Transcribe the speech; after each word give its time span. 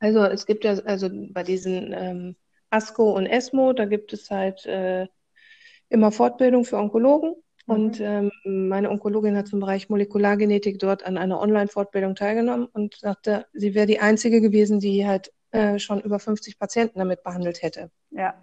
Also 0.00 0.24
es 0.24 0.46
gibt 0.46 0.64
ja, 0.64 0.72
also 0.84 1.08
bei 1.10 1.42
diesen 1.42 1.92
ähm, 1.92 2.36
ASCO 2.70 3.12
und 3.16 3.26
ESMO, 3.26 3.72
da 3.72 3.84
gibt 3.84 4.12
es 4.12 4.30
halt 4.30 4.64
äh, 4.66 5.06
immer 5.88 6.12
Fortbildung 6.12 6.64
für 6.64 6.76
Onkologen. 6.76 7.34
Mhm. 7.66 7.74
Und 7.74 8.00
ähm, 8.00 8.30
meine 8.44 8.90
Onkologin 8.90 9.36
hat 9.36 9.48
zum 9.48 9.60
Bereich 9.60 9.88
Molekulargenetik 9.88 10.78
dort 10.78 11.04
an 11.04 11.18
einer 11.18 11.40
Online-Fortbildung 11.40 12.14
teilgenommen 12.14 12.66
und 12.72 12.96
sagte, 12.96 13.46
sie 13.52 13.74
wäre 13.74 13.86
die 13.86 14.00
einzige 14.00 14.40
gewesen, 14.40 14.80
die 14.80 15.06
halt 15.06 15.32
äh, 15.50 15.78
schon 15.78 16.00
über 16.00 16.18
50 16.18 16.58
Patienten 16.58 16.98
damit 16.98 17.22
behandelt 17.22 17.62
hätte. 17.62 17.90
Ja. 18.10 18.34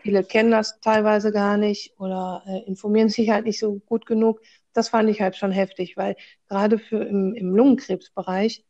Viele 0.00 0.24
kennen 0.24 0.50
das 0.50 0.80
teilweise 0.80 1.30
gar 1.30 1.56
nicht 1.56 1.94
oder 2.00 2.42
äh, 2.46 2.66
informieren 2.66 3.08
sich 3.08 3.30
halt 3.30 3.44
nicht 3.44 3.60
so 3.60 3.78
gut 3.86 4.04
genug. 4.06 4.40
Das 4.72 4.88
fand 4.88 5.08
ich 5.08 5.20
halt 5.20 5.36
schon 5.36 5.52
heftig, 5.52 5.96
weil 5.96 6.16
gerade 6.48 6.78
für 6.78 7.04
im, 7.04 7.34
im 7.34 7.54
Lungenkrebsbereich 7.54 8.64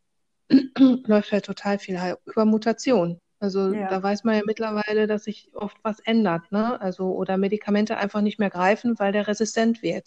läuft 1.06 1.32
halt 1.32 1.44
total 1.44 1.78
viel 1.78 2.00
halt 2.00 2.18
über 2.26 2.44
Mutation. 2.44 3.18
Also 3.40 3.72
ja. 3.72 3.88
da 3.88 4.02
weiß 4.02 4.22
man 4.22 4.36
ja 4.36 4.43
mittlerweile, 4.46 5.08
dass 5.08 5.24
sich 5.24 5.50
oft 5.54 5.76
was 5.82 5.98
ändert, 6.00 6.52
ne? 6.52 6.80
Also 6.80 7.12
oder 7.12 7.36
Medikamente 7.36 7.96
einfach 7.96 8.20
nicht 8.20 8.38
mehr 8.38 8.50
greifen, 8.50 8.98
weil 8.98 9.10
der 9.10 9.26
resistent 9.26 9.82
wird. 9.82 10.07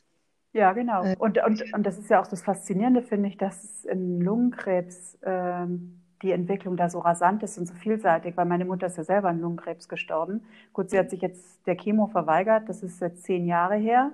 Ja, 0.54 0.72
genau. 0.72 1.04
Äh, 1.04 1.18
und, 1.20 1.38
und, 1.46 1.74
und 1.74 1.86
das 1.86 2.00
ist 2.00 2.10
ja 2.10 2.22
auch 2.22 2.28
das 2.28 2.42
Faszinierende, 2.42 3.02
finde 3.02 3.28
ich, 3.28 3.38
dass 3.38 3.84
im 3.84 4.22
Lungenkrebs 4.22 5.18
ähm, 5.24 6.00
die 6.22 6.32
Entwicklung 6.32 6.78
da 6.78 6.90
so 6.90 7.00
rasant 7.00 7.44
ist 7.44 7.58
und 7.58 7.66
so 7.66 7.74
vielseitig, 7.74 8.38
weil 8.38 8.46
meine 8.46 8.64
Mutter 8.64 8.88
ist 8.88 8.98
ja 8.98 9.04
selber 9.04 9.28
an 9.28 9.42
Lungenkrebs 9.42 9.90
gestorben. 9.90 10.46
Gut, 10.72 10.90
sie 10.90 10.98
hat 10.98 11.10
sich 11.10 11.22
jetzt 11.22 11.68
der 11.68 11.76
Chemo 11.76 12.08
verweigert, 12.08 12.70
das 12.70 12.84
ist 12.84 13.02
jetzt 13.02 13.24
zehn 13.24 13.46
Jahre 13.46 13.76
her 13.76 14.14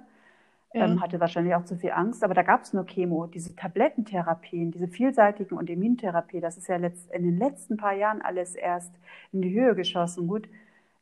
ja. 0.74 0.86
ähm, 0.86 1.02
hatte 1.02 1.20
wahrscheinlich 1.20 1.56
auch 1.56 1.66
zu 1.66 1.76
viel 1.76 1.92
Angst, 1.92 2.24
aber 2.24 2.34
da 2.34 2.44
gab 2.44 2.64
es 2.64 2.74
nur 2.74 2.86
Chemo. 2.86 3.28
Diese 3.28 3.56
Tablettentherapien, 3.56 4.72
diese 4.72 4.88
vielseitigen 4.88 5.58
und 5.58 5.70
Immuntherapie, 5.70 6.40
das 6.40 6.58
ist 6.58 6.68
ja 6.68 6.78
letzt, 6.78 7.12
in 7.12 7.24
den 7.24 7.38
letzten 7.38 7.78
paar 7.78 7.94
Jahren 7.94 8.22
alles 8.22 8.56
erst 8.56 8.94
in 9.32 9.42
die 9.42 9.54
Höhe 9.54 9.76
geschossen. 9.76 10.28
Gut, 10.28 10.48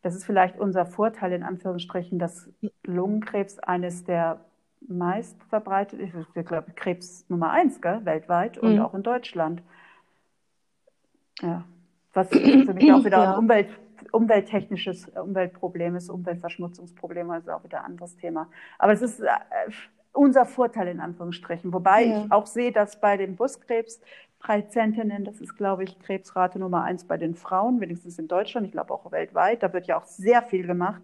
das 0.01 0.15
ist 0.15 0.25
vielleicht 0.25 0.57
unser 0.57 0.85
Vorteil 0.85 1.33
in 1.33 1.43
Anführungsstrichen, 1.43 2.19
dass 2.19 2.49
Lungenkrebs 2.83 3.59
eines 3.59 4.03
der 4.03 4.39
meist 4.87 5.41
verbreitet, 5.49 5.99
ich 5.99 6.45
glaube 6.45 6.71
Krebs 6.73 7.25
Nummer 7.29 7.51
eins 7.51 7.81
gell, 7.81 8.05
weltweit 8.05 8.57
und 8.57 8.75
mhm. 8.75 8.81
auch 8.81 8.93
in 8.93 9.03
Deutschland. 9.03 9.61
Ja, 11.41 11.65
was 12.13 12.29
für 12.29 12.73
mich 12.73 12.91
auch 12.91 13.03
wieder 13.05 13.23
ja. 13.23 13.33
ein 13.33 13.39
Umwelt 13.39 13.67
umwelttechnisches 14.11 15.07
Umweltproblem 15.09 15.95
ist, 15.95 16.09
Umweltverschmutzungsproblem, 16.09 17.29
also 17.31 17.51
auch 17.51 17.63
wieder 17.63 17.79
ein 17.79 17.91
anderes 17.91 18.15
Thema. 18.17 18.49
Aber 18.77 18.93
es 18.93 19.01
ist 19.01 19.19
äh, 19.19 19.27
unser 20.13 20.45
Vorteil 20.45 20.87
in 20.87 20.99
Anführungsstrichen. 20.99 21.73
Wobei 21.73 22.05
ja. 22.05 22.23
ich 22.25 22.31
auch 22.31 22.45
sehe, 22.45 22.71
dass 22.71 22.99
bei 22.99 23.17
den 23.17 23.35
Brustkrebspatientinnen, 23.35 25.23
das 25.23 25.39
ist, 25.41 25.55
glaube 25.55 25.83
ich, 25.83 25.99
Krebsrate 25.99 26.59
Nummer 26.59 26.83
eins 26.83 27.05
bei 27.05 27.17
den 27.17 27.35
Frauen, 27.35 27.79
wenigstens 27.81 28.19
in 28.19 28.27
Deutschland, 28.27 28.67
ich 28.67 28.73
glaube 28.73 28.93
auch 28.93 29.11
weltweit, 29.11 29.63
da 29.63 29.73
wird 29.73 29.87
ja 29.87 29.97
auch 29.97 30.05
sehr 30.05 30.41
viel 30.41 30.65
gemacht. 30.65 31.01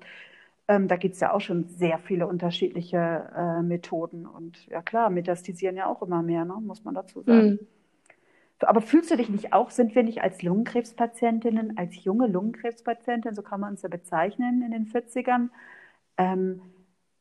Ähm, 0.67 0.87
da 0.87 0.95
gibt 0.95 1.13
es 1.13 1.19
ja 1.19 1.31
auch 1.31 1.41
schon 1.41 1.67
sehr 1.67 1.99
viele 1.99 2.25
unterschiedliche 2.27 3.29
äh, 3.37 3.61
Methoden. 3.61 4.25
Und 4.25 4.65
ja 4.67 4.81
klar, 4.81 5.09
metastisieren 5.11 5.77
ja 5.77 5.85
auch 5.85 6.01
immer 6.01 6.23
mehr, 6.23 6.43
ne? 6.43 6.55
muss 6.59 6.83
man 6.83 6.95
dazu 6.95 7.21
sagen. 7.21 7.51
Mhm. 7.51 7.59
Aber 8.59 8.81
fühlst 8.81 9.11
du 9.11 9.17
dich 9.17 9.29
nicht 9.29 9.53
auch, 9.53 9.69
sind 9.69 9.95
wir 9.95 10.03
nicht 10.03 10.21
als 10.21 10.41
Lungenkrebspatientinnen, 10.41 11.77
als 11.77 12.03
junge 12.03 12.27
Lungenkrebspatientin, 12.27 13.35
so 13.35 13.41
kann 13.41 13.59
man 13.59 13.71
uns 13.71 13.81
ja 13.81 13.89
bezeichnen 13.89 14.61
in 14.61 14.71
den 14.71 14.85
40ern, 14.85 15.49
ähm, 16.17 16.61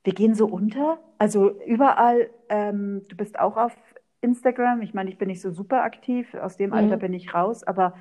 wir 0.05 0.13
gehen 0.13 0.35
so 0.35 0.47
unter? 0.47 0.99
Also 1.19 1.61
überall, 1.63 2.31
ähm, 2.49 3.03
du 3.09 3.17
bist 3.17 3.39
auch 3.39 3.57
auf 3.57 3.75
Instagram, 4.21 4.83
ich 4.83 4.95
meine, 4.95 5.11
ich 5.11 5.19
bin 5.19 5.29
nicht 5.29 5.41
so 5.41 5.51
super 5.51 5.83
aktiv, 5.83 6.35
aus 6.35 6.57
dem 6.57 6.73
Alter 6.73 6.97
mhm. 6.97 7.01
bin 7.01 7.13
ich 7.15 7.35
raus, 7.35 7.65
aber 7.65 7.95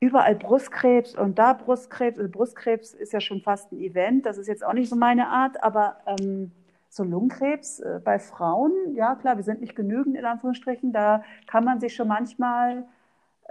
überall 0.00 0.34
Brustkrebs 0.34 1.16
und 1.16 1.38
da 1.38 1.52
Brustkrebs, 1.52 2.18
also 2.18 2.30
Brustkrebs 2.30 2.94
ist 2.94 3.12
ja 3.12 3.20
schon 3.20 3.40
fast 3.40 3.72
ein 3.72 3.80
Event, 3.80 4.26
das 4.26 4.38
ist 4.38 4.46
jetzt 4.46 4.64
auch 4.64 4.72
nicht 4.72 4.88
so 4.88 4.96
meine 4.96 5.28
Art, 5.28 5.62
aber 5.62 5.98
ähm, 6.06 6.52
so 6.94 7.02
Lungenkrebs 7.02 7.80
äh, 7.80 8.00
bei 8.02 8.18
Frauen, 8.18 8.72
ja 8.94 9.16
klar, 9.16 9.36
wir 9.36 9.42
sind 9.42 9.60
nicht 9.60 9.74
genügend 9.74 10.16
in 10.16 10.24
Anführungsstrichen, 10.24 10.92
da 10.92 11.24
kann 11.46 11.64
man 11.64 11.80
sich 11.80 11.94
schon 11.94 12.06
manchmal, 12.06 12.84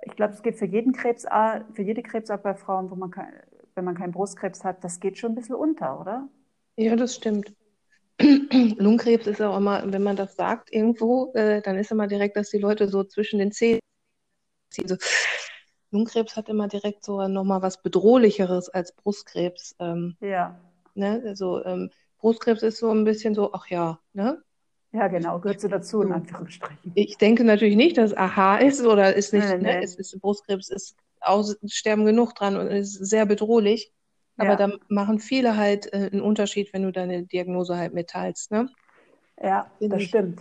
ich 0.04 0.16
glaube, 0.16 0.34
es 0.34 0.42
geht 0.42 0.56
für 0.56 0.66
jeden 0.66 0.94
Krebsart, 0.94 1.66
für 1.74 1.82
jede 1.82 2.02
Krebsart 2.02 2.42
bei 2.42 2.56
Frauen, 2.56 2.90
wo 2.90 2.96
man 2.96 3.12
kein, 3.12 3.34
wenn 3.76 3.84
man 3.84 3.96
keinen 3.96 4.14
Brustkrebs 4.14 4.64
hat, 4.64 4.84
das 4.84 5.00
geht 5.00 5.18
schon 5.18 5.34
ein 5.34 5.36
bisschen 5.36 5.56
unter, 5.56 6.00
oder? 6.00 6.30
Ja, 6.78 6.96
das 6.96 7.16
stimmt. 7.16 7.54
Lungenkrebs 8.22 9.28
ist 9.28 9.42
auch 9.42 9.58
immer, 9.58 9.84
wenn 9.92 10.04
man 10.04 10.16
das 10.16 10.36
sagt 10.36 10.72
irgendwo, 10.72 11.34
äh, 11.34 11.62
dann 11.62 11.78
ist 11.78 11.92
immer 11.92 12.08
direkt, 12.08 12.38
dass 12.38 12.50
die 12.50 12.60
Leute 12.60 12.88
so 12.88 13.04
zwischen 13.04 13.40
den 13.40 13.52
Zähnen 13.52 13.82
ziehen. 14.70 14.88
So. 14.88 14.96
Lungenkrebs 15.92 16.38
hat 16.38 16.48
immer 16.48 16.70
direkt 16.70 17.04
so 17.04 17.28
nochmal 17.28 17.62
was 17.62 17.82
Bedrohlicheres 17.82 18.70
als 18.70 18.94
Brustkrebs. 18.94 19.76
Ähm, 19.80 20.16
ja. 20.22 20.58
Ne? 20.96 21.22
Also 21.26 21.64
ähm, 21.66 21.90
Brustkrebs 22.24 22.64
ist 22.64 22.78
so 22.78 22.90
ein 22.90 23.04
bisschen 23.04 23.36
so, 23.36 23.52
ach 23.52 23.68
ja, 23.68 24.00
ne? 24.14 24.42
Ja, 24.94 25.10
genau, 25.10 25.40
gehört 25.40 25.60
so 25.60 25.68
dazu, 25.68 26.02
in 26.04 26.14
Anführungsstrichen. 26.14 26.94
Ich 26.96 27.18
denke 27.18 27.44
natürlich 27.44 27.76
nicht, 27.76 27.98
dass 27.98 28.16
Aha 28.16 28.58
ist 28.58 28.86
oder 28.86 29.14
ist 29.14 29.34
nicht, 29.34 29.46
nein, 29.46 29.62
ne? 29.62 29.84
Es 29.84 29.96
ist, 29.96 30.18
Brustkrebs 30.22 30.70
ist 30.70 30.96
Aussterben 31.20 32.06
genug 32.06 32.34
dran 32.34 32.56
und 32.56 32.68
ist 32.68 32.94
sehr 32.94 33.26
bedrohlich. 33.26 33.92
Aber 34.38 34.52
ja. 34.52 34.56
da 34.56 34.72
machen 34.88 35.20
viele 35.20 35.58
halt 35.58 35.92
äh, 35.92 36.10
einen 36.14 36.22
Unterschied, 36.22 36.72
wenn 36.72 36.84
du 36.84 36.94
deine 36.94 37.24
Diagnose 37.24 37.76
halt 37.76 37.94
mitteilst, 37.94 38.52
ne? 38.52 38.70
Ja, 39.42 39.70
Bin 39.80 39.90
das 39.90 40.04
ich, 40.04 40.08
stimmt. 40.08 40.40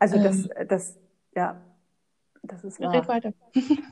Also 0.00 0.16
ähm, 0.16 0.24
das, 0.24 0.48
das, 0.66 0.98
ja, 1.36 1.60
das 2.42 2.64
ist 2.64 2.80
wahr. 2.80 2.92
Red 2.92 3.06
weiter. 3.06 3.32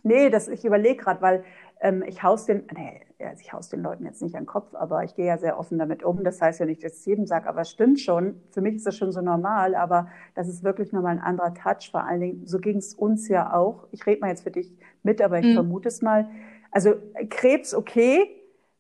nee, 0.02 0.30
das, 0.30 0.48
ich 0.48 0.64
überlege 0.64 0.96
gerade, 0.96 1.22
weil 1.22 1.44
ähm, 1.80 2.02
ich 2.06 2.22
haus 2.22 2.46
den, 2.46 2.64
nee, 2.74 3.00
also 3.20 3.40
ich 3.40 3.52
haus 3.52 3.68
den 3.68 3.82
Leuten 3.82 4.04
jetzt 4.04 4.22
nicht 4.22 4.34
an 4.34 4.42
den 4.42 4.46
Kopf, 4.46 4.74
aber 4.74 5.04
ich 5.04 5.14
gehe 5.14 5.26
ja 5.26 5.38
sehr 5.38 5.58
offen 5.58 5.78
damit 5.78 6.02
um. 6.02 6.24
Das 6.24 6.40
heißt 6.40 6.60
ja 6.60 6.66
nicht, 6.66 6.82
dass 6.82 6.98
ich 7.00 7.06
jedem 7.06 7.26
sage, 7.26 7.48
aber 7.48 7.62
es 7.62 7.70
stimmt 7.70 8.00
schon. 8.00 8.40
Für 8.50 8.60
mich 8.60 8.76
ist 8.76 8.86
das 8.86 8.96
schon 8.96 9.12
so 9.12 9.20
normal, 9.20 9.74
aber 9.74 10.08
das 10.34 10.48
ist 10.48 10.64
wirklich 10.64 10.92
nochmal 10.92 11.16
ein 11.16 11.22
anderer 11.22 11.54
Touch. 11.54 11.90
Vor 11.90 12.04
allen 12.04 12.20
Dingen, 12.20 12.46
so 12.46 12.58
ging 12.58 12.78
es 12.78 12.94
uns 12.94 13.28
ja 13.28 13.54
auch. 13.54 13.86
Ich 13.92 14.06
rede 14.06 14.20
mal 14.20 14.28
jetzt 14.28 14.42
für 14.42 14.50
dich 14.50 14.76
mit, 15.02 15.20
aber 15.20 15.38
ich 15.38 15.46
mhm. 15.46 15.54
vermute 15.54 15.88
es 15.88 16.02
mal. 16.02 16.28
Also 16.70 16.94
Krebs, 17.30 17.74
okay, 17.74 18.28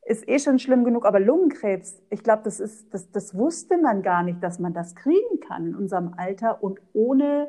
ist 0.04 0.26
eh 0.26 0.38
schon 0.38 0.58
schlimm 0.58 0.84
genug, 0.84 1.04
aber 1.04 1.20
Lungenkrebs, 1.20 2.02
ich 2.10 2.22
glaube, 2.22 2.42
das 2.44 2.60
ist, 2.60 2.92
das, 2.94 3.10
das 3.10 3.36
wusste 3.36 3.76
man 3.76 4.02
gar 4.02 4.22
nicht, 4.22 4.42
dass 4.42 4.58
man 4.58 4.72
das 4.72 4.94
kriegen 4.94 5.40
kann 5.46 5.66
in 5.66 5.74
unserem 5.74 6.14
Alter 6.16 6.62
und 6.62 6.80
ohne 6.94 7.48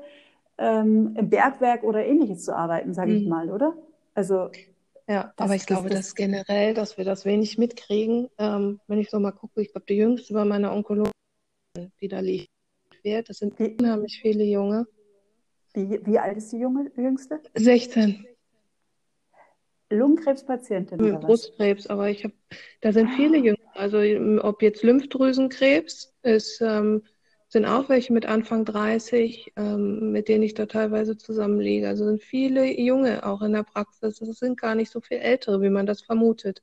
ähm, 0.58 1.16
im 1.18 1.30
Bergwerk 1.30 1.84
oder 1.84 2.06
ähnliches 2.06 2.44
zu 2.44 2.56
arbeiten, 2.56 2.94
sage 2.94 3.12
mhm. 3.12 3.18
ich 3.18 3.28
mal, 3.28 3.50
oder? 3.50 3.76
Also 4.14 4.50
ja, 5.10 5.34
das, 5.36 5.46
aber 5.46 5.56
ich 5.56 5.66
glaube, 5.66 5.90
dass 5.90 6.14
generell, 6.14 6.76
dass 6.76 7.00
wir 7.00 7.04
das 7.04 7.26
wenig 7.26 7.58
mitkriegen. 7.58 8.30
Ähm, 8.38 8.80
wenn 8.88 9.00
ich 9.00 9.10
so 9.10 9.20
mal 9.20 9.32
gucke, 9.32 9.62
ich 9.62 9.72
glaube, 9.72 9.88
die 9.90 9.96
jüngste 9.96 10.36
bei 10.36 10.46
meiner 10.46 10.72
Onkologin, 10.72 11.12
die 12.00 12.08
da 12.08 12.20
liegt, 12.20 12.50
das 13.04 13.38
sind 13.38 13.58
wie, 13.58 13.76
unheimlich 13.80 14.20
viele 14.22 14.44
Junge. 14.44 14.86
Wie, 15.74 16.00
wie 16.06 16.20
alt 16.20 16.38
ist 16.38 16.52
die 16.52 16.58
junge, 16.58 16.92
jüngste? 16.96 17.42
16. 17.56 18.26
Lungenkrebspatientin 19.90 21.02
oder 21.02 21.18
Brustkrebs, 21.18 21.88
aber 21.88 22.10
ich 22.10 22.24
habe, 22.24 22.34
da 22.82 22.94
sind 22.94 23.10
viele 23.16 23.38
Jünger. 23.38 23.58
Also 23.74 23.98
ob 24.44 24.62
jetzt 24.62 24.84
Lymphdrüsenkrebs 24.84 26.14
ist, 26.22 26.62
ähm, 26.62 27.04
sind 27.50 27.66
auch 27.66 27.90
welche 27.90 28.14
mit 28.14 28.28
Anfang 28.28 28.64
30, 28.64 29.54
ähm, 29.56 30.12
mit 30.12 30.28
denen 30.28 30.44
ich 30.44 30.54
da 30.54 30.68
teilweise 30.68 31.18
zusammenliege. 31.18 31.88
Also 31.88 32.06
sind 32.06 32.22
viele 32.22 32.80
Junge 32.80 33.26
auch 33.26 33.42
in 33.42 33.54
der 33.54 33.64
Praxis. 33.64 34.20
Das 34.20 34.38
sind 34.38 34.60
gar 34.60 34.76
nicht 34.76 34.92
so 34.92 35.02
viel 35.02 35.18
Ältere, 35.18 35.62
wie 35.62 35.72
man 35.72 35.88
das 35.88 36.02
vermutet. 36.02 36.62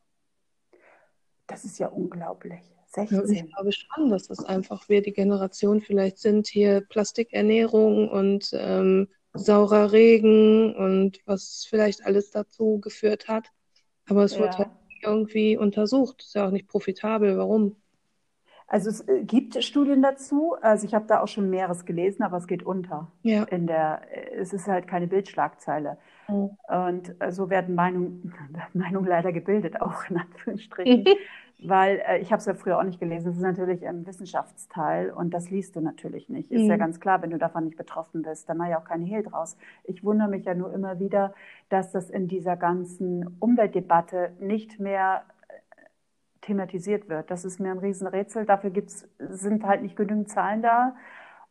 Das 1.48 1.64
ist 1.64 1.78
ja 1.78 1.88
unglaublich. 1.88 2.60
16. 2.86 3.30
ich 3.30 3.52
glaube 3.52 3.72
schon, 3.72 4.10
dass 4.10 4.28
das 4.28 4.44
einfach 4.44 4.88
wir 4.88 5.02
die 5.02 5.12
Generation 5.12 5.80
vielleicht 5.80 6.18
sind, 6.18 6.46
hier 6.46 6.82
Plastikernährung 6.88 8.08
und 8.08 8.50
ähm, 8.52 9.08
saurer 9.34 9.92
Regen 9.92 10.74
und 10.74 11.18
was 11.26 11.66
vielleicht 11.68 12.06
alles 12.06 12.30
dazu 12.30 12.78
geführt 12.80 13.26
hat. 13.26 13.48
Aber 14.08 14.24
es 14.24 14.34
ja. 14.34 14.42
wird 14.42 14.58
halt 14.58 14.70
irgendwie 15.02 15.56
untersucht. 15.56 16.22
Ist 16.22 16.36
ja 16.36 16.46
auch 16.46 16.52
nicht 16.52 16.68
profitabel. 16.68 17.36
Warum? 17.36 17.76
Also 18.68 18.90
es 18.90 19.06
äh, 19.08 19.22
gibt 19.22 19.62
Studien 19.62 20.02
dazu. 20.02 20.56
Also 20.60 20.86
ich 20.86 20.94
habe 20.94 21.06
da 21.06 21.20
auch 21.20 21.28
schon 21.28 21.50
mehreres 21.50 21.84
gelesen, 21.84 22.22
aber 22.22 22.36
es 22.36 22.46
geht 22.46 22.64
unter. 22.64 23.10
Ja. 23.22 23.44
In 23.44 23.66
der, 23.66 24.00
es 24.34 24.52
ist 24.52 24.66
halt 24.66 24.88
keine 24.88 25.06
Bildschlagzeile. 25.06 25.98
Mhm. 26.28 26.50
Und 26.68 27.20
äh, 27.20 27.30
so 27.30 27.48
werden 27.50 27.74
Meinungen 27.76 28.32
Meinung 28.72 29.04
leider 29.04 29.32
gebildet, 29.32 29.80
auch 29.80 30.08
in 30.10 30.18
Anführungsstrichen. 30.18 31.04
Weil 31.64 32.02
äh, 32.06 32.18
ich 32.18 32.32
habe 32.32 32.40
es 32.40 32.46
ja 32.46 32.54
früher 32.54 32.78
auch 32.78 32.82
nicht 32.82 33.00
gelesen. 33.00 33.30
Es 33.30 33.36
ist 33.36 33.42
natürlich 33.42 33.86
ein 33.86 34.06
Wissenschaftsteil 34.06 35.10
und 35.10 35.32
das 35.32 35.48
liest 35.50 35.74
du 35.76 35.80
natürlich 35.80 36.28
nicht. 36.28 36.50
Ist 36.50 36.64
mhm. 36.64 36.68
ja 36.68 36.76
ganz 36.76 37.00
klar, 37.00 37.22
wenn 37.22 37.30
du 37.30 37.38
davon 37.38 37.64
nicht 37.64 37.78
betroffen 37.78 38.22
bist. 38.22 38.48
Da 38.48 38.54
mache 38.54 38.70
ich 38.70 38.76
auch 38.76 38.84
keine 38.84 39.04
Hehl 39.04 39.22
draus. 39.22 39.56
Ich 39.84 40.04
wundere 40.04 40.28
mich 40.28 40.44
ja 40.44 40.54
nur 40.54 40.74
immer 40.74 40.98
wieder, 40.98 41.32
dass 41.70 41.92
das 41.92 42.10
in 42.10 42.28
dieser 42.28 42.56
ganzen 42.56 43.36
Umweltdebatte 43.38 44.32
nicht 44.38 44.80
mehr 44.80 45.22
thematisiert 46.46 47.08
wird. 47.08 47.30
Das 47.30 47.44
ist 47.44 47.60
mir 47.60 47.70
ein 47.70 47.78
Riesenrätsel. 47.78 48.46
Dafür 48.46 48.70
gibt's, 48.70 49.08
sind 49.18 49.64
halt 49.64 49.82
nicht 49.82 49.96
genügend 49.96 50.30
Zahlen 50.30 50.62
da. 50.62 50.96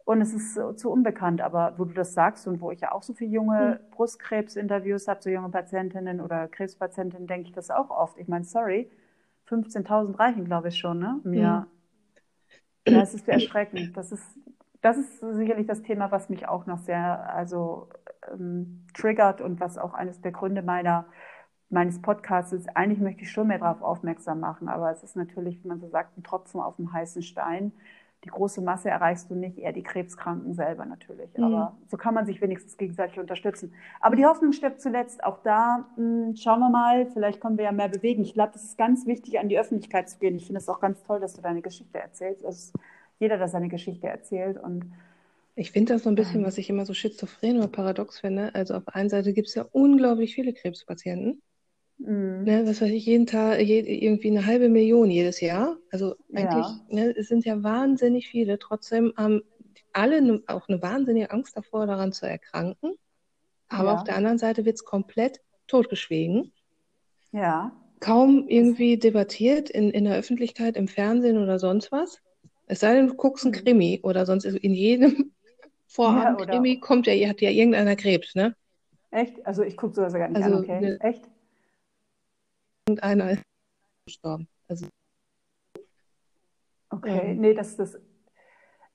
und 0.06 0.21
es 0.21 0.33
ist 0.33 0.56
zu, 0.80 0.92
unbekannt. 0.92 1.42
Aber 1.42 1.75
wo 1.77 1.86
du 1.86 1.94
das 1.94 2.13
sagst 2.13 2.47
und 2.47 2.62
wo 2.62 2.71
ich 2.71 2.81
ja 2.81 2.92
auch 2.94 3.03
so 3.03 3.13
viele 3.13 3.31
junge 3.31 3.81
mhm. 3.81 3.92
Brustkrebsinterviews 3.92 5.07
habe, 5.07 5.21
so 5.21 5.30
junge 5.30 5.50
Patientinnen 5.50 6.21
oder 6.21 6.47
Krebspatientinnen, 6.47 7.27
denke 7.27 7.50
ich 7.50 7.53
das 7.53 7.71
auch 7.71 7.89
oft. 7.89 8.18
Ich 8.18 8.27
meine, 8.27 8.45
sorry, 8.45 8.89
15.000 9.50 10.18
reichen, 10.19 10.45
glaube 10.45 10.69
ich, 10.69 10.77
schon, 10.77 11.00
ne? 11.00 11.19
Mir. 11.24 11.68
Mhm. 12.88 12.94
Ja, 12.94 13.01
es 13.01 13.13
ist 13.13 13.27
erschreckend. 13.27 13.98
Das 13.98 14.12
ist, 14.12 14.24
das 14.81 14.98
ist 14.98 15.19
sicherlich 15.19 15.68
das 15.68 15.81
Thema, 15.81 16.12
was 16.12 16.30
mich 16.30 16.48
auch 16.48 16.68
noch 16.68 16.77
sehr, 16.80 17.33
also 17.33 17.89
ähm, 18.31 18.86
triggert 18.94 19.41
und 19.41 19.59
was 19.59 19.77
auch 19.77 19.94
eines 19.94 20.21
der 20.21 20.31
Gründe 20.31 20.62
meiner 20.62 21.07
meines 21.75 22.01
Podcasts 22.01 22.68
eigentlich 22.74 23.01
möchte 23.01 23.24
ich 23.24 23.31
schon 23.31 23.48
mehr 23.48 23.60
darauf 23.60 23.81
aufmerksam 23.81 24.39
machen, 24.39 24.69
aber 24.69 24.92
es 24.92 25.04
ist 25.04 25.18
natürlich, 25.18 25.62
wie 25.62 25.68
man 25.68 25.81
so 25.81 25.89
sagt, 25.89 26.18
ein 26.18 26.24
Tropfen 26.24 26.62
auf 26.62 26.77
dem 26.77 26.92
heißen 26.92 27.22
Stein. 27.22 27.74
Die 28.24 28.30
große 28.30 28.62
Masse 28.62 28.89
erreichst 28.89 29.30
du 29.30 29.36
nicht, 29.36 29.57
eher 29.60 29.74
die 29.74 29.83
Krebskranken 29.83 30.54
selber 30.54 30.86
natürlich. 30.86 31.38
Mhm. 31.38 31.44
Aber 31.44 31.77
so 31.88 31.98
kann 31.98 32.13
man 32.13 32.25
sich 32.25 32.42
wenigstens 32.42 32.77
gegenseitig 32.77 33.19
unterstützen. 33.19 33.74
Aber 34.00 34.16
die 34.16 34.25
Hoffnung 34.25 34.54
stirbt 34.54 34.81
zuletzt. 34.81 35.22
Auch 35.24 35.39
da 35.44 35.86
mh, 35.98 36.27
hm, 36.27 36.36
schauen 36.38 36.62
wir 36.62 36.69
mal, 36.69 37.07
vielleicht 37.07 37.42
können 37.42 37.57
wir 37.57 37.66
ja 37.66 37.74
mehr 37.74 37.89
bewegen. 37.89 38.24
Ich 38.24 38.33
glaube, 38.33 38.54
das 38.54 38.63
ist 38.63 38.77
ganz 38.77 39.06
wichtig, 39.06 39.38
an 39.38 39.50
die 39.50 39.60
Öffentlichkeit 39.60 40.10
zu 40.10 40.18
gehen. 40.18 40.38
Ich 40.38 40.45
finde 40.45 40.60
es 40.60 40.69
auch 40.69 40.80
ganz 40.80 41.04
toll, 41.04 41.19
dass 41.19 41.33
du 41.33 41.42
deine 41.42 41.62
Geschichte 41.62 42.00
erzählst. 42.00 42.44
Also 42.45 42.72
jeder, 43.19 43.38
der 43.38 43.50
seine 43.50 43.68
Geschichte 43.68 44.07
erzählt 44.07 44.57
und 44.57 44.86
ich 45.57 45.72
finde 45.72 45.94
das 45.94 46.04
so 46.04 46.10
ein 46.10 46.16
bisschen, 46.16 46.44
was 46.44 46.57
ich 46.57 46.69
immer 46.69 46.86
so 46.86 46.94
schizophren 46.94 47.57
oder 47.57 47.69
paradox 47.69 48.19
finde. 48.19 48.54
Also 48.54 48.74
auf 48.75 48.83
der 48.83 48.95
einen 48.95 49.10
Seite 49.10 49.31
gibt 49.31 49.48
es 49.48 49.56
ja 49.56 49.66
unglaublich 49.72 50.36
viele 50.36 50.54
Krebspatienten. 50.54 51.42
Mhm. 51.97 52.44
Ne, 52.44 52.68
was 52.68 52.81
weiß 52.81 52.92
ich, 52.92 53.06
jeden 53.06 53.25
Tag, 53.25 53.59
je, 53.62 53.80
irgendwie 53.80 54.30
eine 54.30 54.45
halbe 54.45 54.69
Million 54.69 55.09
jedes 55.09 55.39
Jahr. 55.42 55.77
Also 55.92 56.15
eigentlich, 56.33 56.65
ja. 56.65 56.81
ne, 56.89 57.15
es 57.18 57.27
sind 57.27 57.45
ja 57.45 57.63
wahnsinnig 57.63 58.27
viele. 58.27 58.59
Trotzdem 58.59 59.13
haben 59.15 59.42
alle 59.94 60.21
ne, 60.21 60.44
auch 60.47 60.68
eine 60.68 60.81
wahnsinnige 60.81 61.31
Angst 61.31 61.56
davor, 61.56 61.88
daran 61.88 62.12
zu 62.12 62.27
erkranken. 62.27 62.94
Aber 63.69 63.89
ja. 63.89 63.95
auf 63.95 64.03
der 64.03 64.18
anderen 64.18 64.38
Seite 64.38 64.65
wird 64.65 64.75
es 64.75 64.86
komplett 64.86 65.42
totgeschwiegen. 65.68 66.51
Ja. 67.31 67.71
Kaum 68.00 68.48
irgendwie 68.48 68.98
debattiert 68.98 69.69
in, 69.69 69.89
in 69.89 70.03
der 70.03 70.18
Öffentlichkeit, 70.18 70.75
im 70.77 70.88
Fernsehen 70.88 71.38
oder 71.38 71.59
sonst 71.59 71.91
was. 71.91 72.21
Es 72.68 72.80
sei 72.81 72.95
denn, 72.95 73.07
du 73.07 73.15
guckst 73.15 73.45
einen 73.45 73.56
mhm. 73.56 73.59
Krimi 73.59 74.00
oder 74.03 74.25
sonst 74.25 74.45
in 74.45 74.74
jedem 74.74 75.31
Vorabend-Krimi 75.88 76.74
ja, 76.74 76.80
kommt 76.80 77.07
ja, 77.07 77.30
hat 77.30 77.41
ja 77.41 77.50
irgendeiner 77.50 77.95
Krebs, 77.95 78.36
ne? 78.36 78.56
Echt? 79.12 79.45
Also 79.45 79.63
ich 79.63 79.77
gucke 79.77 79.95
sowas 79.95 80.13
gar 80.13 80.27
nicht 80.27 80.44
also, 80.44 80.57
an, 80.57 80.63
okay. 80.63 80.81
Ne, 80.81 80.98
Echt? 81.00 81.21
Irgendeiner 82.88 83.32
ist 83.32 83.44
gestorben. 84.06 84.48
Also, 84.68 84.88
okay, 86.92 87.32
ähm, 87.32 87.42
nee, 87.42 87.54
das, 87.54 87.78
das, 87.78 87.98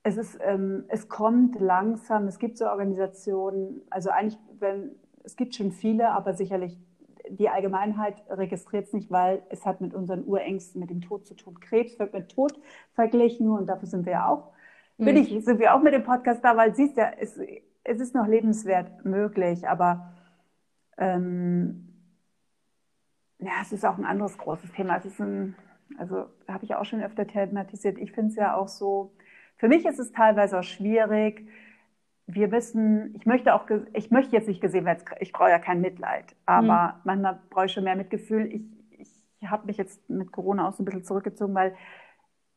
es 0.03 0.17
ist, 0.17 0.39
ähm, 0.43 0.85
es 0.89 1.09
kommt 1.09 1.61
langsam, 1.61 2.29
es 2.29 2.39
gibt 2.39 2.57
so 2.57 2.67
Organisationen, 2.67 3.83
also 3.91 4.11
eigentlich, 4.11 4.39
wenn, 4.59 4.93
es 5.25 5.37
gibt 5.37 5.55
schon 5.55 5.73
viele, 5.73 6.11
aber 6.11 6.35
sicherlich 6.35 6.79
die 7.29 7.49
Allgemeinheit 7.49 8.23
registriert 8.29 8.87
es 8.87 8.93
nicht, 8.93 9.11
weil 9.11 9.43
es 9.51 9.67
hat 9.67 9.81
mit 9.81 9.95
unseren 9.95 10.25
Urängsten, 10.25 10.81
mit 10.81 10.91
dem 10.91 11.01
Tod 11.01 11.27
zu 11.27 11.35
tun. 11.35 11.61
Krebs 11.61 11.99
wird 11.99 12.13
mit 12.13 12.31
Tod 12.31 12.59
verglichen 12.95 13.51
und 13.51 13.67
dafür 13.67 13.89
sind 13.89 14.07
wir 14.07 14.13
ja 14.13 14.29
auch, 14.29 14.53
mhm. 14.99 15.05
bin 15.05 15.17
ich, 15.17 15.45
sind 15.45 15.59
wir 15.59 15.75
auch 15.75 15.83
mit 15.83 15.95
dem 15.95 16.05
Podcast 16.05 16.45
da, 16.45 16.57
weil 16.57 16.75
siehst 16.75 16.97
ja, 16.97 17.11
es, 17.19 17.39
es 17.85 18.01
ist 18.01 18.15
noch 18.15 18.27
lebenswert 18.27 19.05
möglich, 19.05 19.69
aber 19.69 20.15
ähm, 20.97 21.90
ja, 23.41 23.53
es 23.63 23.73
ist 23.73 23.85
auch 23.85 23.99
ein 23.99 24.05
anderes 24.05 24.37
großes 24.39 24.73
Thema. 24.73 24.97
Es 24.97 25.07
ist 25.07 25.21
ein, 25.21 25.55
also 25.99 26.27
habe 26.49 26.65
ich 26.65 26.75
auch 26.75 26.85
schon 26.85 27.03
öfter 27.03 27.27
thematisiert. 27.27 27.99
Ich 27.99 28.13
finde 28.13 28.31
es 28.31 28.37
ja 28.37 28.57
auch 28.57 28.69
so, 28.69 29.13
für 29.57 29.69
mich 29.69 29.85
ist 29.85 29.99
es 29.99 30.13
teilweise 30.13 30.59
auch 30.59 30.65
schwierig. 30.65 31.47
Wir 32.27 32.53
wissen, 32.53 33.15
ich 33.17 33.27
möchte 33.27 33.55
auch, 33.55 33.67
ich 33.93 34.11
möchte 34.11 34.37
jetzt 34.37 34.49
nicht 34.49 34.61
gesehen 34.61 34.85
werden, 34.85 35.03
ich 35.19 35.33
brauche 35.33 35.51
ja 35.51 35.59
kein 35.59 35.81
Mitleid, 35.81 36.37
aber 36.47 36.95
mhm. 36.95 37.01
manchmal 37.05 37.41
brauche 37.51 37.67
ich 37.67 37.73
schon 37.73 37.85
mehr 37.85 37.97
Mitgefühl. 37.97 38.47
Ich, 38.47 38.63
ich 39.01 39.51
habe 39.51 39.67
mich 39.67 39.77
jetzt 39.77 40.09
mit 40.09 40.31
Corona 40.31 40.69
auch 40.69 40.73
so 40.73 40.83
ein 40.83 40.87
bisschen 40.87 41.05
zurückgezogen, 41.05 41.55
weil 41.55 41.75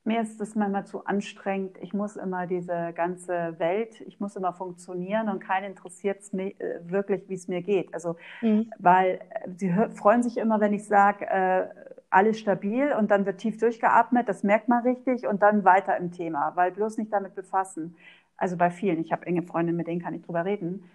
mir 0.05 0.21
ist 0.21 0.39
das 0.41 0.55
manchmal 0.55 0.85
zu 0.85 1.05
anstrengend. 1.05 1.77
Ich 1.81 1.93
muss 1.93 2.17
immer 2.17 2.45
diese 2.45 2.91
ganze 2.93 3.55
Welt, 3.57 4.01
ich 4.01 4.19
muss 4.19 4.35
immer 4.35 4.53
funktionieren 4.53 5.29
und 5.29 5.39
keinen 5.39 5.71
interessiert 5.71 6.19
es 6.19 6.33
äh, 6.33 6.53
wirklich, 6.83 7.29
wie 7.29 7.35
es 7.35 7.47
mir 7.47 7.61
geht. 7.61 7.93
Also, 7.93 8.17
mhm. 8.41 8.69
weil 8.79 9.21
äh, 9.29 9.49
sie 9.55 9.73
freuen 9.95 10.21
sich 10.21 10.37
immer, 10.37 10.59
wenn 10.59 10.73
ich 10.73 10.85
sage, 10.85 11.25
äh, 11.27 11.67
alles 12.09 12.39
stabil 12.39 12.93
und 12.93 13.11
dann 13.11 13.25
wird 13.25 13.39
tief 13.39 13.57
durchgeatmet, 13.57 14.29
das 14.29 14.43
merkt 14.43 14.67
man 14.67 14.83
richtig 14.83 15.25
und 15.25 15.41
dann 15.41 15.63
weiter 15.63 15.97
im 15.97 16.11
Thema, 16.11 16.51
weil 16.55 16.71
bloß 16.71 16.97
nicht 16.97 17.11
damit 17.11 17.33
befassen. 17.33 17.95
Also 18.37 18.57
bei 18.57 18.69
vielen, 18.69 18.99
ich 18.99 19.11
habe 19.11 19.25
enge 19.25 19.41
Freunde, 19.41 19.73
mit 19.73 19.87
denen 19.87 20.01
kann 20.01 20.13
ich 20.13 20.21
drüber 20.21 20.45
reden, 20.45 20.89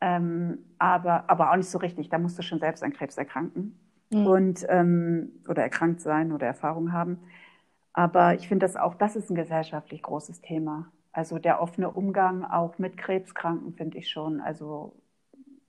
ähm, 0.00 0.58
aber, 0.78 1.28
aber 1.28 1.50
auch 1.50 1.56
nicht 1.56 1.70
so 1.70 1.78
richtig. 1.78 2.10
Da 2.10 2.18
musst 2.18 2.38
du 2.38 2.42
schon 2.42 2.60
selbst 2.60 2.84
an 2.84 2.92
Krebs 2.92 3.16
erkranken 3.16 3.78
mhm. 4.10 4.26
und, 4.26 4.66
ähm, 4.68 5.32
oder 5.48 5.62
erkrankt 5.62 6.00
sein 6.00 6.32
oder 6.32 6.46
Erfahrung 6.46 6.92
haben. 6.92 7.18
Aber 7.96 8.34
ich 8.34 8.46
finde 8.46 8.66
das 8.66 8.76
auch, 8.76 8.94
das 8.94 9.16
ist 9.16 9.30
ein 9.30 9.34
gesellschaftlich 9.34 10.02
großes 10.02 10.42
Thema. 10.42 10.92
Also 11.12 11.38
der 11.38 11.62
offene 11.62 11.90
Umgang 11.90 12.44
auch 12.44 12.78
mit 12.78 12.98
Krebskranken 12.98 13.72
finde 13.72 13.96
ich 13.96 14.10
schon. 14.10 14.42
Also 14.42 14.92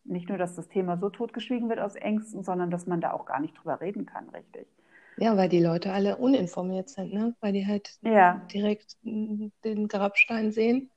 nicht 0.04 0.28
nur, 0.28 0.38
dass 0.38 0.54
das 0.54 0.68
Thema 0.68 0.98
so 0.98 1.10
totgeschwiegen 1.10 1.70
wird 1.70 1.80
aus 1.80 1.96
Ängsten, 1.96 2.44
sondern 2.44 2.70
dass 2.70 2.86
man 2.86 3.00
da 3.00 3.14
auch 3.14 3.26
gar 3.26 3.40
nicht 3.40 3.54
drüber 3.58 3.80
reden 3.80 4.06
kann, 4.06 4.28
richtig. 4.30 4.68
Ja, 5.16 5.38
weil 5.38 5.48
die 5.48 5.64
Leute 5.64 5.94
alle 5.94 6.18
uninformiert 6.18 6.90
sind, 6.90 7.14
ne? 7.14 7.34
Weil 7.40 7.54
die 7.54 7.66
halt 7.66 7.98
ja. 8.02 8.46
direkt 8.52 8.98
den 9.04 9.88
Grabstein 9.88 10.52
sehen, 10.52 10.92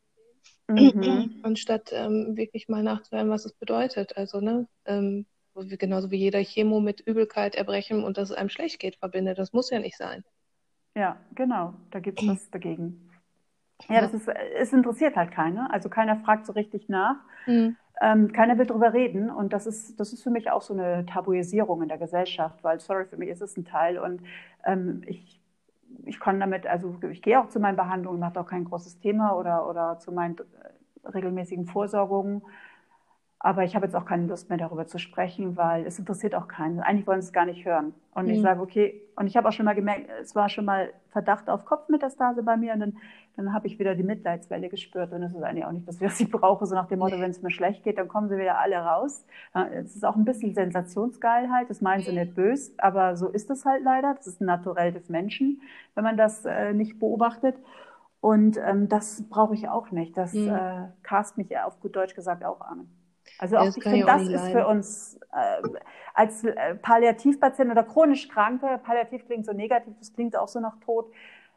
mhm. 0.67 1.37
anstatt 1.45 1.93
ähm, 1.93 2.37
wirklich 2.37 2.69
mal 2.69 2.83
nachzuhören, 2.83 3.31
was 3.31 3.45
es 3.45 3.53
bedeutet. 3.53 4.17
Also, 4.17 4.41
ne? 4.41 4.67
Ähm, 4.85 5.27
genauso 5.55 6.11
wie 6.11 6.19
jeder 6.19 6.43
Chemo 6.43 6.81
mit 6.81 7.01
Übelkeit, 7.01 7.55
Erbrechen 7.55 8.03
und 8.03 8.19
dass 8.19 8.31
es 8.31 8.37
einem 8.37 8.49
schlecht 8.49 8.81
geht 8.81 8.97
verbindet. 8.97 9.39
Das 9.39 9.53
muss 9.53 9.71
ja 9.71 9.79
nicht 9.79 9.97
sein. 9.97 10.25
Ja, 10.95 11.17
genau, 11.35 11.75
da 11.91 12.01
gibt 12.01 12.21
es 12.21 12.29
was 12.29 12.51
dagegen. 12.51 13.11
Ja, 13.89 14.01
das 14.01 14.13
ist, 14.13 14.29
es 14.29 14.73
interessiert 14.73 15.17
halt 15.17 15.31
keiner. 15.31 15.73
Also 15.73 15.89
keiner 15.89 16.17
fragt 16.17 16.47
so 16.47 16.53
richtig 16.53 16.89
nach. 16.89 17.17
Mhm. 17.47 17.77
Ähm, 18.01 18.33
keiner 18.33 18.59
will 18.59 18.67
drüber 18.67 18.93
reden. 18.93 19.31
Und 19.31 19.53
das 19.53 19.67
ist, 19.67 19.99
das 20.01 20.13
ist 20.13 20.23
für 20.23 20.31
mich 20.31 20.51
auch 20.51 20.63
so 20.63 20.75
eine 20.75 21.07
Tabuisierung 21.07 21.83
in 21.83 21.89
der 21.89 21.99
Gesellschaft, 21.99 22.63
weil, 22.63 22.81
sorry, 22.81 23.05
für 23.07 23.17
mich 23.17 23.29
ist 23.29 23.43
es 23.43 23.57
ein 23.57 23.65
Teil. 23.65 23.99
Und 23.99 24.23
ähm, 24.65 25.03
ich, 25.07 25.41
ich 26.05 26.19
kann 26.21 26.41
damit, 26.41 26.67
also 26.67 26.97
ich 27.11 27.23
gehe 27.23 27.41
auch 27.41 27.49
zu 27.49 27.61
meinen 27.61 27.77
Behandlungen, 27.77 28.21
mache 28.21 28.41
auch 28.41 28.47
kein 28.47 28.65
großes 28.65 28.99
Thema 29.01 29.37
oder, 29.37 29.69
oder 29.69 29.99
zu 29.99 30.13
meinen 30.13 30.37
äh, 30.39 31.09
regelmäßigen 31.09 31.67
Vorsorgungen. 31.67 32.43
Aber 33.43 33.65
ich 33.65 33.75
habe 33.75 33.87
jetzt 33.87 33.97
auch 33.97 34.05
keine 34.05 34.27
Lust 34.27 34.51
mehr 34.51 34.59
darüber 34.59 34.87
zu 34.87 34.99
sprechen, 34.99 35.57
weil 35.57 35.87
es 35.87 35.99
interessiert 35.99 36.35
auch 36.35 36.47
keinen. 36.47 36.81
Eigentlich 36.81 37.07
wollen 37.07 37.23
sie 37.23 37.29
es 37.29 37.33
gar 37.33 37.47
nicht 37.47 37.65
hören. 37.65 37.95
Und 38.15 38.27
mhm. 38.27 38.33
ich 38.33 38.43
sage, 38.43 38.61
okay, 38.61 39.01
und 39.17 39.27
ich 39.27 39.37
habe 39.37 39.49
auch 39.49 39.53
schon 39.53 39.65
mal 39.65 39.75
gemerkt, 39.75 40.11
es 40.21 40.35
war 40.35 40.51
schon 40.51 40.67
mal 40.67 40.93
Verdacht 41.09 41.49
auf 41.49 41.65
Kopfmetastase 41.65 42.43
bei 42.43 42.59
mir 42.59 42.75
und 42.75 42.81
dann, 42.81 42.97
dann 43.37 43.55
habe 43.55 43.67
ich 43.67 43.79
wieder 43.79 43.95
die 43.95 44.03
Mitleidswelle 44.03 44.69
gespürt 44.69 45.13
und 45.13 45.23
das 45.23 45.33
ist 45.33 45.43
eigentlich 45.43 45.65
auch 45.65 45.73
nicht 45.73 45.89
das, 45.89 46.03
was 46.03 46.21
ich 46.21 46.31
brauche, 46.31 46.67
so 46.67 46.75
nach 46.75 46.87
dem 46.87 46.99
Motto, 46.99 47.19
wenn 47.19 47.31
es 47.31 47.41
mir 47.41 47.51
schlecht 47.51 47.83
geht, 47.83 47.97
dann 47.97 48.09
kommen 48.09 48.29
sie 48.29 48.37
wieder 48.37 48.59
alle 48.59 48.77
raus. 48.77 49.25
Es 49.73 49.97
ist 49.97 50.05
auch 50.05 50.17
ein 50.17 50.27
bisschen 50.27 50.55
Sensationsgeilheit, 50.55 51.71
das 51.71 51.81
meinen 51.81 52.03
sie 52.03 52.13
nicht 52.13 52.35
böse, 52.35 52.73
aber 52.77 53.17
so 53.17 53.29
ist 53.29 53.51
es 53.51 53.65
halt 53.65 53.83
leider. 53.83 54.15
Das 54.15 54.27
ist 54.27 54.43
ein 54.43 54.47
Naturell 54.47 54.93
des 54.93 55.09
Menschen, 55.09 55.63
wenn 55.95 56.05
man 56.05 56.19
das 56.19 56.45
äh, 56.45 56.75
nicht 56.75 56.99
beobachtet. 56.99 57.57
Und 58.21 58.59
ähm, 58.59 58.91
das 58.91 59.27
brauche 59.31 59.55
ich 59.55 59.71
auch 59.71 59.91
nicht. 59.93 60.15
Das 60.19 60.35
mhm. 60.35 60.49
äh, 60.49 60.89
cast 61.03 61.39
mich 61.39 61.59
auf 61.59 61.81
gut 61.81 61.97
Deutsch 61.97 62.15
gesagt 62.15 62.45
auch 62.45 62.61
an. 62.61 62.87
Also 63.39 63.57
auch, 63.57 63.77
ich 63.77 63.83
finde, 63.83 64.07
das 64.07 64.23
ist 64.23 64.49
für 64.49 64.67
uns 64.67 65.21
äh, 65.33 65.69
als 66.15 66.45
äh, 66.45 66.75
Palliativpatient 66.75 67.71
oder 67.71 67.85
chronisch 67.85 68.29
Kranke, 68.29 68.81
Palliativ 68.83 69.27
klingt 69.27 69.47
so 69.47 69.53
negativ, 69.53 69.95
das 69.99 70.13
klingt 70.13 70.37
auch 70.37 70.49
so 70.49 70.61
nach 70.61 70.79
Tod, 70.81 71.11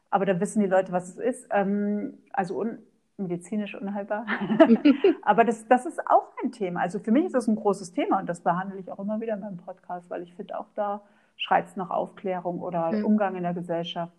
aber 0.10 0.26
da 0.26 0.40
wissen 0.40 0.62
die 0.62 0.68
Leute, 0.68 0.92
was 0.92 1.10
es 1.10 1.18
ist. 1.18 1.48
Ähm, 1.52 2.20
also 2.32 2.60
un 2.60 2.80
medizinisch 3.18 3.76
unheilbar. 3.76 4.26
aber 5.22 5.46
das, 5.46 5.68
das 5.68 5.86
ist 5.86 6.00
auch 6.08 6.32
ein 6.44 6.52
Thema. 6.52 6.82
Also 6.82 7.00
für 7.00 7.12
mich 7.12 7.26
ist 7.26 7.36
das 7.36 7.48
ein 7.48 7.56
großes 7.56 7.94
Thema 7.94 8.20
und 8.20 8.28
das 8.28 8.42
behandle 8.42 8.80
ich 8.80 8.92
auch 8.92 9.00
immer 9.00 9.22
wieder 9.22 9.36
in 9.36 9.40
meinem 9.40 9.58
Podcast, 9.58 10.10
weil 10.10 10.24
ich 10.24 10.34
finde 10.36 10.60
auch 10.60 10.68
da 10.76 11.02
schreit 11.36 11.68
es 11.68 11.76
nach 11.76 11.90
Aufklärung 11.90 12.60
oder 12.62 12.92
ja. 12.92 13.06
Umgang 13.06 13.36
in 13.36 13.44
der 13.44 13.54
Gesellschaft. 13.54 14.14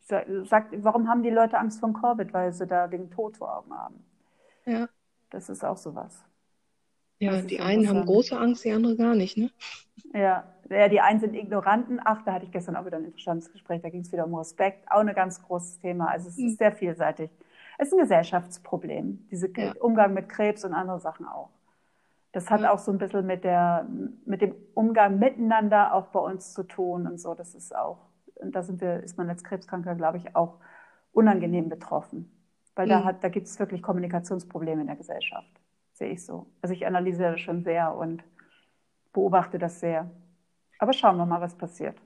Sagt, 0.00 0.74
warum 0.84 1.08
haben 1.08 1.22
die 1.22 1.30
Leute 1.30 1.58
Angst 1.58 1.80
vor 1.80 1.92
Covid? 1.92 2.32
Weil 2.34 2.52
sie 2.52 2.66
da 2.66 2.88
den 2.88 3.10
Tod 3.10 3.38
vor 3.38 3.56
Augen 3.56 3.72
haben. 3.72 4.04
Ja. 4.66 4.88
Das 5.30 5.48
ist 5.48 5.64
auch 5.64 5.78
sowas. 5.78 6.24
Ja, 7.18 7.40
die 7.40 7.60
einen 7.60 7.88
haben 7.88 8.04
große 8.04 8.36
Angst, 8.36 8.64
die 8.64 8.72
andere 8.72 8.96
gar 8.96 9.14
nicht, 9.14 9.36
ne? 9.36 9.50
Ja. 10.12 10.44
ja, 10.68 10.88
die 10.88 11.00
einen 11.00 11.20
sind 11.20 11.34
Ignoranten. 11.34 12.00
Ach, 12.04 12.22
da 12.24 12.34
hatte 12.34 12.44
ich 12.44 12.52
gestern 12.52 12.76
auch 12.76 12.84
wieder 12.84 12.98
ein 12.98 13.04
interessantes 13.04 13.50
Gespräch. 13.50 13.82
Da 13.82 13.90
ging 13.90 14.02
es 14.02 14.12
wieder 14.12 14.26
um 14.26 14.34
Respekt. 14.34 14.90
Auch 14.90 15.00
ein 15.00 15.14
ganz 15.14 15.42
großes 15.42 15.80
Thema. 15.80 16.06
Also 16.06 16.28
es 16.28 16.38
ist 16.38 16.44
mhm. 16.44 16.56
sehr 16.56 16.72
vielseitig. 16.72 17.30
Es 17.78 17.88
ist 17.88 17.94
ein 17.94 18.00
Gesellschaftsproblem, 18.00 19.26
dieser 19.30 19.48
ja. 19.56 19.72
Umgang 19.80 20.14
mit 20.14 20.28
Krebs 20.28 20.64
und 20.64 20.74
andere 20.74 21.00
Sachen 21.00 21.26
auch. 21.26 21.50
Das 22.32 22.50
hat 22.50 22.62
ja. 22.62 22.72
auch 22.72 22.78
so 22.78 22.90
ein 22.90 22.98
bisschen 22.98 23.26
mit, 23.26 23.44
der, 23.44 23.86
mit 24.26 24.42
dem 24.42 24.54
Umgang 24.74 25.18
miteinander 25.18 25.94
auch 25.94 26.08
bei 26.08 26.20
uns 26.20 26.52
zu 26.52 26.64
tun 26.64 27.06
und 27.06 27.20
so. 27.20 27.34
Das 27.34 27.54
ist 27.54 27.74
auch, 27.74 27.98
und 28.36 28.54
da 28.54 28.62
sind 28.62 28.80
wir, 28.80 29.02
ist 29.02 29.16
man 29.16 29.28
als 29.28 29.44
Krebskranker, 29.44 29.94
glaube 29.94 30.18
ich, 30.18 30.34
auch 30.34 30.58
unangenehm 31.12 31.68
betroffen. 31.68 32.30
Weil 32.74 32.88
da, 32.88 33.12
mhm. 33.12 33.16
da 33.20 33.28
gibt 33.28 33.46
es 33.46 33.58
wirklich 33.58 33.82
Kommunikationsprobleme 33.82 34.80
in 34.80 34.88
der 34.88 34.96
Gesellschaft, 34.96 35.48
sehe 35.94 36.10
ich 36.10 36.24
so. 36.24 36.46
Also 36.60 36.74
ich 36.74 36.86
analysiere 36.86 37.32
das 37.32 37.40
schon 37.40 37.62
sehr 37.62 37.94
und 37.96 38.22
beobachte 39.12 39.58
das 39.58 39.80
sehr. 39.80 40.10
Aber 40.78 40.92
schauen 40.92 41.16
wir 41.16 41.24
mal, 41.24 41.40
was 41.40 41.56
passiert. 41.56 41.96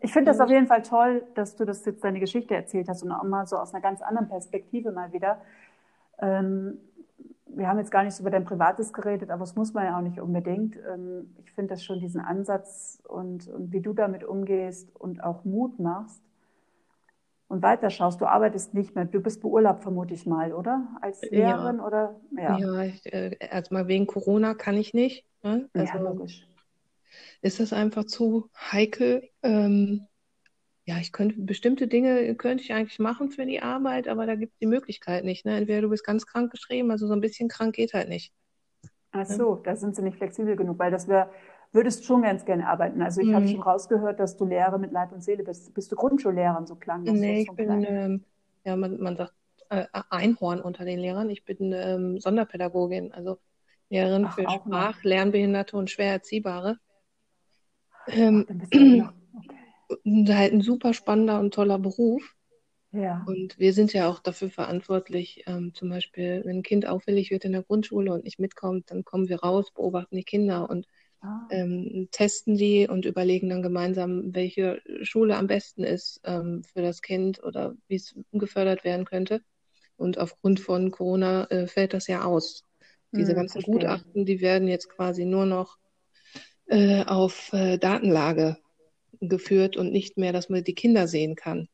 Ich 0.00 0.12
finde 0.12 0.32
das 0.32 0.40
auf 0.40 0.50
jeden 0.50 0.66
Fall 0.66 0.82
toll, 0.82 1.22
dass 1.34 1.54
du 1.54 1.64
das 1.64 1.84
jetzt 1.84 2.02
deine 2.02 2.18
Geschichte 2.18 2.56
erzählt 2.56 2.88
hast 2.88 3.04
und 3.04 3.12
auch 3.12 3.22
mal 3.22 3.46
so 3.46 3.56
aus 3.56 3.72
einer 3.72 3.82
ganz 3.82 4.02
anderen 4.02 4.28
Perspektive 4.28 4.90
mal 4.90 5.12
wieder. 5.12 5.40
Ähm, 6.18 6.78
wir 7.46 7.68
haben 7.68 7.78
jetzt 7.78 7.92
gar 7.92 8.02
nicht 8.02 8.14
so 8.14 8.22
über 8.22 8.30
dein 8.30 8.44
Privates 8.44 8.92
geredet, 8.92 9.30
aber 9.30 9.40
das 9.40 9.54
muss 9.54 9.74
man 9.74 9.84
ja 9.84 9.96
auch 9.96 10.02
nicht 10.02 10.20
unbedingt. 10.20 10.76
Ähm, 10.92 11.36
ich 11.38 11.52
finde 11.52 11.74
das 11.74 11.84
schon 11.84 12.00
diesen 12.00 12.20
Ansatz 12.20 13.00
und, 13.06 13.46
und 13.46 13.72
wie 13.72 13.80
du 13.80 13.92
damit 13.92 14.24
umgehst 14.24 14.94
und 14.96 15.22
auch 15.22 15.44
Mut 15.44 15.78
machst 15.78 16.20
und 17.48 17.62
weiterschaust. 17.62 18.20
Du 18.20 18.26
arbeitest 18.26 18.74
nicht 18.74 18.94
mehr, 18.94 19.04
du 19.04 19.20
bist 19.20 19.40
beurlaubt, 19.40 19.82
vermute 19.82 20.14
ich 20.14 20.26
mal, 20.26 20.52
oder? 20.52 20.88
Als 21.00 21.22
Lehrerin 21.22 21.78
ja. 21.78 21.86
oder? 21.86 22.20
Ja, 22.36 22.58
ja 22.58 22.82
äh, 23.04 23.36
erstmal 23.38 23.88
wegen 23.88 24.06
Corona 24.06 24.54
kann 24.54 24.76
ich 24.76 24.94
nicht. 24.94 25.24
Ne? 25.42 25.68
Also, 25.72 25.94
ja, 25.94 26.00
logisch. 26.00 26.46
Ist 27.42 27.60
das 27.60 27.72
einfach 27.72 28.04
zu 28.04 28.50
heikel? 28.72 29.28
Ähm, 29.42 30.06
ja, 30.84 30.98
ich 30.98 31.12
könnte 31.12 31.40
bestimmte 31.40 31.88
Dinge 31.88 32.34
könnte 32.36 32.62
ich 32.62 32.72
eigentlich 32.72 32.98
machen 32.98 33.30
für 33.30 33.44
die 33.44 33.60
Arbeit, 33.60 34.06
aber 34.06 34.26
da 34.26 34.36
gibt 34.36 34.52
es 34.52 34.58
die 34.58 34.66
Möglichkeit 34.66 35.24
nicht. 35.24 35.44
Ne? 35.44 35.56
Entweder 35.56 35.82
du 35.82 35.88
bist 35.88 36.04
ganz 36.04 36.26
krank 36.26 36.52
geschrieben, 36.52 36.90
also 36.90 37.06
so 37.06 37.12
ein 37.12 37.20
bisschen 37.20 37.48
krank 37.48 37.74
geht 37.74 37.92
halt 37.92 38.08
nicht. 38.08 38.32
Ach 39.10 39.26
so, 39.26 39.56
da 39.56 39.74
sind 39.74 39.96
sie 39.96 40.02
nicht 40.02 40.18
flexibel 40.18 40.56
genug, 40.56 40.78
weil 40.78 40.90
das 40.90 41.08
wäre, 41.08 41.30
würdest 41.76 42.04
schon 42.04 42.22
ganz 42.22 42.44
gerne 42.44 42.66
arbeiten. 42.66 43.00
Also 43.02 43.20
ich 43.20 43.28
mhm. 43.28 43.34
habe 43.34 43.48
schon 43.48 43.62
rausgehört, 43.62 44.18
dass 44.18 44.36
du 44.36 44.44
Lehrer 44.44 44.78
mit 44.78 44.90
Leib 44.90 45.12
und 45.12 45.22
Seele 45.22 45.44
bist. 45.44 45.72
Bist 45.74 45.92
du 45.92 45.96
Grundschullehrerin, 45.96 46.66
so 46.66 46.74
klang 46.74 47.04
das? 47.04 47.14
Nee, 47.14 47.42
ich 47.42 47.52
bin, 47.52 47.84
ähm, 47.84 48.24
ja, 48.64 48.74
man, 48.74 49.00
man 49.00 49.16
sagt 49.16 49.34
äh, 49.68 49.86
Einhorn 50.10 50.60
unter 50.60 50.84
den 50.84 50.98
Lehrern. 50.98 51.30
Ich 51.30 51.44
bin 51.44 51.72
ähm, 51.72 52.18
Sonderpädagogin, 52.18 53.12
also 53.12 53.38
Lehrerin 53.90 54.24
Ach, 54.26 54.34
für 54.34 54.42
Sprach-, 54.50 55.04
Lernbehinderte 55.04 55.76
und 55.76 55.90
schwer 55.90 56.12
Erziehbare. 56.12 56.78
Ähm, 58.08 58.42
Ach, 58.42 58.48
dann 58.48 58.58
bist 58.58 58.74
du 58.74 58.80
noch 58.80 59.12
halt 60.34 60.52
ein 60.52 60.60
super 60.60 60.94
spannender 60.94 61.38
und 61.38 61.54
toller 61.54 61.78
Beruf. 61.78 62.34
Ja. 62.92 63.24
Und 63.26 63.58
wir 63.58 63.72
sind 63.72 63.92
ja 63.92 64.08
auch 64.08 64.20
dafür 64.20 64.48
verantwortlich, 64.48 65.44
ähm, 65.46 65.74
zum 65.74 65.90
Beispiel, 65.90 66.42
wenn 66.44 66.58
ein 66.58 66.62
Kind 66.62 66.86
auffällig 66.86 67.30
wird 67.30 67.44
in 67.44 67.52
der 67.52 67.62
Grundschule 67.62 68.12
und 68.12 68.24
nicht 68.24 68.38
mitkommt, 68.38 68.90
dann 68.90 69.04
kommen 69.04 69.28
wir 69.28 69.40
raus, 69.40 69.70
beobachten 69.70 70.16
die 70.16 70.24
Kinder 70.24 70.70
und 70.70 70.86
ah. 71.26 71.48
ähm, 71.50 72.08
testen 72.10 72.56
die 72.56 72.88
und 72.88 73.04
überlegen 73.04 73.48
dann 73.48 73.62
gemeinsam, 73.62 74.34
welche 74.34 74.80
Schule 75.02 75.36
am 75.36 75.46
besten 75.46 75.84
ist 75.84 76.20
ähm, 76.24 76.62
für 76.64 76.82
das 76.82 77.02
Kind 77.02 77.42
oder 77.42 77.74
wie 77.88 77.96
es 77.96 78.14
gefördert 78.32 78.84
werden 78.84 79.04
könnte. 79.04 79.42
Und 79.96 80.18
aufgrund 80.18 80.60
von 80.60 80.90
Corona 80.90 81.44
äh, 81.44 81.66
fällt 81.66 81.94
das 81.94 82.06
ja 82.06 82.24
aus. 82.24 82.64
Diese 83.12 83.30
hm, 83.30 83.36
ganzen 83.36 83.62
verstehe. 83.62 83.74
Gutachten, 83.74 84.26
die 84.26 84.40
werden 84.40 84.68
jetzt 84.68 84.88
quasi 84.88 85.24
nur 85.24 85.46
noch 85.46 85.78
äh, 86.66 87.04
auf 87.04 87.52
äh, 87.52 87.78
Datenlage 87.78 88.58
geführt 89.20 89.76
und 89.76 89.92
nicht 89.92 90.18
mehr, 90.18 90.32
dass 90.32 90.48
man 90.48 90.64
die 90.64 90.74
Kinder 90.74 91.08
sehen 91.08 91.34
kann. 91.34 91.68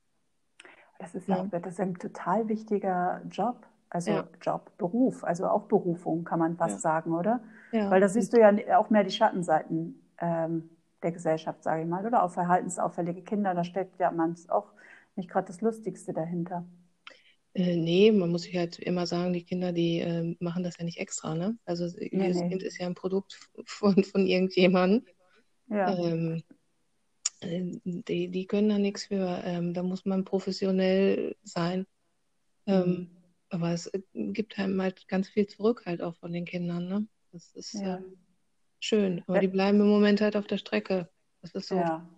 Das 0.98 1.14
ist 1.14 1.26
ja, 1.26 1.44
das 1.44 1.72
ist 1.72 1.80
ein 1.80 1.94
total 1.94 2.48
wichtiger 2.48 3.22
Job. 3.28 3.66
Also 3.92 4.10
ja. 4.10 4.28
Job, 4.40 4.72
Beruf, 4.78 5.22
also 5.22 5.46
auch 5.46 5.64
Berufung, 5.64 6.24
kann 6.24 6.38
man 6.38 6.56
fast 6.56 6.76
ja. 6.76 6.80
sagen, 6.80 7.12
oder? 7.12 7.40
Ja. 7.72 7.90
Weil 7.90 8.00
da 8.00 8.08
siehst 8.08 8.32
du 8.32 8.40
ja 8.40 8.78
auch 8.78 8.88
mehr 8.88 9.04
die 9.04 9.10
Schattenseiten 9.10 10.00
ähm, 10.18 10.70
der 11.02 11.12
Gesellschaft, 11.12 11.62
sage 11.62 11.82
ich 11.82 11.88
mal, 11.88 12.06
oder 12.06 12.22
auch 12.22 12.30
verhaltensauffällige 12.30 13.20
Kinder, 13.20 13.54
da 13.54 13.64
steckt 13.64 13.98
ja 14.00 14.10
man 14.10 14.34
auch 14.48 14.72
nicht 15.14 15.28
gerade 15.28 15.46
das 15.48 15.60
Lustigste 15.60 16.14
dahinter. 16.14 16.64
Äh, 17.52 17.76
nee, 17.76 18.10
man 18.10 18.30
muss 18.30 18.44
sich 18.44 18.56
halt 18.56 18.78
immer 18.78 19.06
sagen, 19.06 19.34
die 19.34 19.44
Kinder, 19.44 19.72
die 19.72 19.98
äh, 19.98 20.36
machen 20.40 20.62
das 20.62 20.78
ja 20.78 20.84
nicht 20.84 20.98
extra, 20.98 21.34
ne? 21.34 21.58
Also 21.66 21.84
jedes 21.98 22.40
nee. 22.40 22.48
Kind 22.48 22.62
ist 22.62 22.78
ja 22.78 22.86
ein 22.86 22.94
Produkt 22.94 23.38
von, 23.66 24.02
von 24.04 24.26
irgendjemandem. 24.26 25.04
Ja. 25.66 25.94
Ähm, 25.98 26.42
äh, 27.40 27.78
die, 27.84 28.28
die 28.28 28.46
können 28.46 28.70
da 28.70 28.78
nichts 28.78 29.04
für. 29.04 29.42
Ähm, 29.44 29.74
da 29.74 29.82
muss 29.82 30.06
man 30.06 30.24
professionell 30.24 31.36
sein. 31.42 31.86
Ähm, 32.66 32.88
mhm. 32.88 33.21
Aber 33.52 33.72
es 33.72 33.86
äh, 33.88 34.00
gibt 34.14 34.58
einem 34.58 34.80
halt 34.80 35.06
ganz 35.08 35.28
viel 35.28 35.46
zurück 35.46 35.82
halt 35.86 36.02
auch 36.02 36.16
von 36.16 36.32
den 36.32 36.46
Kindern. 36.46 36.88
Ne? 36.88 37.06
Das 37.32 37.52
ist 37.52 37.74
ja. 37.74 37.98
ähm, 37.98 38.16
schön. 38.80 39.22
Aber 39.26 39.36
ja. 39.36 39.40
die 39.42 39.48
bleiben 39.48 39.80
im 39.80 39.88
Moment 39.88 40.20
halt 40.20 40.36
auf 40.36 40.46
der 40.46 40.58
Strecke. 40.58 41.08
Das 41.42 41.52
ist 41.52 41.68
so. 41.68 41.76
Ja. 41.76 42.08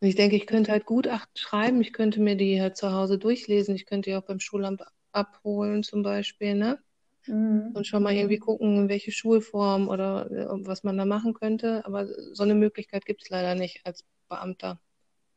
Und 0.00 0.08
ich 0.08 0.14
denke, 0.14 0.36
ich 0.36 0.46
könnte 0.46 0.72
halt 0.72 0.84
Gutachten 0.84 1.36
schreiben. 1.36 1.80
Ich 1.80 1.94
könnte 1.94 2.20
mir 2.20 2.36
die 2.36 2.60
halt 2.60 2.76
zu 2.76 2.92
Hause 2.92 3.18
durchlesen. 3.18 3.74
Ich 3.74 3.86
könnte 3.86 4.10
die 4.10 4.16
auch 4.16 4.26
beim 4.26 4.40
Schulamt 4.40 4.82
abholen 5.12 5.82
zum 5.82 6.02
Beispiel. 6.02 6.54
Ne? 6.54 6.78
Mhm. 7.26 7.70
Und 7.72 7.86
schon 7.86 8.02
mal 8.02 8.12
irgendwie 8.12 8.38
gucken, 8.38 8.90
welche 8.90 9.10
Schulform 9.10 9.88
oder 9.88 10.30
äh, 10.30 10.46
was 10.66 10.84
man 10.84 10.98
da 10.98 11.06
machen 11.06 11.32
könnte. 11.32 11.86
Aber 11.86 12.06
so 12.06 12.42
eine 12.42 12.54
Möglichkeit 12.54 13.06
gibt 13.06 13.22
es 13.22 13.30
leider 13.30 13.54
nicht 13.54 13.80
als 13.86 14.04
Beamter. 14.28 14.78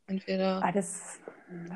Entweder. 0.08 0.62
Ah, 0.62 0.74
das, 0.74 1.20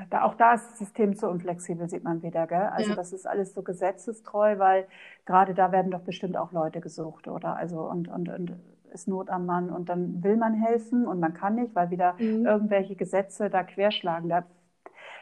da, 0.09 0.23
auch 0.23 0.35
da 0.35 0.53
ist 0.53 0.71
das 0.71 0.79
System 0.79 1.15
zu 1.15 1.29
unflexibel, 1.29 1.89
sieht 1.89 2.03
man 2.03 2.21
wieder. 2.23 2.47
Gell? 2.47 2.69
Also 2.73 2.89
ja. 2.89 2.95
das 2.95 3.13
ist 3.13 3.25
alles 3.25 3.53
so 3.53 3.61
gesetzestreu, 3.61 4.59
weil 4.59 4.85
gerade 5.25 5.53
da 5.53 5.71
werden 5.71 5.91
doch 5.91 6.01
bestimmt 6.01 6.35
auch 6.37 6.51
Leute 6.51 6.81
gesucht, 6.81 7.27
oder? 7.27 7.55
Also 7.55 7.81
und, 7.81 8.07
und, 8.07 8.29
und 8.29 8.55
ist 8.91 9.07
Not 9.07 9.29
am 9.29 9.45
Mann 9.45 9.69
und 9.69 9.89
dann 9.89 10.23
will 10.23 10.35
man 10.35 10.53
helfen 10.53 11.07
und 11.07 11.19
man 11.19 11.33
kann 11.33 11.55
nicht, 11.55 11.73
weil 11.75 11.89
wieder 11.89 12.15
mhm. 12.19 12.45
irgendwelche 12.45 12.95
Gesetze 12.95 13.49
da 13.49 13.63
querschlagen. 13.63 14.29
Da, 14.29 14.43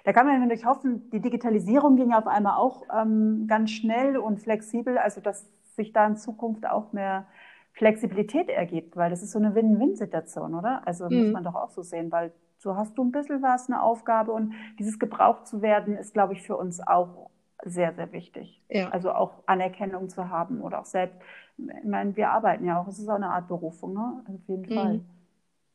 da 0.04 0.14
kann 0.14 0.26
man 0.26 0.40
natürlich 0.40 0.66
hoffen, 0.66 1.10
die 1.12 1.20
Digitalisierung 1.20 1.96
ging 1.96 2.14
auf 2.14 2.28
einmal 2.28 2.58
auch 2.58 2.84
ähm, 2.92 3.46
ganz 3.48 3.72
schnell 3.72 4.18
und 4.18 4.40
flexibel, 4.40 4.98
also 4.98 5.22
dass 5.22 5.48
sich 5.76 5.94
da 5.94 6.08
in 6.08 6.18
Zukunft 6.18 6.68
auch 6.68 6.94
mehr 6.94 7.28
Flexibilität 7.74 8.50
ergibt, 8.50 8.98
weil 8.98 9.10
das 9.10 9.22
ist 9.22 9.32
so 9.32 9.40
eine 9.40 9.56
Win-Win-Situation, 9.56 10.56
oder? 10.56 10.82
Also 10.86 11.08
mhm. 11.10 11.24
muss 11.24 11.32
man 11.32 11.44
doch 11.44 11.56
auch 11.56 11.70
so 11.70 11.82
sehen, 11.82 12.12
weil 12.12 12.32
so 12.60 12.76
hast 12.76 12.98
du 12.98 13.04
ein 13.04 13.12
bisschen 13.12 13.42
was, 13.42 13.68
eine 13.68 13.82
Aufgabe 13.82 14.32
und 14.32 14.54
dieses 14.78 15.00
gebraucht 15.00 15.48
zu 15.48 15.62
werden 15.62 15.98
ist, 15.98 16.14
glaube 16.14 16.34
ich, 16.34 16.42
für 16.44 16.58
uns 16.58 16.80
auch 16.86 17.30
sehr, 17.66 17.94
sehr 17.94 18.12
wichtig. 18.12 18.62
Ja. 18.70 18.90
Also 18.90 19.12
auch 19.12 19.44
Anerkennung 19.46 20.10
zu 20.10 20.30
haben 20.30 20.62
oder 20.62 20.80
auch 20.80 20.86
selbst, 20.86 21.18
ich 21.58 21.88
meine, 21.90 22.16
wir 22.16 22.30
arbeiten 22.30 22.66
ja 22.66 22.80
auch, 22.82 22.88
es 22.88 23.00
ist 23.00 23.10
auch 23.10 23.16
eine 23.16 23.30
Art 23.30 23.48
Berufung, 23.48 23.94
ne? 23.94 24.24
Auf 24.28 24.48
jeden 24.48 24.70
mhm. 24.70 24.74
Fall. 24.74 25.02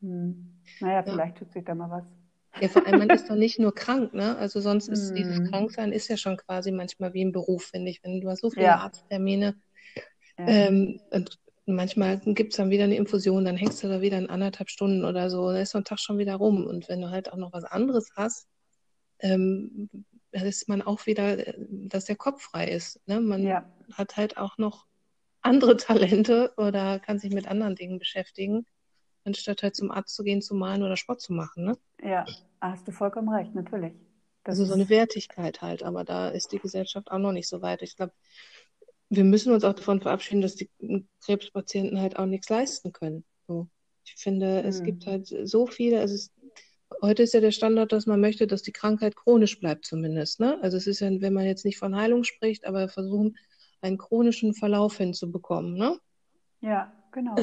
Hm. 0.01 0.51
Naja, 0.81 1.03
vielleicht 1.03 1.35
ja. 1.35 1.45
tut 1.45 1.53
sich 1.53 1.65
da 1.65 1.75
mal 1.75 1.91
was. 1.91 2.05
Ja, 2.61 2.69
vor 2.69 2.87
allem, 2.87 3.01
man 3.01 3.11
ist 3.11 3.29
doch 3.29 3.35
nicht 3.35 3.59
nur 3.59 3.75
krank, 3.75 4.15
ne? 4.15 4.37
Also 4.37 4.61
sonst 4.61 4.89
ist 4.89 5.11
mhm. 5.11 5.17
dieses 5.17 5.51
Kranksein 5.51 5.93
ist 5.93 6.09
ja 6.09 6.17
schon 6.17 6.37
quasi 6.37 6.71
manchmal 6.71 7.13
wie 7.13 7.25
ein 7.25 7.33
Beruf, 7.33 7.65
finde 7.65 7.91
ich. 7.91 8.03
Wenn 8.03 8.21
du 8.21 8.31
hast 8.31 8.41
so 8.41 8.51
viele 8.51 8.67
ja. 8.67 8.77
Arzttermine, 8.77 9.57
ja. 10.39 10.47
Ähm, 10.47 11.01
und 11.11 11.39
manchmal 11.67 12.19
gibt 12.19 12.53
es 12.53 12.57
dann 12.57 12.71
wieder 12.71 12.85
eine 12.85 12.97
Infusion, 12.97 13.45
dann 13.45 13.57
hängst 13.57 13.83
du 13.83 13.89
da 13.89 14.01
wieder 14.01 14.19
in 14.19 14.29
anderthalb 14.29 14.71
Stunden 14.71 15.05
oder 15.05 15.31
so, 15.31 15.51
dann 15.51 15.63
ist 15.63 15.71
so 15.71 15.79
ein 15.79 15.85
Tag 15.85 15.99
schon 15.99 16.19
wieder 16.19 16.37
rum. 16.37 16.67
Und 16.67 16.89
wenn 16.89 17.01
du 17.01 17.11
halt 17.11 17.33
auch 17.33 17.37
noch 17.37 17.53
was 17.53 17.65
anderes 17.65 18.11
hast, 18.17 18.49
ähm, 19.21 19.89
ist 20.33 20.69
man 20.69 20.83
auch 20.83 21.07
wieder, 21.07 21.37
dass 21.59 22.07
der 22.07 22.17
Kopf 22.17 22.43
frei 22.43 22.69
ist. 22.69 23.01
Ne? 23.07 23.21
Man 23.21 23.43
ja. 23.43 23.65
hat 23.93 24.17
halt 24.17 24.37
auch 24.37 24.59
noch 24.59 24.87
andere 25.41 25.77
Talente 25.77 26.53
oder 26.57 26.99
kann 26.99 27.19
sich 27.19 27.33
mit 27.33 27.47
anderen 27.47 27.77
Dingen 27.77 27.99
beschäftigen, 27.99 28.67
anstatt 29.25 29.63
halt 29.63 29.77
zum 29.77 29.91
Arzt 29.91 30.15
zu 30.15 30.25
gehen, 30.25 30.43
zu 30.43 30.55
malen 30.55 30.83
oder 30.83 30.97
Sport 30.97 31.21
zu 31.21 31.33
machen. 31.33 31.65
Ne? 31.65 31.79
Ja, 32.03 32.27
hast 32.61 32.87
du 32.87 32.93
vollkommen 32.93 33.29
recht, 33.29 33.55
natürlich. 33.55 33.95
Das 34.43 34.61
also 34.61 34.67
so 34.67 34.75
eine 34.75 34.91
Wertigkeit 34.91 35.63
halt, 35.63 35.83
aber 35.83 36.05
da 36.05 36.29
ist 36.29 36.53
die 36.53 36.59
Gesellschaft 36.59 37.11
auch 37.11 37.19
noch 37.19 37.33
nicht 37.33 37.49
so 37.49 37.63
weit. 37.63 37.81
Ich 37.81 37.97
glaube, 37.97 38.13
wir 39.11 39.25
müssen 39.25 39.53
uns 39.53 39.65
auch 39.65 39.75
davon 39.75 40.01
verabschieden, 40.01 40.41
dass 40.41 40.57
die 40.57 40.71
Krebspatienten 41.25 42.01
halt 42.01 42.19
auch 42.19 42.27
nichts 42.27 42.49
leisten 42.49 42.93
können. 42.93 43.25
So. 43.47 43.69
Ich 44.05 44.15
finde, 44.17 44.63
mhm. 44.63 44.69
es 44.69 44.83
gibt 44.83 45.07
halt 45.07 45.27
so 45.27 45.67
viele, 45.67 46.01
also 46.01 46.15
es, 46.15 46.33
heute 47.03 47.23
ist 47.23 47.35
ja 47.35 47.41
der 47.41 47.51
Standard, 47.51 47.93
dass 47.93 48.07
man 48.07 48.21
möchte, 48.21 48.47
dass 48.47 48.63
die 48.63 48.73
Krankheit 48.73 49.17
chronisch 49.17 49.61
bleibt 49.61 49.87
zumindest. 49.87 50.41
Ne? 50.41 50.59
Also 50.63 50.77
es 50.77 50.87
ist 50.87 51.01
ja, 51.01 51.09
wenn 51.21 51.33
man 51.33 51.47
jetzt 51.47 51.65
nicht 51.65 51.79
von 51.79 51.97
Heilung 51.97 52.25
spricht, 52.25 52.67
aber 52.67 52.89
versuchen, 52.89 53.37
einen 53.81 53.99
chronischen 53.99 54.55
Verlauf 54.55 54.97
hinzubekommen. 54.97 55.75
Ne? 55.75 55.99
Ja, 56.61 56.93
genau. 57.13 57.35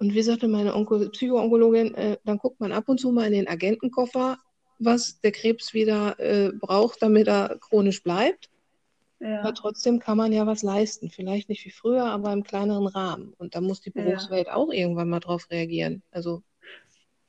Und 0.00 0.14
wie 0.14 0.22
sagte 0.22 0.48
meine 0.48 0.74
Onko 0.74 1.08
Psychoonkologin, 1.10 1.94
äh, 1.94 2.18
dann 2.24 2.38
guckt 2.38 2.60
man 2.60 2.72
ab 2.72 2.88
und 2.88 3.00
zu 3.00 3.10
mal 3.10 3.26
in 3.26 3.32
den 3.32 3.48
Agentenkoffer, 3.48 4.38
was 4.78 5.20
der 5.20 5.32
Krebs 5.32 5.74
wieder 5.74 6.18
äh, 6.20 6.52
braucht, 6.52 7.02
damit 7.02 7.26
er 7.26 7.58
chronisch 7.60 8.02
bleibt. 8.02 8.48
Ja. 9.20 9.40
Aber 9.40 9.54
trotzdem 9.54 9.98
kann 9.98 10.16
man 10.16 10.32
ja 10.32 10.46
was 10.46 10.62
leisten. 10.62 11.10
Vielleicht 11.10 11.48
nicht 11.48 11.64
wie 11.64 11.70
früher, 11.70 12.04
aber 12.04 12.32
im 12.32 12.44
kleineren 12.44 12.86
Rahmen. 12.86 13.34
Und 13.38 13.54
da 13.54 13.60
muss 13.60 13.80
die 13.80 13.90
Berufswelt 13.90 14.46
ja. 14.46 14.54
auch 14.54 14.72
irgendwann 14.72 15.08
mal 15.08 15.20
drauf 15.20 15.50
reagieren. 15.50 16.02
Also. 16.10 16.42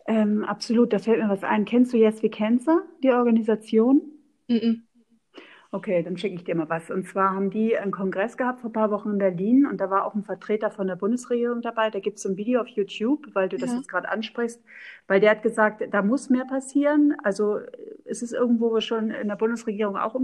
Ähm, 0.08 0.44
absolut, 0.44 0.94
da 0.94 1.00
fällt 1.00 1.20
mir 1.20 1.30
was 1.30 1.44
ein. 1.44 1.66
Kennst 1.66 1.94
du 1.94 1.98
Yes 1.98 2.22
wie 2.22 2.30
Cancer, 2.30 2.84
die 3.04 3.12
Organisation? 3.12 4.02
Mm, 4.48 4.54
-mm. 4.54 4.82
Okay, 5.72 6.02
dann 6.02 6.18
schicke 6.18 6.34
ich 6.34 6.44
dir 6.44 6.56
mal 6.56 6.68
was. 6.68 6.90
Und 6.90 7.08
zwar 7.08 7.36
haben 7.36 7.52
die 7.52 7.78
einen 7.78 7.92
Kongress 7.92 8.38
gehabt 8.38 8.62
vor 8.62 8.72
ein 8.72 8.74
paar 8.74 8.90
Wochen 8.90 9.12
in 9.12 9.18
Berlin 9.20 9.68
und 9.68 9.80
da 9.80 9.92
war 9.92 10.04
auch 10.04 10.16
ein 10.16 10.24
Vertreter 10.24 10.72
von 10.72 10.88
der 10.88 10.96
Bundesregierung 10.96 11.62
dabei. 11.62 11.92
Da 11.92 12.00
gibt 12.00 12.18
es 12.18 12.24
so 12.24 12.30
ein 12.30 12.38
Video 12.38 12.62
auf 12.62 12.68
YouTube, 12.70 13.28
weil 13.34 13.50
du 13.50 13.58
das 13.58 13.70
ja. 13.70 13.78
jetzt 13.78 13.88
gerade 13.88 14.10
ansprichst, 14.10 14.60
weil 15.08 15.20
der 15.20 15.30
hat 15.30 15.44
gesagt, 15.44 15.84
da 15.92 16.02
muss 16.02 16.32
mehr 16.32 16.46
passieren. 16.46 17.16
Also 17.24 17.60
es 18.06 18.24
ist 18.24 18.34
irgendwo 18.34 18.80
schon 18.82 19.12
in 19.12 19.28
der 19.28 19.36
Bundesregierung 19.36 19.96
auch 19.96 20.16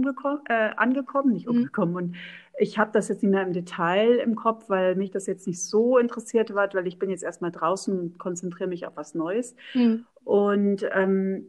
äh, 0.48 0.70
angekommen, 0.76 1.34
nicht 1.34 1.46
mhm. 1.46 1.58
umgekommen. 1.58 1.92
Mhm. 1.92 1.96
Und 1.96 2.16
ich 2.58 2.76
habe 2.78 2.90
das 2.92 3.06
jetzt 3.06 3.22
nicht 3.22 3.30
mehr 3.30 3.46
im 3.46 3.52
Detail 3.52 4.16
im 4.16 4.34
Kopf, 4.34 4.68
weil 4.68 4.96
mich 4.96 5.12
das 5.12 5.28
jetzt 5.28 5.46
nicht 5.46 5.62
so 5.62 5.96
interessiert 5.96 6.52
hat, 6.52 6.74
weil 6.74 6.88
ich 6.88 6.98
bin 6.98 7.08
jetzt 7.08 7.22
erstmal 7.22 7.52
draußen 7.52 7.96
und 7.96 8.18
konzentriere 8.18 8.68
mich 8.68 8.84
auf 8.84 8.96
was 8.96 9.14
Neues. 9.14 9.54
Mhm. 9.74 10.06
Und 10.24 10.84
ähm, 10.92 11.46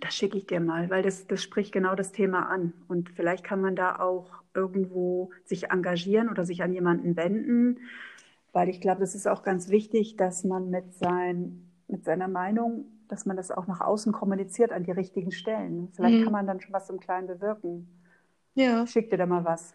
das 0.00 0.14
schicke 0.14 0.38
ich 0.38 0.46
dir 0.46 0.60
mal, 0.60 0.90
weil 0.90 1.02
das, 1.02 1.26
das 1.26 1.42
spricht 1.42 1.72
genau 1.72 1.94
das 1.94 2.12
Thema 2.12 2.48
an. 2.48 2.72
Und 2.88 3.10
vielleicht 3.10 3.44
kann 3.44 3.60
man 3.60 3.76
da 3.76 3.98
auch 3.98 4.30
irgendwo 4.54 5.30
sich 5.44 5.70
engagieren 5.70 6.28
oder 6.28 6.44
sich 6.44 6.62
an 6.62 6.72
jemanden 6.72 7.16
wenden, 7.16 7.78
weil 8.52 8.68
ich 8.68 8.80
glaube, 8.80 9.00
das 9.00 9.14
ist 9.14 9.26
auch 9.26 9.42
ganz 9.42 9.68
wichtig, 9.68 10.16
dass 10.16 10.44
man 10.44 10.70
mit, 10.70 10.94
sein, 10.94 11.70
mit 11.88 12.04
seiner 12.04 12.28
Meinung 12.28 12.86
dass 13.08 13.26
man 13.26 13.36
das 13.36 13.50
auch 13.50 13.66
nach 13.66 13.80
außen 13.80 14.12
kommuniziert 14.12 14.72
an 14.72 14.84
die 14.84 14.90
richtigen 14.90 15.32
Stellen. 15.32 15.88
Vielleicht 15.94 16.18
mhm. 16.18 16.24
kann 16.24 16.32
man 16.32 16.46
dann 16.46 16.60
schon 16.60 16.72
was 16.72 16.90
im 16.90 17.00
Kleinen 17.00 17.26
bewirken. 17.26 17.88
Ja. 18.54 18.86
Schick 18.86 19.10
dir 19.10 19.18
da 19.18 19.26
mal 19.26 19.44
was. 19.44 19.74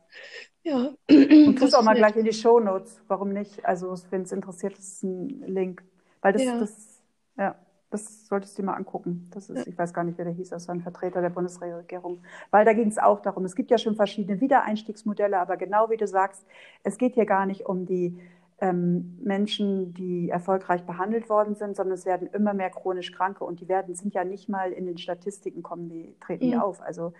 Ja. 0.63 0.93
Und 1.09 1.55
tust 1.57 1.75
auch 1.75 1.83
mal 1.83 1.95
gleich 1.95 2.15
in 2.15 2.25
die 2.25 2.33
Show 2.33 2.59
Notes. 2.59 3.01
Warum 3.07 3.31
nicht? 3.31 3.65
Also, 3.65 3.95
wenn 4.09 4.23
es 4.23 4.31
interessiert, 4.31 4.77
ist 4.77 5.03
ein 5.03 5.43
Link. 5.47 5.83
Weil 6.21 6.33
das, 6.33 6.43
ja. 6.43 6.59
das, 6.59 7.01
ja, 7.37 7.55
das 7.91 8.27
solltest 8.27 8.57
du 8.57 8.61
dir 8.61 8.67
mal 8.67 8.75
angucken. 8.75 9.29
Das 9.33 9.49
ist, 9.49 9.67
ich 9.67 9.77
weiß 9.77 9.93
gar 9.93 10.03
nicht, 10.03 10.17
wer 10.17 10.25
der 10.25 10.33
hieß, 10.33 10.49
das 10.49 10.67
war 10.67 10.75
ein 10.75 10.81
Vertreter 10.81 11.21
der 11.21 11.29
Bundesregierung. 11.29 12.21
Weil 12.49 12.65
da 12.65 12.73
ging 12.73 12.87
es 12.87 12.97
auch 12.97 13.19
darum, 13.19 13.45
es 13.45 13.55
gibt 13.55 13.69
ja 13.69 13.77
schon 13.77 13.95
verschiedene 13.95 14.39
Wiedereinstiegsmodelle, 14.39 15.37
aber 15.37 15.57
genau 15.57 15.89
wie 15.89 15.97
du 15.97 16.07
sagst, 16.07 16.45
es 16.83 16.97
geht 16.97 17.15
hier 17.15 17.25
gar 17.25 17.45
nicht 17.45 17.65
um 17.65 17.85
die 17.85 18.17
ähm, 18.61 19.17
Menschen, 19.21 19.93
die 19.93 20.29
erfolgreich 20.29 20.85
behandelt 20.85 21.29
worden 21.29 21.55
sind, 21.55 21.75
sondern 21.75 21.95
es 21.95 22.05
werden 22.05 22.27
immer 22.27 22.53
mehr 22.53 22.69
chronisch 22.69 23.11
Kranke 23.11 23.43
und 23.43 23.59
die 23.59 23.67
werden, 23.67 23.93
sind 23.93 24.13
ja 24.13 24.23
nicht 24.23 24.47
mal 24.47 24.71
in 24.71 24.85
den 24.85 24.97
Statistiken 24.97 25.61
kommen, 25.61 25.89
die 25.89 26.15
treten 26.21 26.51
mhm. 26.51 26.59
auf. 26.59 26.81
Also 26.81 27.13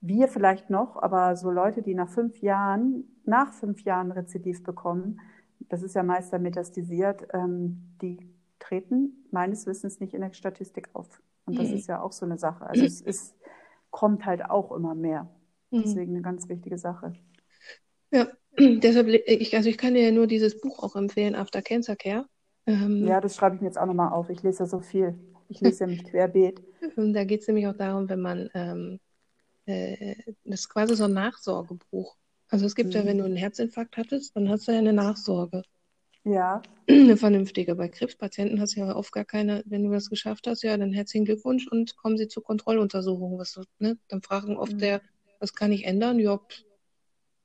wir 0.00 0.26
vielleicht 0.26 0.70
noch, 0.70 1.00
aber 1.00 1.36
so 1.36 1.50
Leute, 1.50 1.82
die 1.82 1.94
nach 1.94 2.08
fünf 2.08 2.38
Jahren, 2.42 3.04
nach 3.24 3.52
fünf 3.52 3.82
Jahren 3.82 4.10
Rezidiv 4.10 4.64
bekommen, 4.64 5.20
das 5.68 5.82
ist 5.82 5.94
ja 5.94 6.02
meist 6.02 6.32
dann 6.32 6.42
metastasiert, 6.42 7.28
ähm, 7.32 7.94
die 8.00 8.18
treten 8.58 9.26
meines 9.30 9.66
Wissens 9.66 10.00
nicht 10.00 10.14
in 10.14 10.20
der 10.20 10.32
Statistik 10.32 10.90
auf. 10.94 11.20
Und 11.44 11.58
das 11.58 11.68
mhm. 11.68 11.76
ist 11.76 11.88
ja 11.88 12.00
auch 12.00 12.12
so 12.12 12.26
eine 12.26 12.38
Sache. 12.38 12.66
Also 12.66 12.84
es 12.84 13.00
ist, 13.00 13.36
kommt 13.90 14.26
halt 14.26 14.44
auch 14.44 14.72
immer 14.72 14.94
mehr. 14.94 15.28
Mhm. 15.70 15.82
Deswegen 15.82 16.12
eine 16.12 16.22
ganz 16.22 16.48
wichtige 16.48 16.78
Sache. 16.78 17.12
Ja, 18.10 18.28
deshalb, 18.58 19.08
ich, 19.08 19.56
also 19.56 19.68
ich 19.68 19.78
kann 19.78 19.94
dir 19.94 20.02
ja 20.02 20.10
nur 20.10 20.26
dieses 20.26 20.60
Buch 20.60 20.82
auch 20.82 20.96
empfehlen, 20.96 21.34
After 21.34 21.62
Cancer 21.62 21.96
Care. 21.96 22.26
Ähm, 22.66 23.06
ja, 23.06 23.20
das 23.20 23.36
schreibe 23.36 23.56
ich 23.56 23.62
mir 23.62 23.68
jetzt 23.68 23.78
auch 23.78 23.86
nochmal 23.86 24.12
auf. 24.12 24.28
Ich 24.28 24.42
lese 24.42 24.64
ja 24.64 24.66
so 24.66 24.80
viel. 24.80 25.18
Ich 25.48 25.60
lese 25.60 25.84
ja 25.84 25.86
nicht 25.86 26.04
querbeet. 26.10 26.60
Und 26.96 27.14
da 27.14 27.24
geht 27.24 27.42
es 27.42 27.46
nämlich 27.46 27.66
auch 27.68 27.76
darum, 27.76 28.08
wenn 28.08 28.20
man, 28.20 28.50
ähm, 28.54 29.00
äh, 29.66 30.16
das 30.44 30.60
ist 30.60 30.68
quasi 30.68 30.96
so 30.96 31.04
ein 31.04 31.12
Nachsorgebuch. 31.12 32.16
Also 32.48 32.66
es 32.66 32.74
gibt 32.74 32.90
mhm. 32.90 33.00
ja, 33.00 33.06
wenn 33.06 33.18
du 33.18 33.24
einen 33.24 33.36
Herzinfarkt 33.36 33.96
hattest, 33.96 34.34
dann 34.36 34.48
hast 34.48 34.66
du 34.66 34.72
ja 34.72 34.78
eine 34.78 34.92
Nachsorge. 34.92 35.62
Ja. 36.26 36.60
Eine 36.88 37.16
vernünftige. 37.16 37.76
Bei 37.76 37.88
Krebspatienten 37.88 38.60
hast 38.60 38.74
du 38.76 38.80
ja 38.80 38.94
oft 38.94 39.12
gar 39.12 39.24
keine, 39.24 39.62
wenn 39.66 39.84
du 39.84 39.90
das 39.90 40.10
geschafft 40.10 40.46
hast, 40.48 40.62
ja, 40.62 40.76
dann 40.76 40.92
herzlichen 40.92 41.24
Glückwunsch 41.24 41.68
und 41.68 41.96
kommen 41.96 42.18
sie 42.18 42.26
zur 42.26 42.42
Kontrolluntersuchung. 42.42 43.38
Was, 43.38 43.60
ne? 43.78 43.96
Dann 44.08 44.22
fragen 44.22 44.56
oft 44.56 44.74
mhm. 44.74 44.78
der, 44.78 45.02
was 45.38 45.54
kann 45.54 45.70
ich 45.70 45.84
ändern? 45.84 46.18
Ja, 46.18 46.40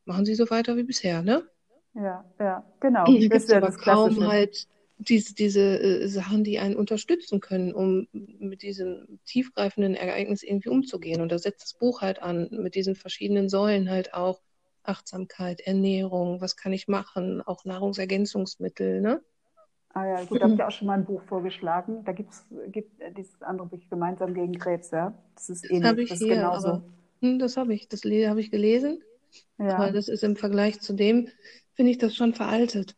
machen 0.06 0.26
Sie 0.26 0.34
so 0.34 0.50
weiter 0.50 0.78
wie 0.78 0.84
bisher, 0.84 1.22
ne? 1.22 1.48
Ja, 1.94 2.26
ja, 2.40 2.66
genau. 2.80 3.06
Da 3.06 3.12
gibt 3.12 3.36
es 3.36 3.52
aber 3.52 3.72
kaum 3.72 4.28
halt 4.28 4.68
diese, 4.98 5.36
diese 5.36 5.80
äh, 5.80 6.08
Sachen, 6.08 6.44
die 6.44 6.58
einen 6.58 6.76
unterstützen 6.76 7.40
können, 7.40 7.74
um 7.74 8.08
mit 8.12 8.64
diesem 8.64 9.20
tiefgreifenden 9.26 9.94
Ereignis 9.94 10.42
irgendwie 10.42 10.70
umzugehen. 10.70 11.22
Und 11.22 11.32
da 11.32 11.38
setzt 11.38 11.64
das 11.64 11.74
Buch 11.76 12.02
halt 12.02 12.22
an, 12.22 12.50
mit 12.52 12.74
diesen 12.74 12.96
verschiedenen 12.96 13.48
Säulen 13.48 13.90
halt 13.92 14.14
auch 14.14 14.42
Achtsamkeit, 14.84 15.62
Ernährung, 15.62 16.42
was 16.42 16.56
kann 16.56 16.74
ich 16.74 16.88
machen, 16.88 17.42
auch 17.42 17.66
Nahrungsergänzungsmittel, 17.66 19.02
ne? 19.02 19.22
Ah 19.94 20.06
ja, 20.06 20.24
gut, 20.24 20.40
da 20.40 20.46
habe 20.46 20.54
ich 20.54 20.64
auch 20.64 20.72
schon 20.72 20.88
mal 20.88 20.94
ein 20.94 21.06
Buch 21.06 21.22
vorgeschlagen. 21.24 22.04
Da 22.06 22.14
gibt's, 22.14 22.46
gibt 22.68 23.02
es 23.02 23.14
dieses 23.14 23.42
andere 23.42 23.68
Buch 23.68 23.80
gemeinsam 23.90 24.34
gegen 24.34 24.58
Krebs, 24.58 24.92
ja. 24.92 25.14
Das 25.36 25.50
ist 25.50 25.70
ähnlich. 25.70 25.82
Das, 25.82 25.96
das 25.96 26.22
ist 26.22 26.26
hier, 26.26 26.36
genauso. 26.36 26.68
Aber, 26.68 26.84
hm, 27.22 27.40
das 27.40 27.58
habe 27.58 27.74
ich, 27.74 27.90
das 27.90 28.02
habe 28.04 28.40
ich 28.40 28.52
gelesen. 28.52 29.02
Ja. 29.58 29.76
Aber 29.76 29.92
das 29.92 30.08
ist 30.08 30.24
im 30.24 30.38
Vergleich 30.38 30.80
zu 30.80 30.94
dem, 30.94 31.28
finde 31.74 31.92
ich 31.92 31.98
das 31.98 32.16
schon 32.16 32.34
veraltet. 32.34 32.96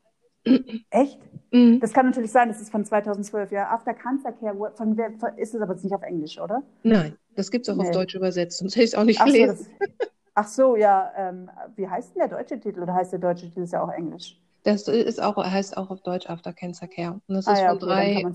Echt? 0.90 1.20
Mhm. 1.52 1.80
Das 1.80 1.94
kann 1.94 2.08
natürlich 2.08 2.32
sein, 2.32 2.50
das 2.50 2.62
ist 2.62 2.70
von 2.70 2.86
2012, 2.86 3.52
ja. 3.52 3.70
After 3.70 3.94
Cancer 3.94 4.32
Care, 4.32 4.74
von 4.76 4.98
wer, 4.98 5.12
ist 5.38 5.54
es 5.56 5.62
aber 5.62 5.74
jetzt 5.74 5.84
nicht 5.84 5.94
auf 5.94 6.02
Englisch, 6.02 6.40
oder? 6.40 6.64
Nein, 6.84 7.16
das 7.36 7.50
gibt 7.50 7.68
es 7.68 7.74
auch 7.74 7.78
nee. 7.78 7.88
auf 7.88 7.92
Deutsch 7.92 8.16
übersetzt, 8.16 8.60
sonst 8.60 8.76
hätte 8.76 8.84
ich 8.84 8.92
es 8.92 8.96
auch 8.96 9.04
nicht 9.04 9.22
ach 9.22 9.26
gelesen. 9.26 9.58
So, 9.58 9.66
das, 9.80 10.10
ach 10.34 10.48
so, 10.48 10.76
ja. 10.76 11.12
Ähm, 11.16 11.50
wie 11.76 11.88
heißt 11.88 12.16
denn 12.16 12.28
der 12.28 12.38
deutsche 12.38 12.60
Titel 12.60 12.82
oder 12.82 12.94
heißt 12.94 13.12
der 13.12 13.20
deutsche 13.20 13.48
Titel 13.48 13.62
ist 13.62 13.74
ja 13.74 13.84
auch 13.84 13.92
Englisch? 13.92 14.40
Das 14.64 14.88
ist 14.88 15.22
auch, 15.22 15.38
heißt 15.38 15.78
auch 15.78 15.90
auf 15.90 16.02
Deutsch 16.02 16.30
After 16.30 16.54
Cancer 16.54 16.88
Care. 16.88 17.20
Und 17.28 17.36
das 17.36 17.48
ah, 17.48 17.54
ist 17.54 17.62
ja, 17.62 17.68
von 17.70 17.78
okay, 17.78 17.86
drei 17.86 18.32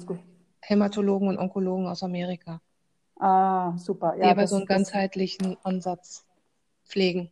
Hämatologen 0.60 1.28
und 1.28 1.38
Onkologen 1.38 1.86
aus 1.86 2.02
Amerika. 2.02 2.60
Ah, 3.18 3.76
super. 3.78 4.14
Ja, 4.16 4.24
die 4.24 4.30
aber 4.30 4.42
das, 4.42 4.50
so 4.50 4.56
einen 4.56 4.66
ganzheitlichen 4.66 5.56
Ansatz 5.62 6.26
pflegen. 6.84 7.30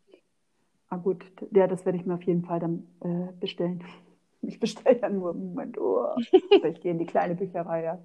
Ah 0.88 0.96
gut, 0.96 1.24
ja, 1.52 1.66
das 1.66 1.84
werde 1.84 1.98
ich 1.98 2.06
mir 2.06 2.14
auf 2.14 2.22
jeden 2.22 2.44
Fall 2.44 2.60
dann 2.60 2.86
äh, 3.00 3.32
bestellen. 3.38 3.84
Ich 4.42 4.60
bestelle 4.60 5.00
ja 5.00 5.08
nur 5.08 5.32
im 5.32 5.48
Moment. 5.48 5.76
Oh, 5.76 6.06
ich 6.30 6.80
gehe 6.80 6.92
in 6.92 6.98
die 6.98 7.06
kleine 7.06 7.34
Bücherei. 7.34 7.82
Ja. 7.82 7.98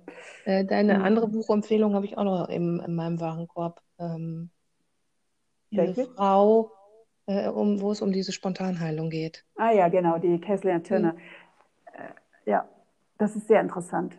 Äh, 0.46 0.66
deine 0.66 0.98
mhm. 0.98 1.04
andere 1.04 1.28
Buchempfehlung 1.28 1.94
habe 1.94 2.06
ich 2.06 2.18
auch 2.18 2.24
noch 2.24 2.50
im, 2.50 2.80
in 2.80 2.96
meinem 2.96 3.20
Warenkorb. 3.20 3.80
Ähm, 4.00 4.50
eine 5.72 5.94
Frau, 5.94 6.72
äh, 7.26 7.48
um, 7.48 7.82
wo 7.82 7.92
es 7.92 8.02
um 8.02 8.12
diese 8.12 8.32
Spontanheilung 8.32 9.10
geht. 9.10 9.44
Ah 9.56 9.72
ja, 9.72 9.88
genau, 9.90 10.18
die 10.18 10.40
Kathleen 10.40 10.84
Turner. 10.84 11.14
Mhm. 11.14 11.20
Äh, 11.94 12.50
ja, 12.50 12.66
das 13.18 13.36
ist 13.36 13.48
sehr 13.48 13.62
interessant. 13.62 14.18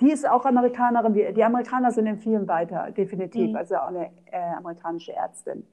Die 0.00 0.10
ist 0.10 0.28
auch 0.28 0.44
Amerikanerin. 0.44 1.14
Die 1.14 1.44
Amerikaner 1.44 1.92
sind 1.92 2.06
in 2.06 2.18
vielen 2.18 2.48
weiter, 2.48 2.90
definitiv. 2.90 3.50
Mhm. 3.50 3.56
Also 3.56 3.76
auch 3.76 3.88
eine 3.88 4.10
äh, 4.26 4.36
amerikanische 4.56 5.12
Ärztin. 5.12 5.64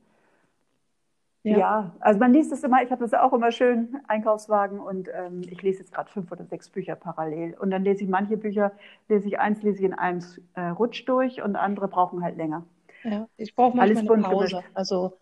Ja. 1.44 1.58
ja. 1.58 1.92
also 2.00 2.20
man 2.20 2.34
liest 2.34 2.52
es 2.52 2.64
immer, 2.64 2.84
ich 2.84 2.92
habe 2.92 3.02
das 3.02 3.14
auch 3.16 3.34
immer 3.34 3.52
schön, 3.52 3.98
Einkaufswagen 4.08 4.80
und 4.80 5.10
ähm, 5.12 5.42
ich 5.50 5.62
lese 5.64 5.80
jetzt 5.80 5.92
gerade 5.92 6.12
fünf 6.12 6.32
oder 6.32 6.46
sechs 6.46 6.70
Bücher 6.70 6.96
parallel. 6.96 7.56
Und 7.60 7.72
dann 7.72 7.84
lese 7.84 8.04
ich 8.04 8.10
manche 8.10 8.38
Bücher, 8.38 8.72
lese 9.10 9.28
ich 9.28 9.40
eins, 9.40 9.64
lese 9.64 9.80
ich 9.80 9.86
in 9.86 9.94
einem 9.94 10.24
äh, 10.54 10.68
Rutsch 10.68 11.04
durch 11.08 11.42
und 11.42 11.56
andere 11.56 11.88
brauchen 11.88 12.24
halt 12.24 12.38
länger. 12.38 12.64
Ja, 13.04 13.28
ich 13.38 13.56
brauche 13.56 13.76
manchmal 13.76 13.98
Alles 13.98 14.28
eine 14.28 14.36
Pause. 14.36 14.64
Also 14.74 15.18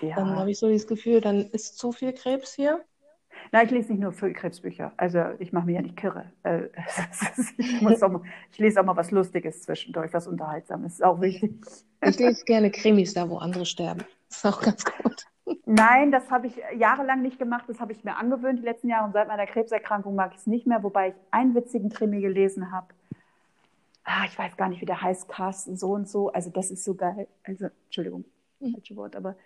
ja. 0.00 0.16
dann 0.16 0.36
habe 0.36 0.50
ich 0.50 0.58
so 0.58 0.70
das 0.70 0.86
Gefühl, 0.86 1.20
dann 1.20 1.46
ist 1.50 1.78
zu 1.78 1.92
viel 1.92 2.12
Krebs 2.12 2.54
hier. 2.54 2.84
Nein, 3.50 3.66
ich 3.66 3.72
lese 3.72 3.92
nicht 3.92 4.00
nur 4.00 4.12
Krebsbücher. 4.12 4.92
Also 4.96 5.24
ich 5.38 5.52
mache 5.52 5.66
mir 5.66 5.74
ja 5.74 5.82
nicht 5.82 5.96
kirre. 5.96 6.32
Äh, 6.42 6.68
ich, 7.58 7.80
mal, 7.80 7.96
ich, 8.50 8.58
lese 8.58 8.80
auch 8.80 8.84
mal 8.84 8.96
was 8.96 9.10
Lustiges 9.10 9.62
zwischendurch, 9.62 10.12
was 10.12 10.26
Unterhaltsames. 10.26 10.94
Ist 10.94 11.04
auch 11.04 11.20
wichtig. 11.20 11.52
Ich 12.04 12.18
lese 12.18 12.44
gerne 12.44 12.70
Krimis 12.70 13.14
da, 13.14 13.28
wo 13.28 13.38
andere 13.38 13.66
sterben. 13.66 14.04
Das 14.28 14.38
ist 14.38 14.46
auch 14.46 14.60
ganz 14.60 14.84
gut. 14.84 15.26
Nein, 15.66 16.12
das 16.12 16.30
habe 16.30 16.46
ich 16.46 16.54
jahrelang 16.76 17.22
nicht 17.22 17.38
gemacht. 17.38 17.64
Das 17.68 17.80
habe 17.80 17.92
ich 17.92 18.04
mir 18.04 18.16
angewöhnt 18.16 18.58
die 18.58 18.64
letzten 18.64 18.88
Jahre. 18.88 19.06
Und 19.06 19.12
seit 19.12 19.28
meiner 19.28 19.46
Krebserkrankung 19.46 20.14
mag 20.14 20.32
ich 20.32 20.40
es 20.40 20.46
nicht 20.46 20.66
mehr. 20.66 20.82
Wobei 20.82 21.08
ich 21.08 21.14
einen 21.30 21.54
witzigen 21.54 21.90
Krimi 21.90 22.20
gelesen 22.20 22.70
habe. 22.72 22.88
Ah, 24.04 24.24
ich 24.26 24.38
weiß 24.38 24.56
gar 24.56 24.68
nicht, 24.68 24.80
wie 24.80 24.86
der 24.86 25.00
heißt. 25.00 25.28
Carsten 25.28 25.76
so 25.76 25.92
und 25.92 26.08
so. 26.08 26.32
Also 26.32 26.50
das 26.50 26.70
ist 26.70 26.84
so 26.84 26.94
geil. 26.94 27.28
Also, 27.44 27.68
Entschuldigung, 27.84 28.24
hm. 28.60 28.72
falsche 28.72 28.96
Wort. 28.96 29.16
Aber 29.16 29.36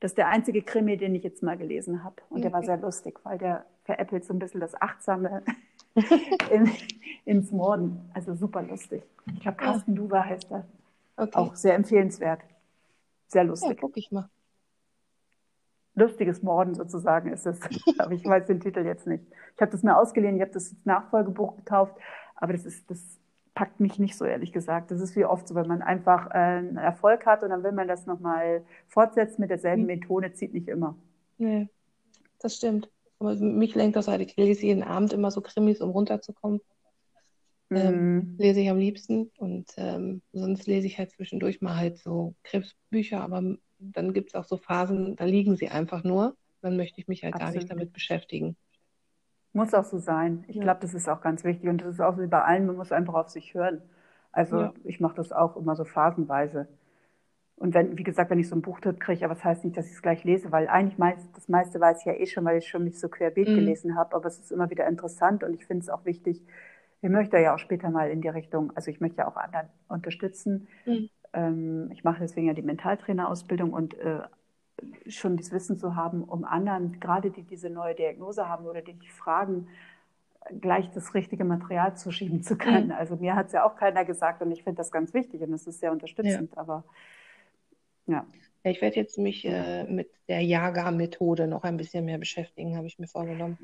das 0.00 0.12
ist 0.12 0.18
der 0.18 0.28
einzige 0.28 0.62
Krimi, 0.62 0.96
den 0.96 1.14
ich 1.14 1.22
jetzt 1.22 1.42
mal 1.42 1.56
gelesen 1.56 2.02
habe. 2.02 2.16
Und 2.30 2.38
okay. 2.38 2.42
der 2.42 2.52
war 2.52 2.62
sehr 2.62 2.76
lustig, 2.78 3.18
weil 3.24 3.38
der 3.38 3.66
veräppelt 3.84 4.24
so 4.24 4.32
ein 4.32 4.38
bisschen 4.38 4.60
das 4.60 4.80
Achtsame 4.80 5.42
in, 6.50 6.70
ins 7.24 7.50
Morden. 7.50 8.10
Also 8.14 8.34
super 8.34 8.62
lustig. 8.62 9.02
Ich 9.26 9.40
glaube, 9.40 9.58
Carsten 9.58 9.92
ah. 9.92 9.94
Duva 9.94 10.24
heißt 10.24 10.50
er. 10.50 10.66
Okay. 11.16 11.34
Auch 11.34 11.54
sehr 11.54 11.74
empfehlenswert. 11.74 12.40
Sehr 13.28 13.44
lustig. 13.44 13.70
Ja, 13.70 13.76
guck 13.80 13.96
ich 13.96 14.10
mal 14.12 14.28
lustiges 15.96 16.42
Morden 16.42 16.74
sozusagen 16.74 17.32
ist 17.32 17.46
es. 17.46 17.58
aber 17.98 18.12
ich 18.12 18.24
weiß 18.24 18.46
den 18.46 18.60
Titel 18.60 18.84
jetzt 18.84 19.06
nicht. 19.06 19.24
Ich 19.56 19.60
habe 19.60 19.72
das 19.72 19.82
mir 19.82 19.96
ausgeliehen, 19.96 20.36
ich 20.36 20.42
habe 20.42 20.52
das 20.52 20.76
Nachfolgebuch 20.84 21.56
gekauft, 21.56 21.96
aber 22.36 22.52
das 22.52 22.66
ist, 22.66 22.88
das 22.90 23.18
packt 23.56 23.80
mich 23.80 23.98
nicht 23.98 24.16
so 24.16 24.26
ehrlich 24.26 24.52
gesagt. 24.52 24.90
Das 24.90 25.00
ist 25.00 25.16
wie 25.16 25.24
oft 25.24 25.48
so, 25.48 25.54
wenn 25.54 25.66
man 25.66 25.82
einfach 25.82 26.30
äh, 26.30 26.38
einen 26.38 26.76
Erfolg 26.76 27.24
hat 27.24 27.42
und 27.42 27.48
dann 27.48 27.64
will 27.64 27.72
man 27.72 27.88
das 27.88 28.06
nochmal 28.06 28.62
fortsetzen 28.86 29.40
mit 29.40 29.50
derselben 29.50 29.82
mhm. 29.82 29.88
Methode, 29.88 30.32
zieht 30.32 30.52
nicht 30.52 30.68
immer. 30.68 30.96
Nee, 31.38 31.68
das 32.38 32.54
stimmt. 32.54 32.90
Aber 33.18 33.34
mich 33.34 33.74
lenkt 33.74 33.96
das 33.96 34.08
halt, 34.08 34.20
ich 34.20 34.36
lese 34.36 34.66
jeden 34.66 34.82
Abend 34.82 35.14
immer 35.14 35.30
so 35.30 35.40
Krimis, 35.40 35.80
um 35.80 35.90
runterzukommen. 35.90 36.60
Ähm, 37.70 38.14
mhm. 38.14 38.34
lese 38.38 38.60
ich 38.60 38.70
am 38.70 38.78
liebsten 38.78 39.32
und 39.38 39.72
ähm, 39.76 40.22
sonst 40.32 40.68
lese 40.68 40.86
ich 40.86 40.98
halt 40.98 41.10
zwischendurch 41.10 41.60
mal 41.62 41.74
halt 41.74 41.98
so 41.98 42.36
Krebsbücher, 42.44 43.20
aber 43.20 43.56
dann 43.78 44.12
gibt 44.12 44.28
es 44.28 44.34
auch 44.36 44.44
so 44.44 44.56
Phasen, 44.56 45.16
da 45.16 45.24
liegen 45.24 45.56
sie 45.56 45.68
einfach 45.68 46.04
nur. 46.04 46.36
Dann 46.60 46.76
möchte 46.76 47.00
ich 47.00 47.08
mich 47.08 47.24
halt 47.24 47.34
Absolut. 47.34 47.54
gar 47.54 47.58
nicht 47.58 47.70
damit 47.70 47.92
beschäftigen. 47.92 48.56
Muss 49.56 49.74
auch 49.74 49.84
so 49.84 49.98
sein. 49.98 50.44
Ich 50.48 50.56
ja. 50.56 50.62
glaube, 50.62 50.80
das 50.80 50.94
ist 50.94 51.08
auch 51.08 51.20
ganz 51.20 51.42
wichtig. 51.44 51.68
Und 51.68 51.80
das 51.80 51.88
ist 51.94 52.00
auch 52.00 52.18
wie 52.18 52.26
bei 52.26 52.42
allen, 52.42 52.66
man 52.66 52.76
muss 52.76 52.92
einfach 52.92 53.14
auf 53.14 53.28
sich 53.28 53.54
hören. 53.54 53.80
Also 54.32 54.60
ja. 54.60 54.74
ich 54.84 55.00
mache 55.00 55.16
das 55.16 55.32
auch 55.32 55.56
immer 55.56 55.74
so 55.76 55.84
phasenweise. 55.84 56.68
Und 57.56 57.72
wenn, 57.72 57.96
wie 57.96 58.02
gesagt, 58.02 58.30
wenn 58.30 58.38
ich 58.38 58.50
so 58.50 58.54
ein 58.54 58.60
Buchtipp 58.60 59.00
kriege, 59.00 59.24
aber 59.24 59.34
das 59.34 59.44
heißt 59.44 59.64
nicht, 59.64 59.78
dass 59.78 59.86
ich 59.86 59.92
es 59.92 60.02
gleich 60.02 60.24
lese, 60.24 60.52
weil 60.52 60.68
eigentlich 60.68 60.98
meist, 60.98 61.26
das 61.34 61.48
meiste 61.48 61.80
weiß 61.80 62.00
ich 62.00 62.04
ja 62.04 62.12
eh 62.12 62.26
schon, 62.26 62.44
weil 62.44 62.58
ich 62.58 62.68
schon 62.68 62.84
mich 62.84 63.00
so 63.00 63.08
querbeet 63.08 63.48
mhm. 63.48 63.54
gelesen 63.54 63.96
habe, 63.96 64.14
aber 64.14 64.26
es 64.26 64.38
ist 64.38 64.52
immer 64.52 64.68
wieder 64.68 64.86
interessant 64.86 65.42
und 65.42 65.54
ich 65.54 65.64
finde 65.64 65.84
es 65.84 65.88
auch 65.88 66.04
wichtig, 66.04 66.42
ich 67.00 67.08
möchte 67.08 67.38
ja 67.38 67.54
auch 67.54 67.58
später 67.58 67.88
mal 67.88 68.10
in 68.10 68.20
die 68.20 68.28
Richtung, 68.28 68.72
also 68.74 68.90
ich 68.90 69.00
möchte 69.00 69.18
ja 69.18 69.28
auch 69.28 69.36
anderen 69.36 69.68
unterstützen. 69.88 70.68
Mhm. 70.84 71.08
Ähm, 71.32 71.90
ich 71.92 72.04
mache 72.04 72.20
deswegen 72.20 72.46
ja 72.46 72.52
die 72.52 72.62
Mentaltrainerausbildung 72.62 73.72
und 73.72 73.94
äh, 73.94 74.20
schon 75.08 75.36
das 75.36 75.52
Wissen 75.52 75.78
zu 75.78 75.96
haben, 75.96 76.24
um 76.24 76.44
anderen, 76.44 77.00
gerade 77.00 77.30
die 77.30 77.42
diese 77.42 77.70
neue 77.70 77.94
Diagnose 77.94 78.48
haben 78.48 78.66
oder 78.66 78.82
die 78.82 78.94
dich 78.94 79.12
fragen, 79.12 79.68
gleich 80.60 80.90
das 80.90 81.14
richtige 81.14 81.44
Material 81.44 81.96
zuschieben 81.96 82.42
zu 82.42 82.56
können. 82.56 82.86
Mhm. 82.86 82.92
Also 82.92 83.16
mir 83.16 83.34
hat 83.34 83.46
es 83.46 83.52
ja 83.52 83.64
auch 83.64 83.76
keiner 83.76 84.04
gesagt 84.04 84.42
und 84.42 84.52
ich 84.52 84.62
finde 84.62 84.78
das 84.78 84.90
ganz 84.90 85.14
wichtig 85.14 85.40
und 85.40 85.52
es 85.52 85.66
ist 85.66 85.80
sehr 85.80 85.92
unterstützend, 85.92 86.52
ja. 86.54 86.60
aber 86.60 86.84
ja. 88.06 88.14
ja. 88.14 88.70
Ich 88.70 88.80
werde 88.80 88.96
jetzt 88.96 89.16
mich 89.18 89.44
äh, 89.44 89.84
mit 89.84 90.10
der 90.28 90.40
Jaga-Methode 90.40 91.46
noch 91.46 91.62
ein 91.62 91.76
bisschen 91.76 92.04
mehr 92.04 92.18
beschäftigen, 92.18 92.76
habe 92.76 92.88
ich 92.88 92.98
mir 92.98 93.06
vorgenommen. 93.06 93.58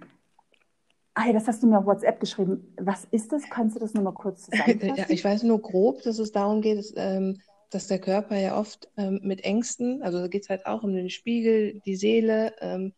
Ah, 1.15 1.31
das 1.33 1.47
hast 1.47 1.63
du 1.63 1.67
mir 1.67 1.79
auf 1.79 1.87
WhatsApp 1.87 2.21
geschrieben. 2.21 2.73
Was 2.81 3.05
ist 3.11 3.33
das? 3.33 3.43
Kannst 3.51 3.77
du 3.77 3.81
das 3.81 3.95
nochmal 3.95 4.15
kurz 4.15 4.43
zusammenfassen? 4.51 4.97
ja, 4.97 5.05
ich 5.09 5.25
weiß 5.25 5.43
nur 5.43 5.61
grob, 5.61 6.03
dass 6.03 6.19
es 6.19 6.33
darum 6.33 6.63
geht, 6.63 6.79
dass, 6.79 6.95
ähm, 6.97 7.41
dass 7.75 7.87
der 7.87 7.99
Körper 7.99 8.39
ja 8.39 8.59
oft 8.59 8.89
ähm, 8.97 9.21
mit 9.23 9.45
Ängsten, 9.45 10.03
also 10.03 10.19
da 10.19 10.29
geht 10.29 10.45
es 10.45 10.49
halt 10.49 10.67
auch 10.67 10.83
um 10.83 10.95
den 10.95 11.11
Spiegel, 11.11 11.81
die 11.87 11.97
Seele 11.97 12.55
ähm, 12.61 12.93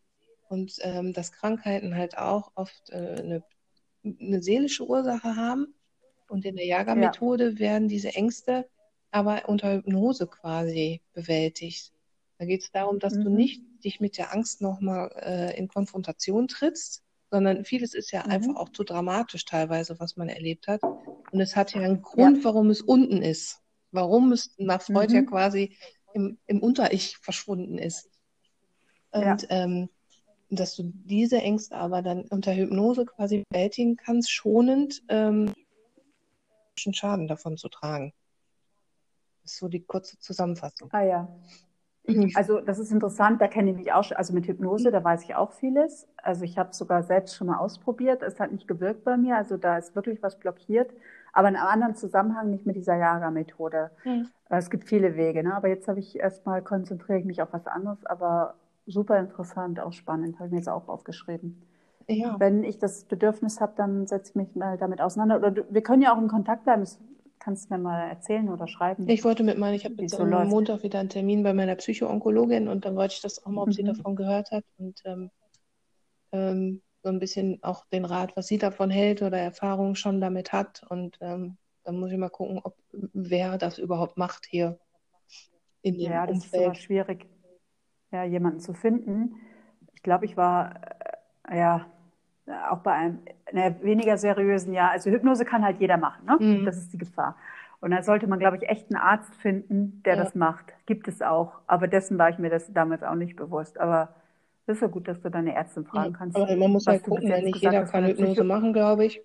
und 0.49 0.77
ähm, 0.81 1.13
dass 1.13 1.31
Krankheiten 1.31 1.95
halt 1.95 2.17
auch 2.17 2.51
oft 2.55 2.89
äh, 2.89 2.95
eine, 2.95 3.43
eine 4.03 4.41
seelische 4.41 4.87
Ursache 4.87 5.35
haben. 5.35 5.73
Und 6.27 6.43
in 6.43 6.55
der 6.55 6.65
Jaga-Methode 6.65 7.51
ja. 7.51 7.59
werden 7.59 7.87
diese 7.87 8.15
Ängste 8.15 8.67
aber 9.15 9.47
unter 9.47 9.73
Hypnose 9.73 10.27
quasi 10.27 11.01
bewältigt. 11.13 11.93
Da 12.37 12.45
geht 12.45 12.63
es 12.63 12.71
darum, 12.71 12.99
dass 12.99 13.13
mhm. 13.13 13.23
du 13.23 13.29
nicht 13.29 13.61
dich 13.83 14.01
mit 14.01 14.17
der 14.17 14.33
Angst 14.33 14.61
nochmal 14.61 15.09
äh, 15.15 15.57
in 15.57 15.69
Konfrontation 15.69 16.49
trittst, 16.49 17.01
sondern 17.31 17.63
vieles 17.63 17.93
ist 17.93 18.11
ja 18.11 18.23
mhm. 18.25 18.31
einfach 18.31 18.55
auch 18.57 18.69
zu 18.69 18.83
dramatisch 18.83 19.45
teilweise, 19.45 19.97
was 19.99 20.17
man 20.17 20.27
erlebt 20.27 20.67
hat. 20.67 20.81
Und 20.83 21.39
es 21.39 21.55
hat 21.55 21.73
ja 21.73 21.81
einen 21.81 22.01
Grund, 22.01 22.39
ja. 22.39 22.43
warum 22.43 22.69
es 22.69 22.81
unten 22.81 23.21
ist. 23.21 23.61
Warum 23.95 24.31
es 24.31 24.53
nach 24.57 24.81
Freud 24.81 25.09
mhm. 25.09 25.15
ja 25.15 25.21
quasi 25.23 25.77
im, 26.13 26.37
im 26.47 26.61
Unter-Ich 26.61 27.17
verschwunden 27.17 27.77
ist. 27.77 28.09
Und 29.11 29.43
ja. 29.43 29.47
ähm, 29.49 29.89
dass 30.49 30.75
du 30.75 30.83
diese 30.93 31.37
Ängste 31.37 31.75
aber 31.75 32.01
dann 32.01 32.25
unter 32.29 32.53
Hypnose 32.53 33.05
quasi 33.05 33.43
bewältigen 33.49 33.97
kannst, 33.97 34.31
schonend 34.31 35.01
ähm, 35.09 35.53
Schaden 36.77 37.27
davon 37.27 37.57
zu 37.57 37.69
tragen. 37.69 38.13
Das 39.43 39.53
ist 39.53 39.59
so 39.59 39.67
die 39.67 39.83
kurze 39.83 40.19
Zusammenfassung. 40.19 40.89
Ah 40.91 41.03
ja. 41.03 41.39
Mhm. 42.07 42.31
Also 42.35 42.61
das 42.61 42.79
ist 42.79 42.91
interessant, 42.91 43.41
da 43.41 43.47
kenne 43.47 43.71
ich 43.71 43.77
mich 43.77 43.91
auch 43.93 44.03
schon, 44.03 44.17
also 44.17 44.33
mit 44.33 44.47
Hypnose, 44.47 44.91
da 44.91 45.03
weiß 45.03 45.23
ich 45.23 45.35
auch 45.35 45.53
vieles. 45.53 46.07
Also 46.17 46.43
ich 46.43 46.57
habe 46.57 46.73
sogar 46.73 47.03
selbst 47.03 47.35
schon 47.35 47.47
mal 47.47 47.57
ausprobiert, 47.57 48.21
es 48.21 48.39
hat 48.39 48.51
nicht 48.51 48.67
gewirkt 48.67 49.03
bei 49.03 49.17
mir, 49.17 49.37
also 49.37 49.57
da 49.57 49.77
ist 49.77 49.95
wirklich 49.95 50.21
was 50.21 50.37
blockiert, 50.37 50.91
aber 51.35 51.49
in 51.49 51.55
einem 51.55 51.67
anderen 51.67 51.95
Zusammenhang 51.95 52.49
nicht 52.49 52.65
mit 52.65 52.75
dieser 52.75 52.95
Jaga-Methode. 52.95 53.91
Mhm. 54.03 54.27
Es 54.49 54.69
gibt 54.69 54.85
viele 54.85 55.15
Wege, 55.15 55.43
ne? 55.43 55.53
aber 55.53 55.67
jetzt 55.67 55.87
habe 55.87 55.99
ich 55.99 56.17
erstmal, 56.17 56.61
konzentriere 56.63 57.19
ich 57.19 57.25
mich 57.25 57.41
auf 57.41 57.49
was 57.51 57.67
anderes, 57.67 58.05
aber 58.05 58.55
super 58.87 59.19
interessant, 59.19 59.79
auch 59.79 59.93
spannend, 59.93 60.35
habe 60.35 60.47
ich 60.47 60.51
mir 60.51 60.59
jetzt 60.59 60.69
auch 60.69 60.87
aufgeschrieben. 60.87 61.61
Ja. 62.07 62.35
Wenn 62.39 62.63
ich 62.63 62.79
das 62.79 63.03
Bedürfnis 63.03 63.59
habe, 63.61 63.73
dann 63.75 64.07
setze 64.07 64.31
ich 64.31 64.35
mich 64.35 64.55
mal 64.55 64.77
damit 64.77 65.01
auseinander. 65.01 65.37
Oder 65.37 65.63
wir 65.69 65.81
können 65.81 66.01
ja 66.03 66.13
auch 66.13 66.21
in 66.21 66.27
Kontakt 66.27 66.63
bleiben. 66.63 66.83
Es 66.83 66.99
Kannst 67.45 67.69
du 67.69 67.75
mir 67.75 67.79
mal 67.79 68.09
erzählen 68.09 68.49
oder 68.49 68.67
schreiben? 68.67 69.07
Ich 69.07 69.23
wollte 69.23 69.43
mit 69.43 69.59
meiner, 69.59 69.75
ich 69.75 69.85
habe 69.85 69.95
jetzt 69.99 70.19
am 70.19 70.31
läuft. 70.31 70.49
Montag 70.49 70.81
wieder 70.81 70.99
einen 70.99 71.09
Termin 71.09 71.43
bei 71.43 71.53
meiner 71.53 71.75
Psychoonkologin 71.75 72.67
und 72.67 72.85
dann 72.85 72.95
wollte 72.95 73.13
ich 73.13 73.21
das 73.21 73.45
auch 73.45 73.51
mal, 73.51 73.61
ob 73.61 73.67
mhm. 73.67 73.73
sie 73.73 73.83
davon 73.83 74.15
gehört 74.15 74.49
hat 74.49 74.63
und 74.77 74.99
ähm, 75.05 75.29
ähm, 76.31 76.81
so 77.05 77.11
ein 77.11 77.19
bisschen 77.19 77.59
auch 77.61 77.85
den 77.85 78.03
Rat, 78.03 78.35
was 78.35 78.47
sie 78.47 78.57
davon 78.57 78.89
hält 78.89 79.21
oder 79.21 79.37
Erfahrungen 79.37 79.95
schon 79.95 80.19
damit 80.19 80.51
hat. 80.53 80.81
Und 80.89 81.19
ähm, 81.21 81.55
dann 81.83 81.99
muss 81.99 82.11
ich 82.11 82.17
mal 82.17 82.29
gucken, 82.29 82.59
ob 82.63 82.75
wer 83.13 83.59
das 83.59 83.77
überhaupt 83.77 84.17
macht 84.17 84.47
hier 84.47 84.79
in 85.83 85.99
dem 85.99 86.11
Ja, 86.11 86.25
das 86.25 86.37
Umfeld. 86.37 86.61
ist 86.61 86.65
aber 86.65 86.73
schwierig, 86.73 87.27
ja, 88.11 88.23
jemanden 88.23 88.59
zu 88.59 88.73
finden. 88.73 89.35
Ich 89.93 90.01
glaube, 90.01 90.25
ich 90.25 90.35
war 90.35 90.81
äh, 91.47 91.59
ja 91.59 91.85
auch 92.71 92.79
bei 92.79 92.93
einem 92.93 93.19
na, 93.53 93.79
weniger 93.83 94.17
seriösen, 94.17 94.73
ja, 94.73 94.89
also 94.89 95.11
Hypnose 95.11 95.45
kann 95.45 95.63
halt 95.63 95.79
jeder 95.79 95.97
machen, 95.97 96.25
ne? 96.25 96.37
Mhm. 96.39 96.65
Das 96.65 96.75
ist 96.75 96.91
die 96.91 96.97
Gefahr. 96.97 97.35
Und 97.81 97.91
da 97.91 98.01
sollte 98.01 98.25
man, 98.25 98.39
glaube 98.39 98.57
ich, 98.57 98.67
echt 98.67 98.89
einen 98.89 98.99
Arzt 98.99 99.35
finden, 99.35 100.01
der 100.05 100.15
ja. 100.15 100.23
das 100.23 100.33
macht. 100.33 100.73
Gibt 100.87 101.07
es 101.07 101.21
auch. 101.21 101.59
Aber 101.67 101.87
dessen 101.87 102.17
war 102.17 102.29
ich 102.29 102.39
mir 102.39 102.49
das 102.49 102.73
damals 102.73 103.03
auch 103.03 103.13
nicht 103.13 103.35
bewusst. 103.35 103.79
Aber 103.79 104.15
das 104.65 104.77
ist 104.77 104.81
ja 104.81 104.87
gut, 104.87 105.07
dass 105.07 105.21
du 105.21 105.29
deine 105.29 105.53
Ärztin 105.53 105.85
fragen 105.85 106.13
kannst. 106.13 106.35
Aber 106.35 106.55
man 106.55 106.71
muss 106.71 106.87
halt 106.87 107.03
gucken, 107.03 107.29
weil 107.29 107.43
nicht 107.43 107.61
jeder 107.61 107.85
kann 107.85 108.05
Hypnose 108.05 108.43
machen, 108.43 108.73
glaube 108.73 109.05
ich. 109.05 109.21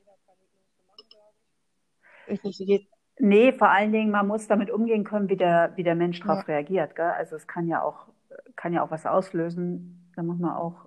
ich 2.26 2.42
nicht, 2.42 2.88
nee, 3.18 3.52
vor 3.52 3.70
allen 3.70 3.92
Dingen, 3.92 4.10
man 4.10 4.26
muss 4.26 4.46
damit 4.46 4.70
umgehen 4.70 5.04
können, 5.04 5.28
wie 5.30 5.36
der, 5.36 5.72
wie 5.76 5.82
der 5.82 5.94
Mensch 5.94 6.20
darauf 6.20 6.46
ja. 6.46 6.54
reagiert. 6.54 6.94
Gell? 6.94 7.10
Also 7.10 7.36
es 7.36 7.46
kann 7.46 7.68
ja 7.68 7.82
auch, 7.82 8.06
kann 8.54 8.72
ja 8.74 8.82
auch 8.82 8.90
was 8.90 9.06
auslösen. 9.06 10.10
Da 10.14 10.22
muss 10.22 10.38
man 10.38 10.52
auch 10.52 10.86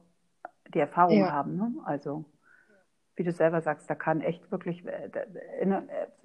die 0.74 0.80
Erfahrung 0.80 1.20
ja. 1.20 1.32
haben. 1.32 1.56
Ne? 1.56 1.72
Also, 1.86 2.26
wie 3.16 3.24
du 3.24 3.32
selber 3.32 3.62
sagst, 3.62 3.90
da 3.90 3.96
kann 3.96 4.22
echt 4.22 4.52
wirklich, 4.52 4.86
äh, 4.86 5.10
in 5.62 5.76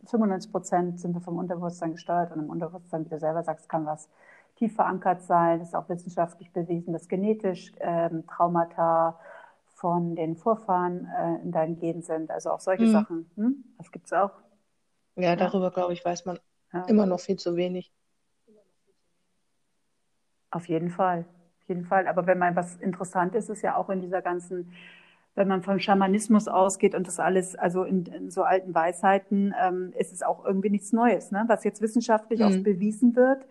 95 0.04 0.48
äh, 0.48 0.52
Prozent 0.52 1.00
sind 1.00 1.14
wir 1.14 1.20
vom 1.20 1.38
Unterbewusstsein 1.38 1.92
gesteuert 1.92 2.32
und 2.32 2.42
im 2.44 2.50
Unterbewusstsein, 2.50 3.04
wie 3.04 3.10
du 3.10 3.18
selber 3.18 3.42
sagst, 3.42 3.68
kann 3.68 3.86
was 3.86 4.10
tief 4.58 4.74
verankert 4.74 5.22
sein. 5.22 5.58
Das 5.58 5.68
ist 5.68 5.74
auch 5.74 5.88
wissenschaftlich 5.88 6.52
bewiesen, 6.52 6.92
dass 6.92 7.08
genetisch 7.08 7.72
ähm, 7.80 8.26
Traumata 8.26 9.18
von 9.74 10.16
den 10.16 10.36
Vorfahren 10.36 11.08
äh, 11.16 11.42
in 11.42 11.52
deinen 11.52 11.78
Genen 11.78 12.02
sind. 12.02 12.30
Also 12.30 12.50
auch 12.50 12.60
solche 12.60 12.84
mhm. 12.84 12.92
Sachen. 12.92 13.30
Hm? 13.36 13.64
Das 13.78 13.92
gibt 13.92 14.06
es 14.06 14.12
auch. 14.12 14.32
Ja, 15.16 15.36
darüber, 15.36 15.66
ja. 15.66 15.70
glaube 15.70 15.92
ich, 15.92 16.04
weiß 16.04 16.24
man 16.26 16.38
ja. 16.72 16.84
immer 16.84 17.06
noch 17.06 17.20
viel 17.20 17.36
zu 17.36 17.56
wenig. 17.56 17.92
Auf 20.50 20.68
jeden 20.68 20.90
Fall 20.90 21.26
jeden 21.68 21.84
Fall. 21.84 22.08
Aber 22.08 22.26
wenn 22.26 22.38
man 22.38 22.56
was 22.56 22.76
interessant 22.76 23.34
ist, 23.34 23.48
ist 23.50 23.62
ja 23.62 23.76
auch 23.76 23.90
in 23.90 24.00
dieser 24.00 24.22
ganzen, 24.22 24.72
wenn 25.34 25.48
man 25.48 25.62
vom 25.62 25.78
Schamanismus 25.78 26.48
ausgeht 26.48 26.94
und 26.94 27.06
das 27.06 27.20
alles, 27.20 27.54
also 27.54 27.84
in, 27.84 28.06
in 28.06 28.30
so 28.30 28.42
alten 28.42 28.74
Weisheiten, 28.74 29.54
ähm, 29.62 29.92
ist 29.96 30.12
es 30.12 30.22
auch 30.22 30.44
irgendwie 30.44 30.70
nichts 30.70 30.92
Neues, 30.92 31.30
ne? 31.30 31.44
was 31.46 31.64
jetzt 31.64 31.80
wissenschaftlich 31.80 32.40
mhm. 32.40 32.46
auch 32.46 32.62
bewiesen 32.62 33.14
wird 33.14 33.44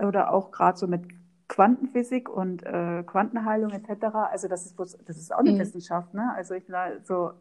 oder 0.00 0.32
auch 0.32 0.50
gerade 0.50 0.78
so 0.78 0.86
mit 0.86 1.02
Quantenphysik 1.48 2.28
und 2.28 2.64
äh, 2.64 3.02
Quantenheilung 3.04 3.72
etc. 3.72 4.04
Also 4.30 4.48
das 4.48 4.64
ist 4.64 4.78
das 4.78 5.16
ist 5.16 5.34
auch 5.34 5.40
eine 5.40 5.52
mhm. 5.52 5.58
Wissenschaft, 5.58 6.14
ne? 6.14 6.32
Also 6.34 6.54
ich 6.54 6.64
so 7.04 7.32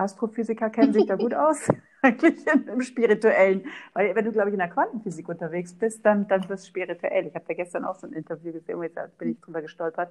Astrophysiker 0.00 0.70
kennen 0.70 0.92
sich 0.92 1.06
da 1.06 1.16
gut 1.16 1.34
aus, 1.36 1.68
eigentlich 2.02 2.46
im 2.46 2.80
Spirituellen. 2.80 3.66
Weil 3.92 4.14
wenn 4.14 4.24
du, 4.24 4.32
glaube 4.32 4.48
ich, 4.48 4.54
in 4.54 4.58
der 4.58 4.70
Quantenphysik 4.70 5.28
unterwegs 5.28 5.74
bist, 5.74 6.04
dann, 6.04 6.26
dann 6.26 6.48
wirst 6.48 6.64
du 6.64 6.68
spirituell. 6.68 7.26
Ich 7.26 7.34
habe 7.34 7.44
da 7.46 7.54
gestern 7.54 7.84
auch 7.84 7.96
so 7.96 8.06
ein 8.06 8.12
Interview 8.12 8.52
gesehen, 8.52 8.82
jetzt 8.82 9.18
bin 9.18 9.32
ich 9.32 9.40
drüber 9.40 9.62
gestolpert. 9.62 10.10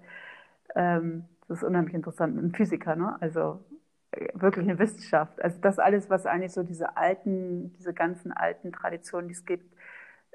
Ähm, 0.76 1.26
das 1.48 1.58
ist 1.58 1.64
unheimlich 1.64 1.96
interessant. 1.96 2.38
Ein 2.38 2.54
Physiker, 2.54 2.96
ne? 2.96 3.18
Also 3.20 3.60
äh, 4.12 4.28
wirklich 4.36 4.66
eine 4.66 4.78
Wissenschaft. 4.78 5.42
Also 5.42 5.60
das 5.60 5.80
alles, 5.80 6.10
was 6.10 6.26
eigentlich 6.26 6.54
so 6.54 6.64
diese 6.64 6.96
alten, 6.96 7.74
diese 7.74 7.94
ganzen 7.94 8.32
alten 8.32 8.72
Traditionen, 8.72 9.28
die 9.28 9.34
es 9.34 9.46
gibt, 9.46 9.74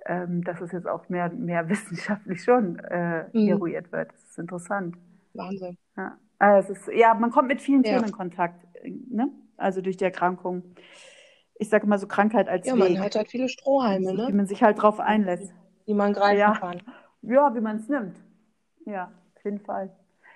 ähm, 0.07 0.45
dass 0.45 0.61
es 0.61 0.73
jetzt 0.73 0.87
auch 0.87 1.09
mehr, 1.09 1.31
mehr 1.31 1.69
wissenschaftlich 1.69 2.43
schon 2.43 2.79
äh, 2.79 3.25
mhm. 3.33 3.49
eruiert 3.49 3.93
wird. 3.93 4.13
Das 4.13 4.23
ist 4.23 4.39
interessant. 4.39 4.97
Wahnsinn. 5.35 5.77
Ja. 5.97 6.17
Also 6.39 6.73
ist, 6.73 6.89
ja, 6.95 7.15
man 7.15 7.31
kommt 7.31 7.49
mit 7.49 7.61
vielen 7.61 7.83
ja. 7.83 7.93
Themen 7.93 8.07
in 8.07 8.13
Kontakt. 8.13 8.67
Ne? 8.85 9.31
also 9.57 9.81
durch 9.81 9.97
die 9.97 10.05
Erkrankung. 10.05 10.63
Ich 11.57 11.69
sage 11.69 11.87
mal 11.87 11.99
so 11.99 12.07
Krankheit 12.07 12.49
als 12.49 12.67
Ja, 12.67 12.75
Weg. 12.75 12.95
man 12.95 13.01
hat 13.01 13.15
halt 13.15 13.29
viele 13.29 13.49
Strohhalme, 13.49 14.13
ne? 14.15 14.29
Wie 14.29 14.33
man 14.33 14.47
sich 14.47 14.63
halt 14.63 14.83
drauf 14.83 15.01
einlässt. 15.01 15.55
Die 15.87 15.95
man 15.95 16.13
greifen 16.13 16.39
ja. 16.39 16.53
kann. 16.55 16.83
Ja, 17.23 17.55
wie 17.55 17.61
man 17.61 17.77
es 17.77 17.89
nimmt. 17.89 18.17
Ja, 18.87 19.13
auf 19.37 19.45
jeden 19.45 19.61
Fall. 19.61 19.95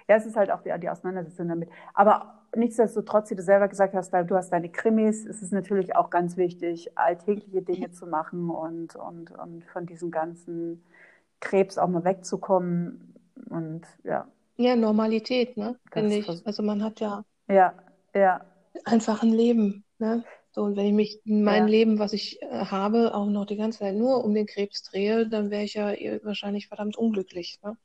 Ja, 0.09 0.17
es 0.17 0.27
ist 0.27 0.37
halt 0.37 0.51
auch 0.51 0.63
die, 0.63 0.73
die 0.81 0.89
Auseinandersetzung 0.89 1.49
damit. 1.49 1.69
Aber 1.95 2.38
nichtsdestotrotz, 2.57 3.31
wie 3.31 3.35
du 3.35 3.43
selber 3.43 3.69
gesagt 3.69 3.95
hast, 3.95 4.13
du 4.13 4.35
hast 4.35 4.51
deine 4.51 4.71
Krimis, 4.71 5.27
es 5.27 5.43
ist 5.43 5.53
natürlich 5.53 5.97
auch 5.97 6.11
ganz 6.11 6.37
wichtig, 6.37 6.97
alltägliche 6.97 7.63
Dinge 7.63 7.91
zu 7.93 8.07
machen 8.07 8.51
und, 8.51 8.97
und, 8.97 9.31
und 9.33 9.65
von 9.65 9.87
diesem 9.87 10.11
ganzen 10.11 10.85
Krebs 11.41 11.79
auch 11.79 11.89
mal 11.89 12.05
wegzukommen. 12.05 13.15
Und 13.49 13.83
ja. 14.05 14.27
Ja, 14.57 14.75
Normalität, 14.75 15.57
ne? 15.57 15.79
Finde 15.93 16.17
ich. 16.17 16.47
Also 16.47 16.63
man 16.63 16.83
hat 16.83 17.01
ja. 17.01 17.25
Ja, 17.49 17.75
ja 18.15 18.41
einfach 18.85 19.23
ein 19.23 19.33
Leben. 19.33 19.85
Ne? 19.99 20.25
So, 20.51 20.63
und 20.63 20.77
wenn 20.77 20.87
ich 20.87 20.93
mich 20.93 21.21
in 21.27 21.45
mein 21.45 21.65
ja. 21.65 21.69
Leben, 21.69 21.99
was 21.99 22.13
ich 22.13 22.43
äh, 22.43 22.65
habe, 22.65 23.15
auch 23.15 23.27
noch 23.27 23.47
die 23.47 23.57
ganze 23.57 23.81
Zeit 23.81 23.95
nur 23.95 24.25
um 24.25 24.35
den 24.35 24.47
Krebs 24.47 24.83
drehe, 24.83 25.29
dann 25.29 25.51
wäre 25.51 25.63
ich 25.63 25.75
ja 25.75 25.93
wahrscheinlich 26.23 26.69
verdammt 26.69 26.97
unglücklich. 26.97 27.61
Ne? 27.63 27.77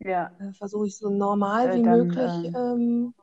Ja. 0.00 0.32
Dann 0.38 0.54
versuche 0.54 0.86
ich 0.86 0.96
so 0.96 1.10
normal 1.10 1.68
äh, 1.68 1.78
wie 1.78 1.82
dann, 1.82 1.98
möglich 2.06 2.54
äh, 2.54 2.58
ähm, 2.58 3.14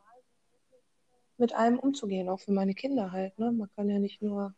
mit 1.38 1.53
allem 1.53 1.79
umzugehen, 1.79 2.29
auch 2.29 2.39
für 2.39 2.51
meine 2.51 2.73
Kinder 2.73 3.11
halt. 3.11 3.38
Ne? 3.39 3.51
Man 3.51 3.69
kann 3.75 3.89
ja 3.89 3.99
nicht 3.99 4.21
nur 4.21 4.53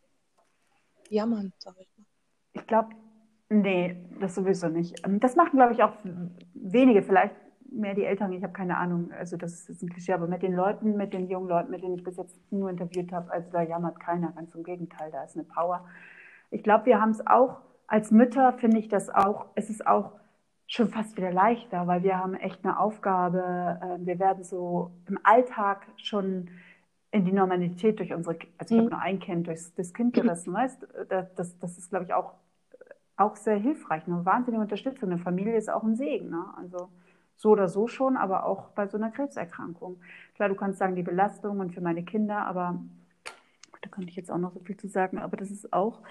jammern, 1.08 1.52
sag 1.58 1.74
ich 1.78 1.88
mal. 1.96 2.04
Ich 2.54 2.66
glaube, 2.66 2.94
Nee, 3.50 3.96
das 4.20 4.34
sowieso 4.34 4.68
nicht. 4.68 5.06
Ähm, 5.06 5.20
das 5.20 5.36
machen, 5.36 5.56
glaube 5.56 5.72
ich, 5.72 5.82
auch 5.82 5.94
wenige, 6.54 7.02
vielleicht 7.02 7.34
mehr 7.70 7.94
die 7.94 8.04
Eltern, 8.04 8.32
ich 8.32 8.42
habe 8.42 8.52
keine 8.52 8.76
Ahnung. 8.76 9.10
Also 9.12 9.36
das 9.36 9.68
ist 9.68 9.82
ein 9.82 9.88
Klischee, 9.88 10.12
aber 10.12 10.26
mit 10.26 10.42
den 10.42 10.54
Leuten, 10.54 10.96
mit 10.96 11.12
den 11.12 11.28
jungen 11.28 11.48
Leuten, 11.48 11.70
mit 11.70 11.82
denen 11.82 11.94
ich 11.94 12.04
bis 12.04 12.16
jetzt 12.16 12.38
nur 12.50 12.70
interviewt 12.70 13.12
habe, 13.12 13.30
also 13.32 13.50
da 13.50 13.62
jammert 13.62 14.00
keiner, 14.00 14.32
ganz 14.32 14.54
im 14.54 14.64
Gegenteil, 14.64 15.10
da 15.10 15.24
ist 15.24 15.36
eine 15.36 15.44
Power. 15.44 15.86
Ich 16.50 16.62
glaube, 16.62 16.86
wir 16.86 17.00
haben 17.00 17.10
es 17.10 17.26
auch, 17.26 17.60
als 17.86 18.10
Mütter 18.10 18.52
finde 18.54 18.78
ich 18.78 18.88
das 18.88 19.08
auch, 19.10 19.46
es 19.54 19.70
ist 19.70 19.86
auch 19.86 20.12
schon 20.68 20.90
fast 20.90 21.16
wieder 21.16 21.32
leichter, 21.32 21.86
weil 21.86 22.02
wir 22.02 22.18
haben 22.18 22.34
echt 22.34 22.62
eine 22.62 22.78
Aufgabe, 22.78 23.80
ähm, 23.82 24.06
wir 24.06 24.18
werden 24.18 24.44
so 24.44 24.92
im 25.08 25.18
Alltag 25.24 25.86
schon 25.96 26.50
in 27.10 27.24
die 27.24 27.32
Normalität 27.32 27.98
durch 27.98 28.12
unsere, 28.12 28.36
also 28.58 28.74
ich 28.74 28.78
habe 28.78 28.82
mhm. 28.82 28.90
nur 28.90 29.00
ein 29.00 29.18
Kind, 29.18 29.46
durch 29.46 29.60
das 29.74 29.94
Kind 29.94 30.12
gerissen, 30.14 30.52
weißt 30.52 30.86
das, 31.08 31.34
das, 31.34 31.58
das 31.58 31.78
ist, 31.78 31.88
glaube 31.88 32.04
ich, 32.04 32.12
auch, 32.12 32.34
auch 33.16 33.34
sehr 33.34 33.56
hilfreich, 33.56 34.06
eine 34.06 34.26
wahnsinnige 34.26 34.62
Unterstützung. 34.62 35.10
Eine 35.10 35.18
Familie 35.18 35.56
ist 35.56 35.70
auch 35.70 35.82
ein 35.82 35.96
Segen, 35.96 36.28
ne? 36.28 36.44
also 36.58 36.90
so 37.34 37.50
oder 37.50 37.68
so 37.68 37.88
schon, 37.88 38.18
aber 38.18 38.44
auch 38.44 38.68
bei 38.70 38.86
so 38.86 38.98
einer 38.98 39.10
Krebserkrankung. 39.10 40.00
Klar, 40.34 40.50
du 40.50 40.54
kannst 40.54 40.78
sagen, 40.78 40.96
die 40.96 41.02
Belastung 41.02 41.60
und 41.60 41.72
für 41.72 41.80
meine 41.80 42.04
Kinder, 42.04 42.44
aber 42.44 42.78
da 43.80 43.88
könnte 43.88 44.10
ich 44.10 44.16
jetzt 44.16 44.30
auch 44.30 44.38
noch 44.38 44.52
so 44.52 44.60
viel 44.60 44.76
zu 44.76 44.88
sagen, 44.88 45.18
aber 45.18 45.38
das 45.38 45.50
ist 45.50 45.72
auch, 45.72 46.02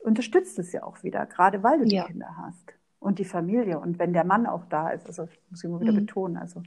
unterstützt 0.00 0.58
es 0.58 0.72
ja 0.72 0.82
auch 0.82 1.04
wieder, 1.04 1.26
gerade 1.26 1.62
weil 1.62 1.78
du 1.78 1.84
ja. 1.84 2.02
die 2.02 2.12
Kinder 2.12 2.34
hast 2.36 2.79
und 3.00 3.18
die 3.18 3.24
Familie 3.24 3.80
und 3.80 3.98
wenn 3.98 4.12
der 4.12 4.24
Mann 4.24 4.46
auch 4.46 4.64
da 4.66 4.90
ist, 4.90 5.06
also 5.06 5.28
muss 5.48 5.64
ich 5.64 5.68
immer 5.68 5.80
wieder 5.80 5.92
mhm. 5.92 6.06
betonen, 6.06 6.36
also 6.36 6.62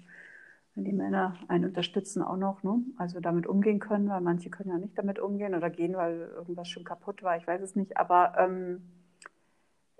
wenn 0.75 0.85
die 0.85 0.93
Männer 0.93 1.35
einen 1.47 1.65
unterstützen 1.65 2.23
auch 2.23 2.35
noch, 2.35 2.63
ne? 2.63 2.81
also 2.97 3.19
damit 3.19 3.45
umgehen 3.45 3.79
können, 3.79 4.09
weil 4.09 4.21
manche 4.21 4.49
können 4.49 4.71
ja 4.71 4.77
nicht 4.77 4.97
damit 4.97 5.19
umgehen 5.19 5.53
oder 5.53 5.69
gehen, 5.69 5.95
weil 5.95 6.31
irgendwas 6.35 6.67
schon 6.67 6.83
kaputt 6.83 7.21
war, 7.21 7.37
ich 7.37 7.47
weiß 7.47 7.61
es 7.61 7.75
nicht, 7.75 7.95
aber 7.97 8.33
ähm, 8.39 8.81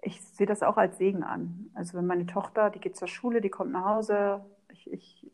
ich 0.02 0.22
sehe 0.22 0.48
das 0.48 0.64
auch 0.64 0.76
als 0.76 0.98
Segen 0.98 1.24
an. 1.24 1.70
Also 1.76 1.98
wenn 1.98 2.08
meine 2.08 2.26
Tochter, 2.26 2.70
die 2.70 2.80
geht 2.80 2.98
zur 2.98 3.08
Schule, 3.08 3.40
die 3.40 3.50
kommt 3.50 3.72
nach 3.72 3.86
Hause, 3.86 4.44
ich, 4.70 4.92
ich 4.92 5.30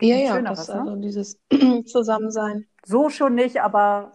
ja, 0.00 0.16
ja, 0.16 0.40
das, 0.40 0.68
ne? 0.68 0.80
also 0.80 0.96
dieses 0.96 1.38
Zusammensein. 1.86 2.66
So 2.84 3.10
schon 3.10 3.34
nicht, 3.34 3.60
aber 3.60 4.12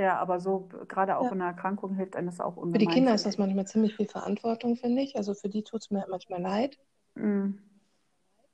ja, 0.00 0.18
aber 0.18 0.40
so 0.40 0.68
gerade 0.88 1.18
auch 1.18 1.26
ja. 1.26 1.32
in 1.32 1.38
der 1.38 1.48
Erkrankung 1.48 1.94
hilft 1.94 2.16
einem 2.16 2.26
das 2.26 2.40
auch 2.40 2.56
ungemein. 2.56 2.72
Für 2.72 2.86
die 2.86 2.92
Kinder 2.92 3.14
ist 3.14 3.26
das 3.26 3.38
manchmal 3.38 3.66
ziemlich 3.66 3.94
viel 3.94 4.08
Verantwortung, 4.08 4.76
finde 4.76 5.02
ich. 5.02 5.16
Also 5.16 5.34
für 5.34 5.48
die 5.48 5.62
tut 5.62 5.82
es 5.82 5.90
mir 5.90 6.06
manchmal 6.08 6.40
leid. 6.40 6.78
Mhm. 7.14 7.60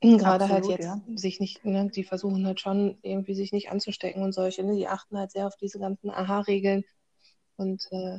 Gerade 0.01 0.45
Absolut, 0.45 0.51
halt 0.51 0.67
jetzt 0.67 0.85
ja. 0.85 1.01
sich 1.15 1.41
nicht, 1.41 1.65
ne, 1.65 1.89
die 1.89 2.05
versuchen 2.05 2.47
halt 2.47 2.61
schon 2.61 2.99
irgendwie 3.03 3.35
sich 3.35 3.53
nicht 3.53 3.71
anzustecken 3.71 4.23
und 4.23 4.33
solche, 4.33 4.63
ne, 4.63 4.77
die 4.77 4.89
achten 4.89 5.19
halt 5.19 5.31
sehr 5.31 5.47
auf 5.47 5.57
diese 5.57 5.79
ganzen 5.79 6.11
Aha-Regeln 6.11 6.85
und 7.57 7.89
äh, 7.91 8.19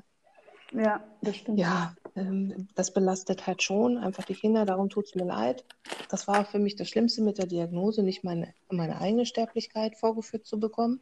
ja, 0.74 1.02
das 1.22 1.38
stimmt. 1.38 1.60
Ja, 1.60 1.96
ähm, 2.16 2.68
das 2.76 2.94
belastet 2.94 3.48
halt 3.48 3.62
schon 3.62 3.98
einfach 3.98 4.26
die 4.26 4.34
Kinder, 4.34 4.66
darum 4.66 4.90
tut 4.90 5.06
es 5.06 5.16
mir 5.16 5.26
leid. 5.26 5.63
Das 6.10 6.28
war 6.28 6.46
für 6.46 6.60
mich 6.60 6.76
das 6.76 6.90
Schlimmste 6.90 7.22
mit 7.22 7.38
der 7.38 7.46
Diagnose, 7.46 8.04
nicht 8.04 8.24
meine, 8.24 8.54
meine 8.70 9.00
eigene 9.00 9.26
Sterblichkeit 9.26 9.96
vorgeführt 9.96 10.46
zu 10.46 10.60
bekommen, 10.60 11.00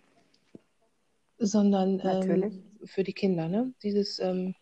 sondern 1.37 1.99
ähm, 2.03 2.63
für 2.85 3.03
die 3.03 3.13
Kinder. 3.13 3.47
Ne? 3.47 3.73
Dieses, 3.83 4.19
ähm, 4.19 4.55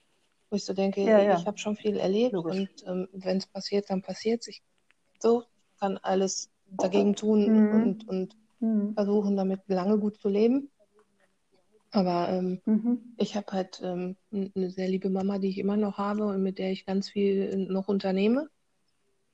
wo 0.50 0.56
ich 0.56 0.66
so 0.66 0.74
denke, 0.74 1.02
ja, 1.02 1.22
ja. 1.22 1.38
ich 1.38 1.46
habe 1.46 1.58
schon 1.58 1.76
viel 1.76 1.98
erlebt 1.98 2.34
Logisch. 2.34 2.60
und 2.60 2.70
ähm, 2.88 3.08
wenn 3.14 3.38
es 3.38 3.48
passiert, 3.48 3.90
dann 3.90 4.02
passiert 4.02 4.42
es. 4.42 4.48
Ich 4.48 4.64
so 5.20 5.44
kann 5.80 5.98
alles 5.98 6.50
dagegen 6.68 7.16
tun 7.16 7.42
mhm. 7.48 7.82
und, 7.82 8.08
und 8.08 8.38
mhm. 8.60 8.94
versuchen, 8.94 9.36
damit 9.36 9.62
lange 9.68 9.98
gut 10.00 10.20
zu 10.20 10.30
leben. 10.30 10.70
Aber 11.92 12.30
ähm, 12.30 12.62
mhm. 12.66 13.16
ich 13.18 13.36
habe 13.36 13.52
halt 13.52 13.80
ähm, 13.84 14.16
eine 14.32 14.72
sehr 14.72 14.88
liebe 14.88 15.10
Mama, 15.10 15.38
die 15.38 15.50
ich 15.50 15.60
immer 15.60 15.78
noch 15.78 15.98
habe 15.98 16.26
und 16.26 16.42
mit 16.42 16.58
der 16.58 16.72
ich 16.72 16.86
ganz 16.86 17.10
viel 17.10 17.56
noch 17.70 17.88
unternehme. 17.88 18.50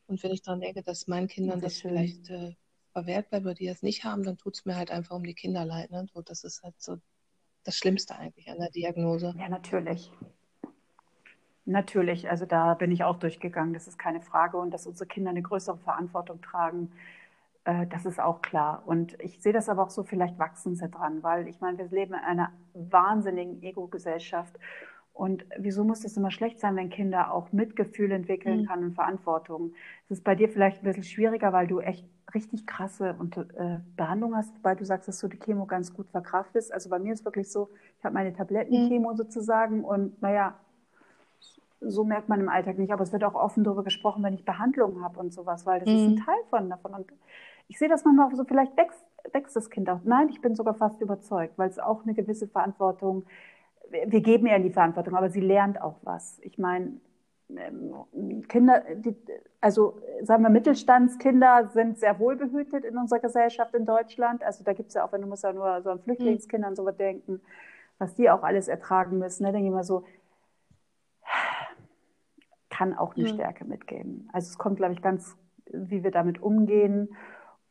Und 0.07 0.21
wenn 0.23 0.31
ich 0.31 0.41
daran 0.41 0.59
denke, 0.59 0.83
dass 0.83 1.07
meinen 1.07 1.27
Kindern 1.27 1.61
das, 1.61 1.73
das 1.73 1.81
vielleicht 1.81 2.29
äh, 2.29 2.55
verwehrt 2.91 3.29
bleibt, 3.29 3.45
weil 3.45 3.53
die 3.55 3.67
das 3.67 3.81
nicht 3.81 4.03
haben, 4.03 4.23
dann 4.23 4.37
tut 4.37 4.55
es 4.55 4.65
mir 4.65 4.75
halt 4.75 4.91
einfach 4.91 5.15
um 5.15 5.23
die 5.23 5.35
Kinder 5.35 5.65
leid. 5.65 5.91
Ne? 5.91 6.05
So, 6.13 6.21
das 6.21 6.43
ist 6.43 6.61
halt 6.63 6.75
so 6.79 6.97
das 7.63 7.75
Schlimmste 7.75 8.15
eigentlich 8.15 8.49
an 8.49 8.59
der 8.59 8.69
Diagnose. 8.69 9.33
Ja, 9.37 9.49
natürlich. 9.49 10.11
Natürlich, 11.65 12.29
also 12.29 12.45
da 12.45 12.73
bin 12.73 12.91
ich 12.91 13.03
auch 13.03 13.19
durchgegangen, 13.19 13.73
das 13.73 13.87
ist 13.87 13.99
keine 13.99 14.21
Frage. 14.21 14.57
Und 14.57 14.71
dass 14.71 14.87
unsere 14.87 15.07
Kinder 15.07 15.29
eine 15.29 15.41
größere 15.41 15.77
Verantwortung 15.77 16.41
tragen, 16.41 16.91
äh, 17.65 17.85
das 17.87 18.05
ist 18.05 18.19
auch 18.19 18.41
klar. 18.41 18.83
Und 18.85 19.19
ich 19.21 19.39
sehe 19.41 19.53
das 19.53 19.69
aber 19.69 19.83
auch 19.83 19.89
so, 19.89 20.03
vielleicht 20.03 20.39
wachsen 20.39 20.75
sie 20.75 20.89
dran, 20.89 21.21
weil 21.21 21.47
ich 21.47 21.59
meine, 21.61 21.77
wir 21.77 21.85
leben 21.85 22.13
in 22.13 22.19
einer 22.19 22.51
wahnsinnigen 22.73 23.61
Ego-Gesellschaft. 23.61 24.57
Und 25.19 25.43
wieso 25.57 25.83
muss 25.83 25.99
das 25.99 26.15
immer 26.15 26.31
schlecht 26.31 26.61
sein, 26.61 26.77
wenn 26.77 26.89
Kinder 26.89 27.33
auch 27.33 27.51
Mitgefühl 27.51 28.09
entwickeln 28.11 28.61
mhm. 28.61 28.65
kann 28.67 28.83
und 28.85 28.93
Verantwortung? 28.93 29.73
Es 30.05 30.11
ist 30.19 30.23
bei 30.23 30.33
dir 30.33 30.47
vielleicht 30.47 30.81
ein 30.81 30.85
bisschen 30.85 31.03
schwieriger, 31.03 31.51
weil 31.51 31.67
du 31.67 31.81
echt 31.81 32.07
richtig 32.33 32.65
krasse 32.65 33.17
und, 33.19 33.35
äh, 33.35 33.79
Behandlung 33.97 34.33
hast, 34.33 34.53
weil 34.63 34.77
du 34.77 34.85
sagst, 34.85 35.09
dass 35.09 35.19
du 35.19 35.27
die 35.27 35.37
Chemo 35.37 35.65
ganz 35.65 35.93
gut 35.93 36.07
verkraftest. 36.07 36.71
Also 36.71 36.89
bei 36.89 36.99
mir 36.99 37.11
ist 37.11 37.25
wirklich 37.25 37.51
so, 37.51 37.67
ich 37.97 38.05
habe 38.05 38.13
meine 38.13 38.31
Tablettenchemo 38.31 39.11
mhm. 39.11 39.17
sozusagen 39.17 39.83
und 39.83 40.21
naja, 40.21 40.55
so 41.81 42.05
merkt 42.05 42.29
man 42.29 42.39
im 42.39 42.47
Alltag 42.47 42.77
nicht, 42.77 42.93
aber 42.93 43.03
es 43.03 43.11
wird 43.11 43.25
auch 43.25 43.35
offen 43.35 43.65
darüber 43.65 43.83
gesprochen, 43.83 44.23
wenn 44.23 44.35
ich 44.35 44.45
Behandlungen 44.45 45.03
habe 45.03 45.19
und 45.19 45.33
sowas, 45.33 45.65
weil 45.65 45.81
das 45.81 45.89
mhm. 45.89 45.95
ist 45.95 46.01
ein 46.01 46.11
mhm. 46.11 46.25
Teil 46.25 46.43
von 46.49 46.69
davon. 46.69 46.93
Und 46.93 47.11
ich 47.67 47.77
sehe 47.77 47.89
das 47.89 48.05
manchmal 48.05 48.27
auch 48.27 48.35
so, 48.37 48.45
vielleicht 48.45 48.77
wächst, 48.77 49.03
wächst 49.33 49.57
das 49.57 49.69
Kind 49.69 49.89
auch. 49.89 49.99
Nein, 50.05 50.29
ich 50.29 50.39
bin 50.39 50.55
sogar 50.55 50.75
fast 50.75 51.01
überzeugt, 51.01 51.57
weil 51.57 51.69
es 51.69 51.77
auch 51.77 52.03
eine 52.03 52.13
gewisse 52.13 52.47
Verantwortung, 52.47 53.25
wir 53.91 54.21
geben 54.21 54.47
ihr 54.47 54.59
die 54.59 54.71
Verantwortung, 54.71 55.15
aber 55.15 55.29
sie 55.29 55.41
lernt 55.41 55.81
auch 55.81 55.97
was. 56.03 56.39
Ich 56.41 56.57
meine, 56.57 56.99
ähm, 57.49 58.47
Kinder, 58.47 58.83
die, 58.95 59.15
also 59.59 59.99
sagen 60.21 60.43
wir, 60.43 60.49
Mittelstandskinder 60.49 61.69
sind 61.73 61.97
sehr 61.97 62.19
wohlbehütet 62.19 62.85
in 62.85 62.97
unserer 62.97 63.19
Gesellschaft 63.19 63.73
in 63.73 63.85
Deutschland. 63.85 64.43
Also 64.43 64.63
da 64.63 64.73
gibt 64.73 64.89
es 64.89 64.95
ja 64.95 65.05
auch, 65.05 65.11
wenn 65.11 65.21
du 65.21 65.27
musst 65.27 65.43
ja 65.43 65.53
nur 65.53 65.81
so 65.81 65.89
an 65.89 65.99
Flüchtlingskindern 65.99 66.75
so 66.75 66.89
denken, 66.91 67.41
was 67.97 68.15
die 68.15 68.29
auch 68.29 68.43
alles 68.43 68.67
ertragen 68.67 69.17
müssen. 69.17 69.43
Da 69.43 69.51
denke 69.51 69.67
ich 69.67 69.71
immer 69.71 69.83
so, 69.83 70.03
kann 72.69 72.97
auch 72.97 73.15
eine 73.15 73.27
ja. 73.27 73.33
Stärke 73.33 73.65
mitgeben. 73.65 74.29
Also 74.31 74.49
es 74.49 74.57
kommt, 74.57 74.77
glaube 74.77 74.93
ich, 74.93 75.01
ganz, 75.01 75.35
wie 75.65 76.03
wir 76.03 76.11
damit 76.11 76.41
umgehen. 76.41 77.09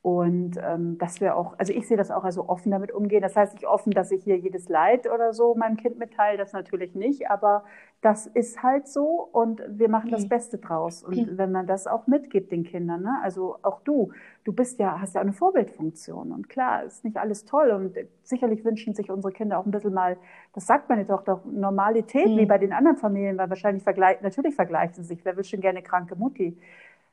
Und 0.09 0.59
ähm, 0.63 0.97
dass 0.97 1.21
wir 1.21 1.37
auch, 1.37 1.55
also 1.59 1.71
ich 1.75 1.87
sehe 1.87 1.99
das 1.99 2.11
auch 2.11 2.25
als 2.25 2.39
offen 2.39 2.71
damit 2.71 2.93
umgehen. 2.93 3.21
Das 3.21 3.37
heißt 3.37 3.53
nicht 3.53 3.67
offen, 3.67 3.91
dass 3.91 4.11
ich 4.11 4.25
hier 4.25 4.39
jedes 4.39 4.71
Leid 4.71 5.07
oder 5.07 5.35
so 5.35 5.55
meinem 5.55 5.77
Kind 5.77 5.99
mitteile, 5.99 6.39
das 6.39 6.55
natürlich 6.55 6.95
nicht, 6.95 7.31
aber 7.31 7.65
das 8.01 8.27
ist 8.27 8.63
halt 8.63 8.89
so 8.89 9.29
und 9.33 9.61
wir 9.69 9.91
machen 9.91 10.11
das 10.11 10.27
Beste 10.27 10.57
draus. 10.57 11.03
Und 11.03 11.37
wenn 11.37 11.53
man 11.53 11.67
das 11.67 11.87
auch 11.87 12.07
mitgibt 12.07 12.53
den 12.53 12.65
Kindern, 12.65 13.03
ne? 13.03 13.19
also 13.23 13.59
auch 13.63 13.83
du, 13.83 14.13
du 14.45 14.53
bist 14.55 14.79
ja, 14.79 14.99
hast 14.99 15.15
ja 15.15 15.21
eine 15.21 15.35
Vorbildfunktion. 15.35 16.33
Und 16.33 16.49
klar, 16.49 16.85
ist 16.85 17.05
nicht 17.05 17.19
alles 17.19 17.45
toll 17.45 17.71
und 17.71 17.95
sicherlich 18.23 18.65
wünschen 18.65 18.95
sich 18.95 19.11
unsere 19.11 19.33
Kinder 19.33 19.59
auch 19.59 19.67
ein 19.67 19.73
bisschen 19.73 19.93
mal, 19.93 20.17
das 20.55 20.67
sagt 20.67 20.89
meine 20.89 21.07
Tochter, 21.07 21.43
Normalität, 21.45 22.29
mhm. 22.29 22.39
wie 22.39 22.47
bei 22.47 22.57
den 22.57 22.73
anderen 22.73 22.97
Familien, 22.97 23.37
weil 23.37 23.51
wahrscheinlich 23.51 23.83
vergleichen, 23.83 24.23
natürlich 24.23 24.55
vergleichen 24.55 24.95
sie 24.95 25.05
sich. 25.05 25.25
Wer 25.25 25.37
will 25.37 25.45
schon 25.45 25.61
gerne 25.61 25.83
kranke 25.83 26.17
Mutti? 26.17 26.57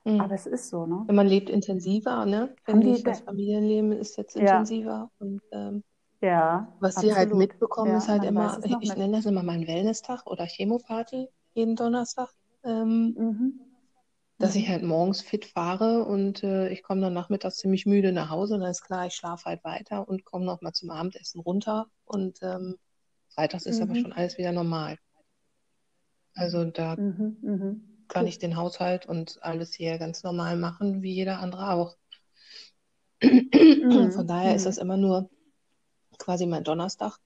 Mhm. 0.06 0.22
Aber 0.22 0.36
es 0.36 0.46
ist 0.46 0.70
so, 0.70 0.86
ne? 0.86 1.04
Man 1.12 1.28
lebt 1.28 1.50
intensiver, 1.50 2.26
ne? 2.26 2.56
Finde 2.64 2.92
ich, 2.92 3.04
das 3.04 3.22
Familienleben 3.22 3.92
ist 3.92 4.18
jetzt 4.18 4.36
intensiver. 4.36 4.86
Ja. 4.90 5.12
Und 5.18 5.42
ähm, 5.52 5.84
ja, 6.22 6.72
was 6.80 6.98
absolut. 6.98 7.14
sie 7.14 7.20
halt 7.20 7.34
mitbekommen, 7.34 7.92
ja, 7.92 7.98
ist 7.98 8.08
halt 8.08 8.24
immer, 8.24 8.60
ich, 8.64 8.76
ich 8.82 8.96
nenne 8.96 9.18
das 9.18 9.26
immer 9.26 9.44
meinen 9.44 9.68
Wellness-Tag 9.68 10.28
oder 10.28 10.46
Chemoparty 10.46 11.28
jeden 11.56 11.76
Donnerstag. 11.76 12.30
Ähm, 12.64 13.16
mhm. 13.18 13.60
Dass 14.38 14.54
mhm. 14.54 14.62
ich 14.62 14.70
halt 14.70 14.84
morgens 14.84 15.22
fit 15.22 15.46
fahre 15.46 16.06
und 16.06 16.44
äh, 16.44 16.70
ich 16.70 16.84
komme 16.84 17.02
dann 17.02 17.14
nachmittags 17.14 17.58
ziemlich 17.58 17.88
müde 17.88 18.12
nach 18.12 18.30
Hause. 18.30 18.60
Dann 18.60 18.70
ist 18.70 18.84
klar, 18.84 19.08
ich 19.08 19.16
schlafe 19.16 19.46
halt 19.46 19.64
weiter 19.64 20.08
und 20.08 20.24
komme 20.24 20.46
nochmal 20.46 20.74
zum 20.74 20.92
Abendessen 20.92 21.40
runter. 21.42 21.88
Und 22.06 22.40
ähm, 22.44 22.76
freitags 23.30 23.66
ist 23.66 23.82
aber 23.82 23.94
mhm. 23.94 24.02
schon 24.02 24.14
alles 24.14 24.38
wieder 24.38 24.52
normal. 24.52 24.98
Also 26.36 26.66
da 26.66 26.96
mhm, 26.96 27.38
mhm 27.42 27.95
kann 28.08 28.28
ich 28.28 28.40
den 28.40 28.56
Haushalt 28.56 29.06
und 29.06 29.40
alles 29.42 29.74
hier 29.74 29.98
ganz 29.98 30.24
normal 30.24 30.58
machen, 30.58 31.02
wie 31.02 31.14
jeder 31.14 31.40
andere 31.40 31.72
auch. 31.72 31.98
Mhm. 33.22 34.12
Von 34.12 34.28
daher 34.28 34.52
mhm. 34.52 34.56
ist 34.56 34.66
das 34.66 34.78
immer 34.78 34.98
nur 34.98 35.30
quasi 36.18 36.46
mein 36.46 36.64
Donnerstag. 36.64 37.18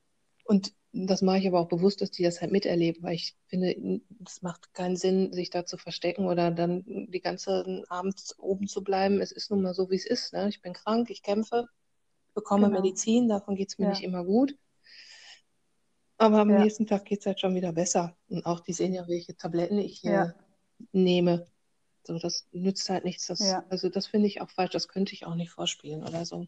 Und 0.46 0.74
das 0.92 1.22
mache 1.22 1.38
ich 1.38 1.48
aber 1.48 1.60
auch 1.60 1.68
bewusst, 1.68 2.02
dass 2.02 2.10
die 2.10 2.24
das 2.24 2.42
halt 2.42 2.52
miterleben, 2.52 3.04
weil 3.04 3.14
ich 3.14 3.36
finde, 3.46 4.02
es 4.26 4.42
macht 4.42 4.74
keinen 4.74 4.96
Sinn, 4.96 5.32
sich 5.32 5.52
da 5.52 5.66
zu 5.66 5.78
verstecken 5.78 6.26
oder 6.26 6.50
dann 6.50 6.84
die 6.86 7.22
ganze 7.22 7.84
Abend 7.90 8.36
oben 8.40 8.68
zu 8.68 8.84
bleiben. 8.84 9.22
Es 9.22 9.32
ist 9.32 9.52
nun 9.52 9.62
mal 9.62 9.76
so, 9.76 9.92
wie 9.92 9.96
es 9.96 10.06
ist. 10.06 10.34
Ne? 10.34 10.50
Ich 10.50 10.62
bin 10.62 10.74
krank, 10.74 11.12
ich 11.12 11.22
kämpfe, 11.22 11.68
bekomme 12.34 12.68
genau. 12.68 12.82
Medizin, 12.82 13.30
davon 13.30 13.56
geht 13.56 13.70
es 13.70 13.78
mir 13.78 13.86
ja. 13.86 13.92
nicht 13.92 14.04
immer 14.04 14.24
gut. 14.24 14.56
Aber 16.18 16.40
am 16.40 16.50
ja. 16.50 16.60
nächsten 16.60 16.88
Tag 16.88 17.06
geht 17.06 17.20
es 17.20 17.26
halt 17.28 17.40
schon 17.40 17.56
wieder 17.56 17.72
besser. 17.72 18.18
Und 18.28 18.46
auch 18.46 18.60
die 18.60 18.74
sehen 18.74 18.94
ja, 18.94 19.08
welche 19.08 19.38
Tabletten 19.38 19.78
ich 19.78 20.00
hier 20.00 20.12
ja 20.12 20.34
nehme. 20.92 21.46
So, 22.04 22.18
das 22.18 22.48
nützt 22.52 22.90
halt 22.90 23.06
nichts. 23.06 23.28
Das, 23.28 23.40
ja. 23.40 23.64
Also 23.70 23.90
das 23.90 24.08
finde 24.08 24.28
ich 24.28 24.42
auch 24.42 24.50
falsch. 24.50 24.72
Das 24.72 24.88
könnte 24.88 25.14
ich 25.14 25.26
auch 25.26 25.36
nicht 25.36 25.52
vorspielen 25.52 26.04
oder 26.04 26.26
so. 26.26 26.48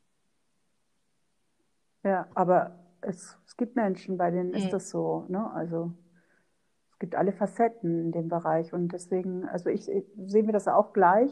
Ja, 2.03 2.27
aber 2.33 2.79
es, 3.01 3.37
es 3.45 3.57
gibt 3.57 3.75
Menschen, 3.75 4.17
bei 4.17 4.31
denen 4.31 4.49
mhm. 4.49 4.55
ist 4.55 4.71
das 4.71 4.89
so. 4.89 5.25
Ne? 5.27 5.51
Also 5.51 5.93
es 6.91 6.99
gibt 6.99 7.15
alle 7.15 7.33
Facetten 7.33 7.99
in 7.99 8.11
dem 8.11 8.27
Bereich 8.27 8.73
und 8.73 8.89
deswegen, 8.89 9.47
also 9.47 9.69
ich, 9.69 9.89
ich 9.89 10.05
sehe 10.25 10.43
mir 10.43 10.51
das 10.53 10.67
auch 10.67 10.93
gleich. 10.93 11.31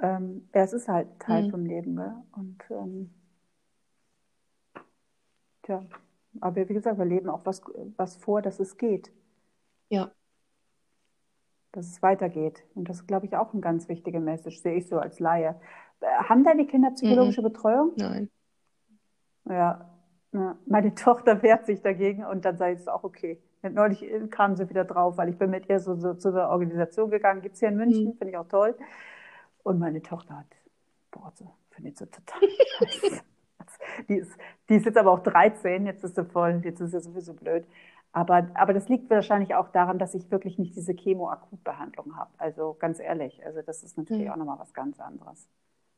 Ähm, 0.00 0.48
ja, 0.54 0.62
es 0.62 0.72
ist 0.72 0.88
halt 0.88 1.08
Teil 1.18 1.44
mhm. 1.44 1.50
vom 1.50 1.64
Leben, 1.64 1.94
ne? 1.94 2.22
Und 2.32 2.62
ähm, 2.70 3.14
tja, 5.62 5.86
aber 6.40 6.68
wie 6.68 6.74
gesagt, 6.74 6.98
wir 6.98 7.04
leben 7.06 7.30
auch 7.30 7.46
was, 7.46 7.62
was 7.96 8.16
vor, 8.16 8.42
dass 8.42 8.60
es 8.60 8.76
geht. 8.76 9.10
Ja. 9.88 10.10
Dass 11.76 11.88
es 11.88 12.02
weitergeht. 12.02 12.64
Und 12.74 12.88
das 12.88 13.00
ist, 13.00 13.06
glaube 13.06 13.26
ich, 13.26 13.36
auch 13.36 13.52
eine 13.52 13.60
ganz 13.60 13.86
wichtige 13.90 14.18
Message, 14.18 14.62
sehe 14.62 14.76
ich 14.76 14.88
so 14.88 14.98
als 14.98 15.20
Laie. 15.20 15.60
Äh, 16.00 16.06
haben 16.24 16.42
deine 16.42 16.66
Kinder 16.66 16.90
psychologische 16.92 17.42
mhm. 17.42 17.44
Betreuung? 17.44 17.92
Nein. 17.96 18.30
Ja, 19.44 19.86
ja, 20.32 20.56
meine 20.66 20.94
Tochter 20.94 21.42
wehrt 21.42 21.66
sich 21.66 21.82
dagegen 21.82 22.24
und 22.24 22.46
dann 22.46 22.56
sei 22.56 22.72
es 22.72 22.88
auch 22.88 23.04
okay. 23.04 23.38
Neulich 23.62 24.02
äh, 24.02 24.26
kam 24.28 24.56
sie 24.56 24.70
wieder 24.70 24.86
drauf, 24.86 25.18
weil 25.18 25.28
ich 25.28 25.36
bin 25.36 25.50
mit 25.50 25.68
ihr 25.68 25.78
so, 25.78 25.96
so 25.96 26.14
zu 26.14 26.28
einer 26.28 26.48
Organisation 26.48 27.10
gegangen, 27.10 27.42
gibt 27.42 27.56
es 27.56 27.60
hier 27.60 27.68
in 27.68 27.76
München, 27.76 28.06
mhm. 28.06 28.16
finde 28.16 28.30
ich 28.30 28.38
auch 28.38 28.48
toll. 28.48 28.74
Und 29.62 29.78
meine 29.78 30.00
Tochter 30.00 30.38
hat, 30.38 30.46
boah, 31.10 31.30
so, 31.34 31.52
finde 31.72 31.90
ich 31.90 31.98
so 31.98 32.06
total 32.06 32.40
scheiße. 32.78 33.20
Die 34.08 34.16
ist, 34.16 34.32
die 34.70 34.76
ist 34.76 34.86
jetzt 34.86 34.96
aber 34.96 35.10
auch 35.10 35.20
13, 35.20 35.84
jetzt 35.84 36.04
ist 36.04 36.14
sie 36.14 36.24
voll, 36.24 36.62
jetzt 36.64 36.80
ist 36.80 36.92
sie 36.92 37.00
sowieso 37.00 37.34
blöd. 37.34 37.66
Aber, 38.12 38.48
aber 38.54 38.72
das 38.72 38.88
liegt 38.88 39.10
wahrscheinlich 39.10 39.54
auch 39.54 39.68
daran, 39.68 39.98
dass 39.98 40.14
ich 40.14 40.30
wirklich 40.30 40.58
nicht 40.58 40.74
diese 40.74 40.94
Chemo-Akutbehandlung 40.94 42.16
habe. 42.16 42.30
Also 42.38 42.74
ganz 42.78 42.98
ehrlich, 42.98 43.44
also 43.44 43.60
das 43.62 43.82
ist 43.82 43.98
natürlich 43.98 44.26
mhm. 44.26 44.32
auch 44.32 44.36
nochmal 44.36 44.58
was 44.58 44.72
ganz 44.72 44.98
anderes. 45.00 45.48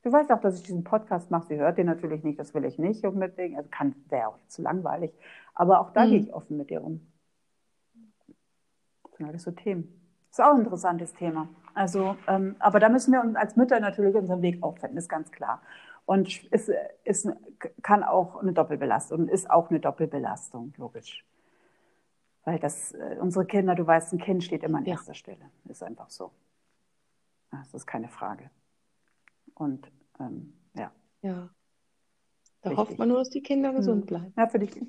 Du 0.03 0.13
weißt 0.13 0.31
auch, 0.33 0.41
dass 0.41 0.57
ich 0.57 0.63
diesen 0.63 0.85
Podcast 0.85 1.31
mache. 1.31 1.47
Sie 1.49 1.57
hört 1.57 1.79
den 1.79 1.87
natürlich 1.87 2.25
nicht, 2.25 2.39
das 2.39 2.55
will 2.55 2.65
ich 2.65 2.79
nicht 2.79 3.05
unbedingt. 3.05 3.57
Also 3.57 3.69
kann, 3.71 3.95
wäre 4.09 4.29
auch 4.29 4.39
zu 4.49 4.63
langweilig. 4.63 5.13
Aber 5.55 5.81
auch 5.81 5.93
da 5.93 6.05
mhm. 6.05 6.11
gehe 6.11 6.19
ich 6.21 6.35
offen 6.35 6.57
mit 6.57 6.71
dir 6.71 6.83
um. 6.83 7.07
Das 9.05 9.17
sind 9.17 9.27
alles 9.27 9.43
so 9.43 9.51
Themen. 9.51 10.01
Das 10.31 10.39
ist 10.39 10.45
auch 10.45 10.55
ein 10.55 10.61
interessantes 10.61 11.15
Thema. 11.15 11.49
Also, 11.75 12.17
ähm, 12.27 12.57
aber 12.59 12.81
da 12.81 12.89
müssen 12.89 13.13
wir 13.13 13.21
uns 13.21 13.37
als 13.37 13.57
Mütter 13.57 13.81
natürlich 13.81 14.17
unseren 14.17 14.43
Weg 14.43 14.63
auffinden, 14.63 14.99
ist 14.99 15.09
ganz 15.09 15.31
klar. 15.31 15.63
Und 16.07 16.29
es 16.51 16.71
ist, 17.05 17.29
kann 17.83 18.03
auch 18.03 18.37
eine 18.37 18.53
Doppelbelastung, 18.53 19.29
ist 19.29 19.51
auch 19.51 19.71
eine 19.71 19.79
Doppelbelastung, 19.79 20.73
logisch. 20.77 21.25
Weil 22.49 22.59
das, 22.59 22.93
äh, 22.93 23.19
unsere 23.21 23.45
Kinder, 23.45 23.75
du 23.75 23.87
weißt, 23.87 24.15
ein 24.15 24.19
Kind 24.19 24.43
steht 24.43 24.63
immer 24.63 24.79
an 24.79 24.87
ja. 24.87 24.93
erster 24.93 25.13
Stelle. 25.13 25.51
Ist 25.67 25.83
einfach 25.83 26.09
so. 26.09 26.31
Das 27.51 27.75
ist 27.75 27.85
keine 27.85 28.09
Frage. 28.09 28.51
Und 29.53 29.93
ähm, 30.19 30.55
ja. 30.73 30.91
Ja. 31.21 31.51
Da 32.63 32.71
Richtig. 32.71 32.79
hofft 32.79 32.99
man 32.99 33.09
nur, 33.09 33.19
dass 33.19 33.29
die 33.29 33.43
Kinder 33.43 33.75
gesund 33.75 34.01
hm. 34.01 34.07
bleiben. 34.07 34.33
Ja, 34.35 34.49
für 34.49 34.61
dich. 34.61 34.81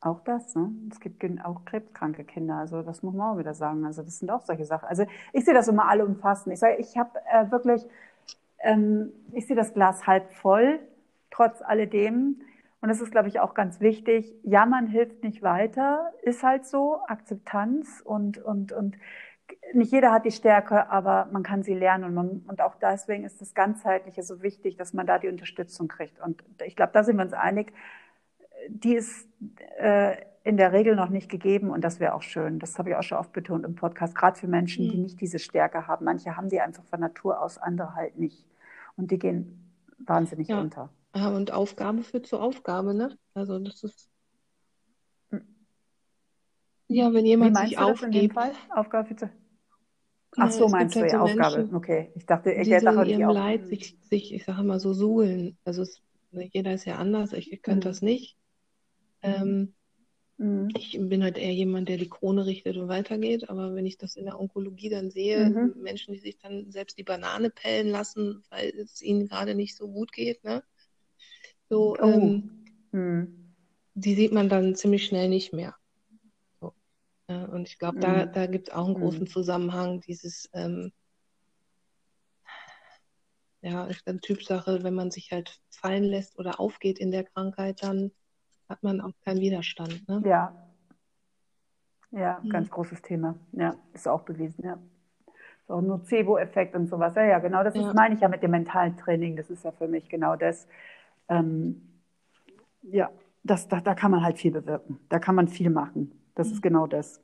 Auch 0.00 0.20
das, 0.20 0.54
ne? 0.54 0.72
Es 0.90 0.98
gibt 1.00 1.22
auch 1.44 1.66
krebskranke 1.66 2.24
Kinder, 2.24 2.54
also 2.54 2.80
das 2.80 3.02
muss 3.02 3.14
man 3.14 3.34
auch 3.34 3.38
wieder 3.38 3.52
sagen. 3.52 3.84
Also 3.84 4.02
das 4.02 4.20
sind 4.20 4.30
auch 4.30 4.46
solche 4.46 4.64
Sachen. 4.64 4.88
Also 4.88 5.04
ich 5.34 5.44
sehe 5.44 5.52
das 5.52 5.68
immer 5.68 5.86
alle 5.86 6.06
umfassend. 6.06 6.54
Ich 6.54 6.60
sage, 6.60 6.76
ich 6.76 6.96
habe 6.96 7.20
äh, 7.30 7.50
wirklich, 7.50 7.86
ähm, 8.60 9.12
ich 9.32 9.46
sehe 9.46 9.56
das 9.56 9.74
Glas 9.74 10.06
halb 10.06 10.32
voll, 10.32 10.80
trotz 11.30 11.60
alledem. 11.60 12.40
Und 12.80 12.88
das 12.88 13.00
ist, 13.00 13.10
glaube 13.10 13.28
ich, 13.28 13.40
auch 13.40 13.54
ganz 13.54 13.80
wichtig. 13.80 14.34
Jammern 14.42 14.86
hilft 14.86 15.22
nicht 15.22 15.42
weiter, 15.42 16.12
ist 16.22 16.42
halt 16.42 16.66
so, 16.66 17.00
Akzeptanz 17.06 18.00
und, 18.04 18.38
und, 18.38 18.72
und 18.72 18.96
nicht 19.74 19.92
jeder 19.92 20.12
hat 20.12 20.24
die 20.24 20.30
Stärke, 20.30 20.88
aber 20.90 21.28
man 21.30 21.42
kann 21.42 21.62
sie 21.62 21.74
lernen 21.74 22.04
und, 22.04 22.14
man, 22.14 22.28
und 22.48 22.60
auch 22.60 22.76
deswegen 22.76 23.24
ist 23.24 23.40
das 23.40 23.54
Ganzheitliche 23.54 24.22
so 24.22 24.42
wichtig, 24.42 24.76
dass 24.76 24.94
man 24.94 25.06
da 25.06 25.18
die 25.18 25.28
Unterstützung 25.28 25.88
kriegt. 25.88 26.20
Und 26.20 26.42
ich 26.64 26.76
glaube, 26.76 26.92
da 26.92 27.04
sind 27.04 27.16
wir 27.16 27.24
uns 27.24 27.32
einig. 27.32 27.72
Die 28.68 28.94
ist 28.94 29.28
äh, 29.78 30.16
in 30.42 30.56
der 30.56 30.72
Regel 30.72 30.96
noch 30.96 31.10
nicht 31.10 31.28
gegeben 31.28 31.70
und 31.70 31.82
das 31.82 32.00
wäre 32.00 32.14
auch 32.14 32.22
schön. 32.22 32.58
Das 32.58 32.78
habe 32.78 32.90
ich 32.90 32.96
auch 32.96 33.02
schon 33.02 33.18
oft 33.18 33.32
betont 33.32 33.64
im 33.64 33.74
Podcast, 33.74 34.14
gerade 34.14 34.38
für 34.38 34.48
Menschen, 34.48 34.86
mhm. 34.86 34.90
die 34.90 34.98
nicht 34.98 35.20
diese 35.20 35.38
Stärke 35.38 35.86
haben. 35.86 36.04
Manche 36.04 36.36
haben 36.36 36.48
die 36.48 36.60
einfach 36.60 36.84
von 36.84 37.00
Natur 37.00 37.42
aus, 37.42 37.58
andere 37.58 37.94
halt 37.94 38.18
nicht. 38.18 38.46
Und 38.96 39.10
die 39.10 39.18
gehen 39.18 39.70
wahnsinnig 39.98 40.48
ja. 40.48 40.60
unter. 40.60 40.90
Ja, 41.14 41.30
und 41.30 41.52
Aufgabe 41.52 42.02
führt 42.02 42.26
zur 42.26 42.42
Aufgabe, 42.42 42.94
ne? 42.94 43.18
Also 43.34 43.58
das 43.58 43.82
ist. 43.82 44.08
Hm. 45.30 45.44
Ja, 46.88 47.12
wenn 47.12 47.26
jemand 47.26 47.56
sich 47.58 47.78
aufgibt. 47.78 48.36
Aufgabe 48.70 49.08
führt 49.08 49.20
zur 49.20 49.30
Ach 50.36 50.50
so, 50.50 50.68
meinst 50.68 50.94
du, 50.94 51.00
halt 51.00 51.10
so 51.10 51.16
Aufgabe. 51.18 51.56
Menschen, 51.56 51.74
okay. 51.74 52.12
Ich 52.14 52.26
dachte, 52.26 52.52
ich 52.52 52.70
hätte 52.70 52.90
auch 52.90 53.04
ihrem 53.04 53.30
Leid 53.30 53.66
sich, 53.66 53.96
sich, 54.00 54.32
ich 54.32 54.44
sage 54.44 54.62
mal, 54.62 54.78
so 54.78 54.92
suhlen. 54.92 55.58
Also 55.64 55.82
es, 55.82 56.02
jeder 56.30 56.72
ist 56.72 56.84
ja 56.84 56.96
anders, 56.96 57.32
ich, 57.32 57.52
ich 57.52 57.62
könnte 57.62 57.88
mhm. 57.88 57.90
das 57.90 58.02
nicht. 58.02 58.36
Ähm, 59.22 59.74
mhm. 60.38 60.68
Ich 60.76 60.98
bin 61.00 61.24
halt 61.24 61.36
eher 61.36 61.52
jemand, 61.52 61.88
der 61.88 61.96
die 61.96 62.08
Krone 62.08 62.46
richtet 62.46 62.76
und 62.76 62.88
weitergeht, 62.88 63.50
aber 63.50 63.74
wenn 63.74 63.86
ich 63.86 63.98
das 63.98 64.16
in 64.16 64.26
der 64.26 64.38
Onkologie 64.38 64.88
dann 64.88 65.10
sehe, 65.10 65.50
mhm. 65.50 65.82
Menschen, 65.82 66.14
die 66.14 66.20
sich 66.20 66.38
dann 66.38 66.70
selbst 66.70 66.96
die 66.96 67.04
Banane 67.04 67.50
pellen 67.50 67.88
lassen, 67.88 68.44
weil 68.50 68.68
es 68.78 69.02
ihnen 69.02 69.26
gerade 69.26 69.56
nicht 69.56 69.76
so 69.76 69.88
gut 69.88 70.12
geht, 70.12 70.44
ne? 70.44 70.62
So, 71.70 71.96
oh. 71.98 72.04
ähm, 72.04 72.50
mhm. 72.90 73.54
die 73.94 74.14
sieht 74.14 74.32
man 74.32 74.48
dann 74.48 74.74
ziemlich 74.74 75.06
schnell 75.06 75.28
nicht 75.28 75.52
mehr. 75.52 75.74
Ja, 77.28 77.44
und 77.44 77.68
ich 77.68 77.78
glaube, 77.78 78.00
da, 78.00 78.26
mhm. 78.26 78.32
da 78.32 78.46
gibt 78.46 78.68
es 78.68 78.74
auch 78.74 78.86
einen 78.86 78.96
großen 78.96 79.20
mhm. 79.20 79.26
Zusammenhang, 79.28 80.00
dieses, 80.00 80.50
ähm, 80.52 80.92
ja, 83.62 83.84
ist 83.86 84.06
eine 84.08 84.18
Typsache, 84.18 84.82
wenn 84.82 84.94
man 84.94 85.12
sich 85.12 85.30
halt 85.30 85.60
fallen 85.70 86.02
lässt 86.02 86.36
oder 86.40 86.58
aufgeht 86.58 86.98
in 86.98 87.12
der 87.12 87.22
Krankheit, 87.22 87.84
dann 87.84 88.10
hat 88.68 88.82
man 88.82 89.00
auch 89.00 89.12
keinen 89.24 89.40
Widerstand. 89.40 90.08
Ne? 90.08 90.22
Ja. 90.24 90.66
Ja, 92.10 92.40
mhm. 92.42 92.48
ganz 92.48 92.68
großes 92.68 93.00
Thema. 93.02 93.36
Ja, 93.52 93.76
ist 93.92 94.08
auch 94.08 94.22
bewiesen, 94.22 94.64
ja. 94.64 94.78
Auch 95.68 95.78
ein 95.78 95.86
Nocebo-Effekt 95.86 96.74
und 96.74 96.88
sowas. 96.88 97.14
Ja, 97.14 97.24
ja, 97.24 97.38
genau, 97.38 97.62
das 97.62 97.76
ja. 97.76 97.92
meine 97.94 98.16
ich 98.16 98.20
ja 98.20 98.28
mit 98.28 98.42
dem 98.42 98.50
mentalen 98.50 98.96
Training. 98.96 99.36
Das 99.36 99.50
ist 99.50 99.64
ja 99.64 99.70
für 99.70 99.86
mich 99.86 100.08
genau 100.08 100.34
das. 100.34 100.66
Ähm, 101.30 101.80
ja, 102.82 103.10
das, 103.42 103.68
da, 103.68 103.80
da 103.80 103.94
kann 103.94 104.10
man 104.10 104.22
halt 104.22 104.38
viel 104.38 104.50
bewirken. 104.50 105.00
Da 105.08 105.18
kann 105.18 105.34
man 105.34 105.48
viel 105.48 105.70
machen. 105.70 106.12
Das 106.34 106.50
ist 106.50 106.60
genau 106.60 106.86
das. 106.86 107.22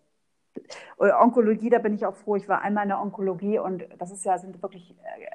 Onkologie, 0.97 1.69
da 1.69 1.79
bin 1.79 1.95
ich 1.95 2.07
auch 2.07 2.17
froh. 2.17 2.37
Ich 2.37 2.49
war 2.49 2.63
einmal 2.63 2.85
in 2.85 2.89
der 2.89 3.01
Onkologie 3.01 3.59
und 3.59 3.85
das 3.99 4.11
ist 4.11 4.25
ja, 4.25 4.39
sind 4.39 4.63
wirklich 4.63 4.93
äh, 4.93 5.27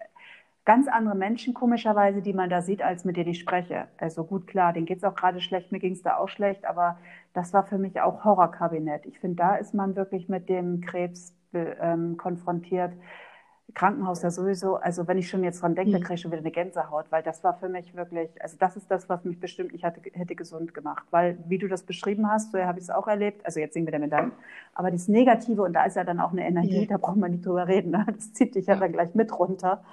ganz 0.66 0.88
andere 0.88 1.16
Menschen, 1.16 1.54
komischerweise, 1.54 2.22
die 2.22 2.34
man 2.34 2.50
da 2.50 2.62
sieht, 2.62 2.82
als 2.82 3.06
mit 3.06 3.18
denen 3.18 3.30
ich 3.30 3.40
spreche. 3.40 3.88
Also 3.98 4.24
gut, 4.24 4.48
klar, 4.48 4.74
denen 4.74 4.86
geht 4.86 4.98
es 4.98 5.04
auch 5.04 5.16
gerade 5.16 5.42
schlecht, 5.42 5.72
mir 5.72 5.80
ging 5.80 5.94
es 5.94 6.02
da 6.02 6.18
auch 6.18 6.30
schlecht, 6.30 6.66
aber 6.66 6.98
das 7.34 7.54
war 7.54 7.64
für 7.64 7.78
mich 7.78 8.02
auch 8.02 8.24
Horrorkabinett. 8.24 9.06
Ich 9.06 9.20
finde, 9.20 9.38
da 9.38 9.56
ist 9.56 9.74
man 9.74 9.96
wirklich 9.96 10.30
mit 10.30 10.50
dem 10.50 10.82
Krebs 10.82 11.36
ähm, 11.54 12.18
konfrontiert, 12.18 12.94
Krankenhaus 13.74 14.22
ja 14.22 14.32
sowieso, 14.32 14.76
also 14.76 15.08
wenn 15.08 15.18
ich 15.18 15.30
schon 15.30 15.44
jetzt 15.44 15.62
dran 15.62 15.76
denke, 15.76 15.90
mhm. 15.90 15.94
da 15.94 16.00
kriege 16.00 16.14
ich 16.16 16.22
schon 16.22 16.32
wieder 16.32 16.42
eine 16.42 16.52
Gänsehaut, 16.52 17.06
weil 17.10 17.24
das 17.24 17.44
war 17.44 17.54
für 17.54 17.70
mich 17.70 17.96
wirklich, 17.96 18.30
also 18.42 18.58
das 18.60 18.76
ist 18.78 18.90
das, 18.90 19.10
was 19.10 19.24
mich 19.24 19.40
bestimmt 19.40 19.72
nicht 19.74 19.84
hatte, 19.84 20.02
hätte 20.14 20.36
gesund 20.36 20.74
gemacht, 20.74 21.06
weil 21.12 21.38
wie 21.48 21.58
du 21.58 21.68
das 21.68 21.84
beschrieben 21.84 22.30
hast, 22.30 22.52
so 22.52 22.60
habe 22.60 22.80
ich 22.80 22.86
es 22.86 22.90
auch 22.90 23.08
erlebt, 23.08 23.46
also 23.46 23.60
jetzt 23.60 23.74
sehen 23.74 23.86
wir 23.86 23.92
damit 23.92 24.14
an, 24.14 24.32
aber 24.74 24.92
das 24.92 25.08
Negative 25.08 25.62
und 25.62 25.74
da 25.74 25.86
ist 25.86 25.96
ja 25.96 26.04
dann 26.04 26.20
auch 26.20 26.32
eine 26.32 26.46
Energie, 26.46 26.82
ja. 26.82 26.88
da 26.88 26.98
braucht 26.98 27.18
man 27.18 27.32
nicht 27.32 27.46
drüber 27.46 27.68
reden, 27.68 27.92
ne? 27.92 28.06
das 28.14 28.34
zieht 28.34 28.56
dich 28.56 28.66
ja, 28.66 28.74
ja 28.74 28.80
dann 28.80 28.92
gleich 28.92 29.16
mit 29.16 29.38
runter, 29.38 29.84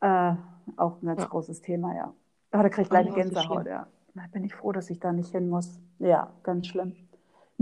äh, 0.00 0.32
auch 0.76 1.02
ein 1.02 1.06
ganz 1.06 1.22
ja. 1.22 1.28
großes 1.28 1.60
Thema, 1.60 1.94
ja. 1.94 2.12
Aber 2.50 2.64
da 2.64 2.68
kriege 2.68 2.82
ich 2.82 2.90
gleich 2.90 3.06
eine 3.06 3.14
Gänsehaut, 3.14 3.66
ja. 3.66 3.86
Da 4.14 4.22
bin 4.30 4.44
ich 4.44 4.54
froh, 4.54 4.72
dass 4.72 4.90
ich 4.90 5.00
da 5.00 5.10
nicht 5.12 5.30
hin 5.32 5.48
muss. 5.48 5.80
Ja, 5.98 6.30
ganz 6.42 6.66
schlimm. 6.66 6.94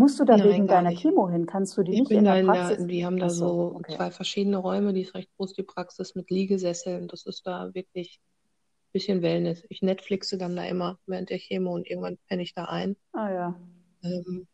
Musst 0.00 0.18
du 0.18 0.24
da 0.24 0.38
Nein, 0.38 0.48
wegen 0.48 0.66
deiner 0.66 0.88
nicht. 0.88 1.02
Chemo 1.02 1.28
hin? 1.28 1.44
Kannst 1.44 1.76
du 1.76 1.82
die 1.82 1.92
ich 1.92 2.00
nicht 2.00 2.10
in 2.10 2.24
der 2.24 2.42
Praxis? 2.42 2.78
Der, 2.78 2.86
die 2.86 3.04
haben 3.04 3.18
da 3.18 3.28
so 3.28 3.74
okay. 3.74 3.96
zwei 3.96 4.10
verschiedene 4.10 4.56
Räume, 4.56 4.94
die 4.94 5.02
ist 5.02 5.14
recht 5.14 5.28
groß, 5.36 5.52
die 5.52 5.62
Praxis 5.62 6.14
mit 6.14 6.30
Liegesesseln. 6.30 7.06
Das 7.06 7.26
ist 7.26 7.46
da 7.46 7.74
wirklich 7.74 8.18
ein 8.18 8.92
bisschen 8.92 9.20
Wellness. 9.20 9.62
Ich 9.68 9.82
Netflixe 9.82 10.38
dann 10.38 10.56
da 10.56 10.64
immer 10.64 10.98
während 11.04 11.28
der 11.28 11.36
Chemo 11.36 11.74
und 11.74 11.86
irgendwann 11.86 12.16
penne 12.28 12.40
ich 12.40 12.54
da 12.54 12.64
ein. 12.64 12.96
Ah 13.12 13.30
ja. 13.30 13.60
Ähm, 14.02 14.48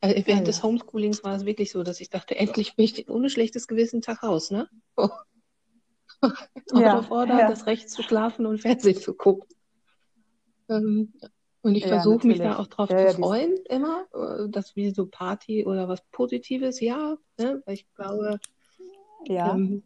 also 0.00 0.26
während 0.26 0.42
ah, 0.42 0.44
des 0.46 0.56
ja. 0.56 0.62
Homeschoolings 0.62 1.22
war 1.22 1.36
es 1.36 1.44
wirklich 1.44 1.70
so, 1.70 1.82
dass 1.82 2.00
ich 2.00 2.08
dachte, 2.08 2.36
endlich 2.36 2.74
bin 2.74 2.86
ich 2.86 3.10
ohne 3.10 3.28
schlechtes 3.28 3.68
Gewissen 3.68 4.00
Tag 4.00 4.22
raus, 4.22 4.50
ne? 4.50 4.70
Oh. 4.96 5.10
ja, 6.72 7.02
fordert 7.02 7.40
ja. 7.40 7.50
das 7.50 7.66
Recht 7.66 7.90
zu 7.90 8.02
schlafen 8.02 8.46
und 8.46 8.62
Fernsehen 8.62 8.96
zu 8.96 9.12
gucken. 9.12 9.54
Ähm, 10.70 11.12
und 11.62 11.74
ich 11.74 11.82
ja, 11.82 11.88
versuche 11.88 12.26
mich 12.26 12.38
da 12.38 12.58
auch 12.58 12.66
drauf 12.68 12.90
ja, 12.90 13.08
zu 13.08 13.20
freuen, 13.20 13.56
immer, 13.68 14.06
äh, 14.14 14.48
dass 14.48 14.76
wie 14.76 14.90
so 14.90 15.06
Party 15.06 15.66
oder 15.66 15.88
was 15.88 16.00
Positives, 16.12 16.80
ja, 16.80 17.16
ne? 17.38 17.62
weil 17.64 17.74
ich 17.74 17.86
glaube, 17.94 18.38
ja. 19.24 19.54
Ähm, 19.54 19.82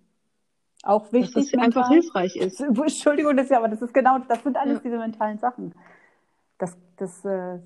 auch 0.85 1.12
wichtig, 1.12 1.35
dass 1.35 1.51
das 1.53 1.61
einfach 1.61 1.89
hilfreich 1.89 2.37
ist. 2.37 2.61
Entschuldigung, 2.61 3.37
das 3.37 3.49
ja, 3.49 3.59
aber 3.59 3.68
das 3.68 3.83
ist 3.83 3.95
genau, 3.95 4.18
das 4.29 4.43
sind 4.43 4.57
alles 4.57 4.79
ja. 4.79 4.81
diese 4.85 4.99
mentalen 4.99 5.39
Sachen. 5.39 5.75
Das, 6.59 6.77
das, 6.97 7.25
äh, 7.25 7.61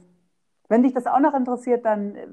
wenn 0.68 0.82
dich 0.82 0.92
das 0.92 1.06
auch 1.06 1.20
noch 1.20 1.34
interessiert, 1.34 1.84
dann 1.84 2.14
äh, 2.14 2.26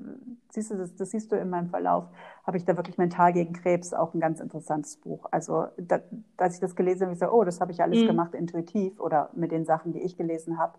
siehst 0.50 0.72
du 0.72 0.76
das, 0.76 0.96
das 0.96 1.12
siehst 1.12 1.32
du 1.32 1.38
in 1.38 1.50
meinem 1.50 1.70
Verlauf, 1.70 2.10
habe 2.46 2.58
ich 2.58 2.66
da 2.66 2.76
wirklich 2.76 2.98
mental 2.98 3.32
gegen 3.32 3.54
Krebs 3.54 3.94
auch 3.94 4.14
ein 4.14 4.20
ganz 4.20 4.42
interessantes 4.42 4.98
Buch. 4.98 5.26
Also, 5.32 5.68
da, 5.78 6.02
als 6.38 6.56
ich 6.56 6.62
das 6.62 6.76
gelesen 6.76 7.04
habe, 7.04 7.14
ich 7.14 7.20
so, 7.20 7.32
oh, 7.32 7.46
das 7.46 7.62
habe 7.62 7.72
ich 7.72 7.82
alles 7.82 8.02
mhm. 8.02 8.08
gemacht 8.08 8.34
intuitiv 8.34 9.00
oder 9.00 9.30
mit 9.34 9.52
den 9.52 9.66
Sachen, 9.66 9.94
die 9.94 10.02
ich 10.02 10.18
gelesen 10.18 10.58
habe. 10.58 10.74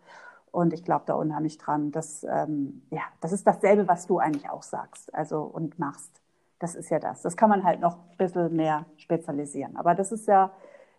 Und 0.55 0.73
ich 0.73 0.85
glaube 0.85 1.03
da 1.07 1.15
unheimlich 1.15 1.59
dran. 1.59 1.91
Das, 1.91 2.25
ähm, 2.31 2.83
ja, 2.91 3.03
das 3.21 3.33
ist 3.33 3.45
dasselbe, 3.45 3.89
was 3.89 4.07
du 4.07 4.21
eigentlich 4.21 4.49
auch 4.49 4.63
sagst 4.63 5.13
also, 5.13 5.43
und 5.43 5.81
machst. 5.81 6.23
Das 6.61 6.77
ist 6.77 6.91
ja 6.91 7.01
das. 7.01 7.23
Das 7.23 7.37
kann 7.37 7.51
man 7.51 7.65
halt 7.65 7.81
noch 7.81 7.97
ein 7.97 8.17
bisschen 8.17 8.55
mehr 8.55 8.87
spezialisieren. 8.97 9.77
Aber 9.77 9.97
das 9.97 10.13
ist 10.13 10.29
ja, 10.29 10.53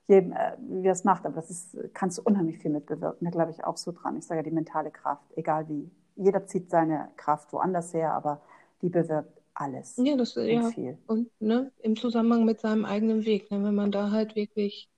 jedem, 0.08 0.34
äh, 0.34 0.58
wie 0.60 0.89
es 0.89 1.06
macht, 1.06 1.26
aber 1.26 1.36
das 1.36 1.49
ist, 1.49 1.78
kannst 1.93 2.18
du 2.18 2.24
unheimlich 2.24 2.60
viel 2.60 2.70
mitbewirken. 2.70 3.24
Da 3.24 3.32
glaube 3.32 3.51
ich 3.51 3.64
auch 3.64 3.78
so 3.78 3.93
dran. 3.93 4.18
Ich 4.18 4.26
sage 4.26 4.39
ja 4.39 4.43
die 4.43 4.51
mentale 4.51 4.91
Kraft, 4.91 5.24
egal 5.38 5.70
wie. 5.70 5.89
Jeder 6.18 6.45
zieht 6.45 6.70
seine 6.70 7.08
Kraft 7.16 7.53
woanders 7.53 7.93
her, 7.93 8.12
aber 8.12 8.41
die 8.82 8.89
bewirkt 8.89 9.41
alles. 9.53 9.95
Ja, 9.95 10.18
das 10.18 10.36
ist 10.36 10.47
ja. 10.47 10.64
Viel. 10.64 10.97
Und 11.08 11.30
ne, 11.39 11.72
im 11.80 11.95
Zusammenhang 11.95 12.43
mit 12.43 12.60
seinem 12.60 12.84
eigenen 12.84 13.24
Weg, 13.24 13.49
ne, 13.51 13.64
wenn 13.64 13.76
man 13.76 13.91
da 13.91 14.12
halt 14.12 14.36
wirklich 14.36 14.89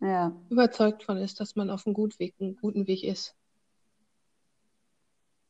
ja. 0.00 0.32
überzeugt 0.50 1.04
von 1.04 1.18
ist, 1.18 1.38
dass 1.38 1.54
man 1.54 1.70
auf 1.70 1.86
einem 1.86 1.94
guten 1.94 2.18
Weg, 2.18 2.34
einem 2.40 2.56
guten 2.60 2.88
Weg 2.88 3.04
ist. 3.04 3.35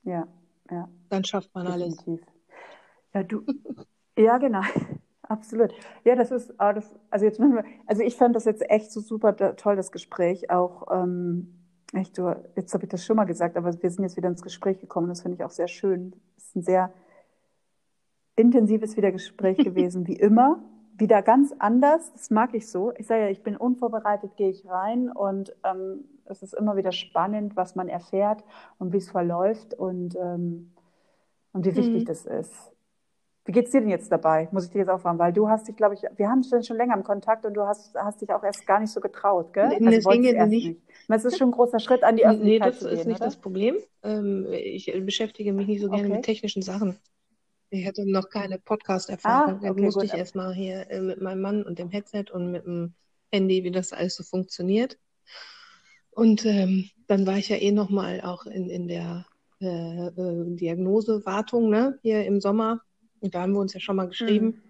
Ja, 0.07 0.27
ja. 0.71 0.89
Dann 1.09 1.25
schafft 1.25 1.55
man 1.55 1.67
Definitiv. 1.67 2.07
alles. 2.07 2.23
Ja, 3.13 3.23
du. 3.23 3.43
ja, 4.19 4.39
genau. 4.39 4.63
Absolut. 5.23 5.73
Ja, 6.05 6.15
das 6.15 6.31
ist, 6.31 6.55
ah, 6.59 6.73
das, 6.73 6.95
also 7.11 7.25
jetzt 7.25 7.41
müssen 7.41 7.57
wir, 7.57 7.65
also 7.87 8.03
ich 8.03 8.17
fand 8.17 8.37
das 8.37 8.45
jetzt 8.45 8.69
echt 8.71 8.93
so 8.93 9.01
super 9.01 9.57
toll, 9.57 9.75
das 9.75 9.91
Gespräch. 9.91 10.51
Auch, 10.51 10.87
ähm, 10.93 11.53
echt, 11.93 12.17
du, 12.17 12.35
jetzt 12.55 12.73
habe 12.75 12.85
ich 12.85 12.91
das 12.91 13.05
schon 13.05 13.17
mal 13.17 13.25
gesagt, 13.25 13.57
aber 13.57 13.83
wir 13.83 13.91
sind 13.91 14.05
jetzt 14.05 14.17
wieder 14.17 14.29
ins 14.29 14.43
Gespräch 14.43 14.79
gekommen. 14.79 15.09
Das 15.09 15.23
finde 15.23 15.37
ich 15.37 15.45
auch 15.45 15.51
sehr 15.51 15.67
schön. 15.67 16.15
Es 16.37 16.45
ist 16.45 16.57
ein 16.57 16.63
sehr 16.63 16.93
intensives 18.37 18.97
wieder 18.97 19.11
Gespräch 19.11 19.59
gewesen, 19.65 20.07
wie 20.07 20.17
immer. 20.17 20.63
Wieder 20.99 21.21
ganz 21.23 21.53
anders, 21.59 22.13
das 22.13 22.31
mag 22.31 22.55
ich 22.55 22.71
so. 22.71 22.93
Ich 22.97 23.07
sage 23.07 23.23
ja, 23.23 23.29
ich 23.29 23.43
bin 23.43 23.57
unvorbereitet, 23.57 24.37
gehe 24.37 24.49
ich 24.49 24.67
rein 24.67 25.11
und 25.11 25.55
ähm, 25.65 26.05
es 26.29 26.43
ist 26.43 26.55
immer 26.55 26.77
wieder 26.77 26.93
spannend, 26.93 27.57
was 27.57 27.75
man 27.75 27.89
erfährt 27.89 28.45
und 28.79 28.93
wie 28.93 28.99
es 28.99 29.11
verläuft 29.11 29.75
und, 29.75 30.17
ähm, 30.17 30.73
und 31.53 31.65
wie 31.65 31.77
wichtig 31.77 32.03
mhm. 32.03 32.07
das 32.07 32.27
ist. 32.27 32.73
Wie 33.47 33.53
geht's 33.53 33.71
dir 33.71 33.81
denn 33.81 33.91
jetzt 33.91 34.11
dabei? 34.11 34.49
Muss 34.51 34.65
ich 34.65 34.71
dir 34.73 34.79
jetzt 34.79 34.89
auch 34.89 35.01
fragen, 35.01 35.21
weil 35.21 35.33
du 35.33 35.49
hast 35.49 35.69
dich, 35.69 35.77
glaube 35.77 35.95
ich, 35.95 36.03
wir 36.17 36.29
haben 36.29 36.43
schon, 36.43 36.65
schon 36.65 36.77
länger 36.77 36.97
im 36.97 37.05
Kontakt 37.05 37.47
und 37.47 37.55
du 37.55 37.65
hast, 37.65 37.95
hast 37.95 38.21
dich 38.21 38.31
auch 38.31 38.43
erst 38.43 38.67
gar 38.67 38.81
nicht 38.81 38.91
so 38.91 39.01
getraut, 39.01 39.53
gell? 39.53 39.69
Nee, 39.69 39.87
also 39.87 40.11
deswegen 40.11 40.25
erst 40.25 40.51
nicht. 40.51 40.67
nicht. 40.67 40.81
Das 41.07 41.25
ist 41.25 41.39
schon 41.39 41.51
ein 41.51 41.53
großer 41.53 41.79
Schritt 41.79 42.03
an 42.03 42.17
die 42.17 42.27
Öffentlichkeit 42.27 42.75
Nee, 42.75 42.79
das 42.81 42.83
ist 42.83 42.99
gehen, 42.99 43.09
nicht 43.09 43.21
oder? 43.21 43.27
das 43.27 43.37
Problem. 43.37 43.77
Ähm, 44.03 44.49
ich 44.51 44.93
beschäftige 45.05 45.53
mich 45.53 45.69
nicht 45.69 45.81
so 45.81 45.89
gerne 45.89 46.09
okay. 46.09 46.17
mit 46.17 46.25
technischen 46.25 46.63
Sachen. 46.63 46.99
Ich 47.71 47.87
hatte 47.87 48.11
noch 48.11 48.29
keine 48.31 48.59
Podcast-Erfahrung. 48.59 49.61
Ah, 49.63 49.71
okay, 49.71 49.83
musste 49.83 50.01
gut. 50.01 50.09
ich 50.09 50.15
erstmal 50.15 50.53
hier 50.53 50.91
äh, 50.91 51.01
mit 51.01 51.21
meinem 51.21 51.41
Mann 51.41 51.63
und 51.63 51.79
dem 51.79 51.91
Headset 51.91 52.27
und 52.33 52.51
mit 52.51 52.65
dem 52.65 52.95
Handy, 53.33 53.63
wie 53.63 53.71
das 53.71 53.93
alles 53.93 54.17
so 54.17 54.25
funktioniert. 54.25 54.99
Und 56.17 56.47
ähm, 56.47 56.89
dann 57.09 57.27
war 57.27 57.37
ich 57.37 57.51
ja 57.51 57.57
eh 57.57 57.73
nochmal 57.73 58.23
auch 58.23 58.47
in, 58.47 58.71
in 58.71 58.89
der 58.89 59.27
äh, 59.61 60.07
äh, 60.07 60.57
Diagnosewartung, 60.57 61.69
ne, 61.69 61.99
hier 62.01 62.25
im 62.25 62.41
Sommer 62.41 62.81
und 63.21 63.35
da 63.35 63.43
haben 63.43 63.53
wir 63.53 63.61
uns 63.61 63.75
ja 63.75 63.81
schon 63.81 63.97
mal 63.97 64.09
geschrieben. 64.09 64.47
Mhm. 64.47 64.63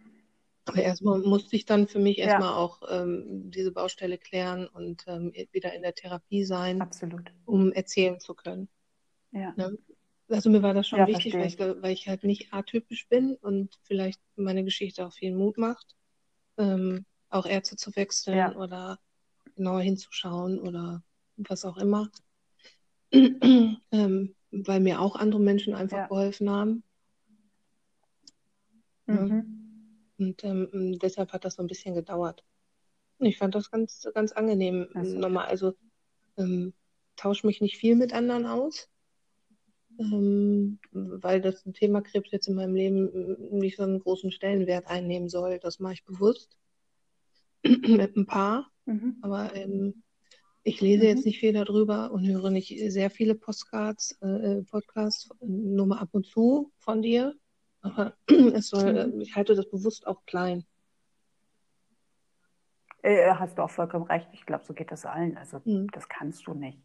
Aber 0.65 0.83
erstmal 0.83 1.21
musste 1.21 1.55
ich 1.55 1.65
dann 1.65 1.87
für 1.87 2.01
mich 2.01 2.19
erstmal 2.19 2.51
ja. 2.51 2.57
auch 2.57 2.83
ähm, 2.91 3.53
diese 3.53 3.71
Baustelle 3.71 4.19
klären 4.19 4.67
und 4.67 5.05
ähm, 5.07 5.33
wieder 5.53 5.73
in 5.73 5.83
der 5.83 5.95
Therapie 5.95 6.45
sein, 6.45 6.83
Absolut. 6.83 7.31
um 7.45 7.71
erzählen 7.71 8.19
zu 8.19 8.35
können. 8.35 8.69
Ja. 9.31 9.55
Ne? 9.57 9.79
Also 10.29 10.51
mir 10.51 10.65
war 10.65 10.75
das 10.75 10.89
schon 10.89 10.99
ja, 10.99 11.07
wichtig, 11.07 11.35
weil 11.35 11.47
ich, 11.47 11.61
weil 11.61 11.93
ich, 11.93 12.09
halt 12.09 12.25
nicht 12.25 12.53
atypisch 12.53 13.07
bin 13.09 13.37
und 13.37 13.79
vielleicht 13.85 14.21
meine 14.35 14.65
Geschichte 14.65 15.07
auch 15.07 15.13
viel 15.13 15.33
Mut 15.33 15.59
macht, 15.59 15.95
ähm, 16.59 17.07
auch 17.29 17.47
Ärzte 17.47 17.77
zu 17.77 17.95
wechseln 17.95 18.37
ja. 18.37 18.57
oder 18.57 18.99
genauer 19.55 19.83
hinzuschauen 19.83 20.59
oder 20.59 21.05
was 21.37 21.65
auch 21.65 21.77
immer. 21.77 22.11
ähm, 23.13 24.35
weil 24.51 24.81
mir 24.81 25.01
auch 25.01 25.17
andere 25.17 25.41
Menschen 25.41 25.75
einfach 25.75 25.99
ja. 25.99 26.07
geholfen 26.07 26.51
haben. 26.51 26.83
Mhm. 29.07 29.57
Und 30.19 30.45
ähm, 30.45 30.99
deshalb 31.01 31.33
hat 31.33 31.45
das 31.45 31.55
so 31.55 31.63
ein 31.63 31.69
bisschen 31.69 31.95
gedauert. 31.95 32.45
Ich 33.19 33.39
fand 33.39 33.55
das 33.55 33.71
ganz, 33.71 34.07
ganz 34.15 34.33
angenehm. 34.33 34.89
Also. 34.95 35.19
Nochmal, 35.19 35.47
also 35.47 35.75
ähm, 36.37 36.75
tausche 37.17 37.47
mich 37.47 37.61
nicht 37.61 37.77
viel 37.77 37.97
mit 37.97 38.13
anderen 38.13 38.47
aus, 38.47 38.89
ähm, 39.99 40.79
weil 40.93 41.41
das 41.41 41.63
Thema 41.75 42.03
Krebs 42.03 42.31
jetzt 42.31 42.49
in 42.49 42.55
meinem 42.55 42.75
Leben 42.75 43.59
nicht 43.59 43.77
so 43.77 43.85
einen 43.85 44.01
großen 44.01 44.33
Stellenwert 44.33 44.87
einnehmen 44.87 45.29
soll. 45.29 45.59
Das 45.59 45.79
mache 45.79 45.95
ich 45.95 46.05
bewusst 46.05 46.57
mit 47.63 48.17
ein 48.17 48.27
paar. 48.27 48.71
Mhm. 48.85 49.19
Aber 49.23 49.55
ähm, 49.55 50.03
ich 50.67 50.81
lese 50.81 51.05
mhm. 51.05 51.09
jetzt 51.09 51.25
nicht 51.25 51.39
viel 51.39 51.53
darüber 51.53 52.11
und 52.11 52.27
höre 52.27 52.51
nicht 52.51 52.77
sehr 52.91 53.09
viele 53.09 53.37
Postcards, 53.37 54.19
äh, 54.21 54.63
Podcasts, 54.63 55.31
nur 55.41 55.87
mal 55.87 55.99
ab 55.99 56.09
und 56.11 56.27
zu 56.27 56.73
von 56.79 57.03
dir. 57.03 57.35
Aber 57.83 58.15
es 58.53 58.69
soll, 58.69 59.07
mhm. 59.07 59.21
ich 59.21 59.37
halte 59.37 59.55
das 59.55 59.71
bewusst 59.71 60.09
auch 60.09 60.27
klein. 60.27 60.65
Äh, 63.03 63.33
hast 63.35 63.59
du 63.59 63.63
auch 63.63 63.71
vollkommen 63.71 64.07
recht. 64.07 64.29
Ich 64.33 64.45
glaube, 64.45 64.65
so 64.65 64.75
geht 64.75 64.91
das 64.91 65.07
allen. 65.07 65.37
Also 65.37 65.61
mhm. 65.65 65.87
das 65.93 66.09
kannst 66.09 66.49
du 66.49 66.55
nicht. 66.55 66.79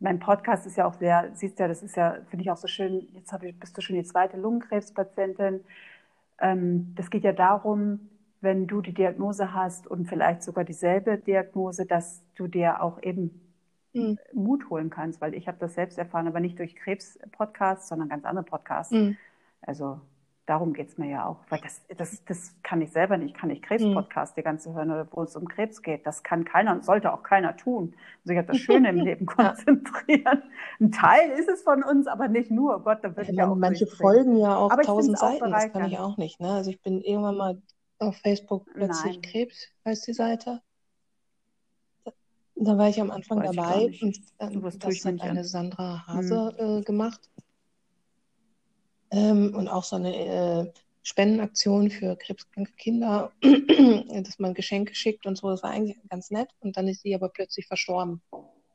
Mein 0.00 0.18
Podcast 0.18 0.66
ist 0.66 0.76
ja 0.76 0.84
auch 0.84 0.94
sehr, 0.94 1.30
siehst 1.32 1.60
ja, 1.60 1.68
das 1.68 1.84
ist 1.84 1.96
ja, 1.96 2.18
finde 2.28 2.42
ich 2.42 2.50
auch 2.50 2.56
so 2.56 2.66
schön, 2.66 3.06
jetzt 3.14 3.32
ich, 3.40 3.56
bist 3.56 3.76
du 3.78 3.80
schon 3.80 3.94
die 3.94 4.02
zweite 4.02 4.36
Lungenkrebspatientin. 4.36 5.62
Ähm, 6.40 6.92
das 6.96 7.08
geht 7.08 7.22
ja 7.22 7.32
darum, 7.32 8.00
wenn 8.42 8.66
du 8.66 8.82
die 8.82 8.92
Diagnose 8.92 9.54
hast 9.54 9.86
und 9.86 10.06
vielleicht 10.06 10.42
sogar 10.42 10.64
dieselbe 10.64 11.16
Diagnose, 11.16 11.86
dass 11.86 12.22
du 12.34 12.48
dir 12.48 12.82
auch 12.82 13.02
eben 13.02 13.40
mhm. 13.92 14.18
Mut 14.32 14.68
holen 14.68 14.90
kannst, 14.90 15.20
weil 15.20 15.34
ich 15.34 15.48
habe 15.48 15.58
das 15.60 15.74
selbst 15.74 15.96
erfahren, 15.96 16.26
aber 16.26 16.40
nicht 16.40 16.58
durch 16.58 16.74
Krebs-Podcasts, 16.74 17.88
sondern 17.88 18.08
ganz 18.08 18.24
andere 18.24 18.44
Podcasts. 18.44 18.92
Mhm. 18.92 19.16
Also 19.60 20.00
darum 20.46 20.72
geht 20.72 20.88
es 20.88 20.98
mir 20.98 21.08
ja 21.08 21.26
auch. 21.26 21.38
Weil 21.50 21.60
das, 21.60 21.82
das, 21.96 22.24
das 22.24 22.54
kann 22.64 22.80
ich 22.82 22.90
selber 22.90 23.16
nicht. 23.16 23.34
Ich 23.34 23.40
kann 23.40 23.48
nicht 23.48 23.62
Krebs-Podcast 23.62 24.36
die 24.36 24.42
ganze 24.42 24.74
hören, 24.74 25.06
wo 25.12 25.22
es 25.22 25.36
um 25.36 25.46
Krebs 25.46 25.82
geht. 25.82 26.04
Das 26.04 26.24
kann 26.24 26.44
keiner 26.44 26.72
und 26.72 26.84
sollte 26.84 27.12
auch 27.12 27.22
keiner 27.22 27.56
tun. 27.56 27.94
Also 28.24 28.32
ich 28.32 28.38
habe 28.38 28.48
das 28.48 28.58
Schöne 28.58 28.88
im 28.88 28.96
Leben 29.04 29.26
konzentrieren. 29.26 30.42
Ein 30.80 30.90
Teil 30.90 31.30
ist 31.38 31.48
es 31.48 31.62
von 31.62 31.84
uns, 31.84 32.08
aber 32.08 32.26
nicht 32.26 32.50
nur. 32.50 32.76
Oh 32.76 32.80
Gott, 32.80 32.98
da 33.02 33.16
wird 33.16 33.28
ja, 33.28 33.34
ja 33.34 33.48
auch 33.48 33.54
Manche 33.54 33.86
folgen 33.86 34.36
ja 34.36 34.56
auch 34.56 34.76
tausend 34.82 35.18
Seiten. 35.18 35.50
Das 35.50 35.72
kann 35.72 35.86
ich 35.86 35.98
auch 35.98 36.16
nicht. 36.16 36.40
Ne? 36.40 36.50
Also 36.50 36.70
ich 36.70 36.82
bin 36.82 37.00
irgendwann 37.00 37.36
mal 37.36 37.62
auf 38.02 38.16
Facebook 38.16 38.66
plötzlich 38.72 39.14
Nein. 39.14 39.22
Krebs, 39.22 39.68
heißt 39.84 40.06
die 40.06 40.14
Seite. 40.14 40.60
Da 42.54 42.78
war 42.78 42.88
ich 42.88 43.00
am 43.00 43.10
Anfang 43.10 43.40
Weiß 43.40 43.56
dabei 43.56 43.98
und 44.02 44.20
ähm, 44.38 44.62
das 44.78 45.04
hat 45.04 45.20
eine 45.20 45.44
Sandra 45.44 46.06
Hase 46.06 46.54
hm. 46.56 46.78
äh, 46.78 46.82
gemacht 46.82 47.30
ähm, 49.10 49.54
und 49.54 49.68
auch 49.68 49.84
so 49.84 49.96
eine 49.96 50.14
äh, 50.14 50.72
Spendenaktion 51.02 51.90
für 51.90 52.16
krebskranke 52.16 52.72
Kinder, 52.72 53.32
dass 53.42 54.38
man 54.38 54.54
Geschenke 54.54 54.94
schickt 54.94 55.26
und 55.26 55.36
so. 55.36 55.50
Das 55.50 55.62
war 55.62 55.70
eigentlich 55.70 55.98
ganz 56.08 56.30
nett. 56.30 56.48
Und 56.60 56.76
dann 56.76 56.88
ist 56.88 57.02
sie 57.02 57.14
aber 57.14 57.28
plötzlich 57.28 57.66
verstorben. 57.66 58.22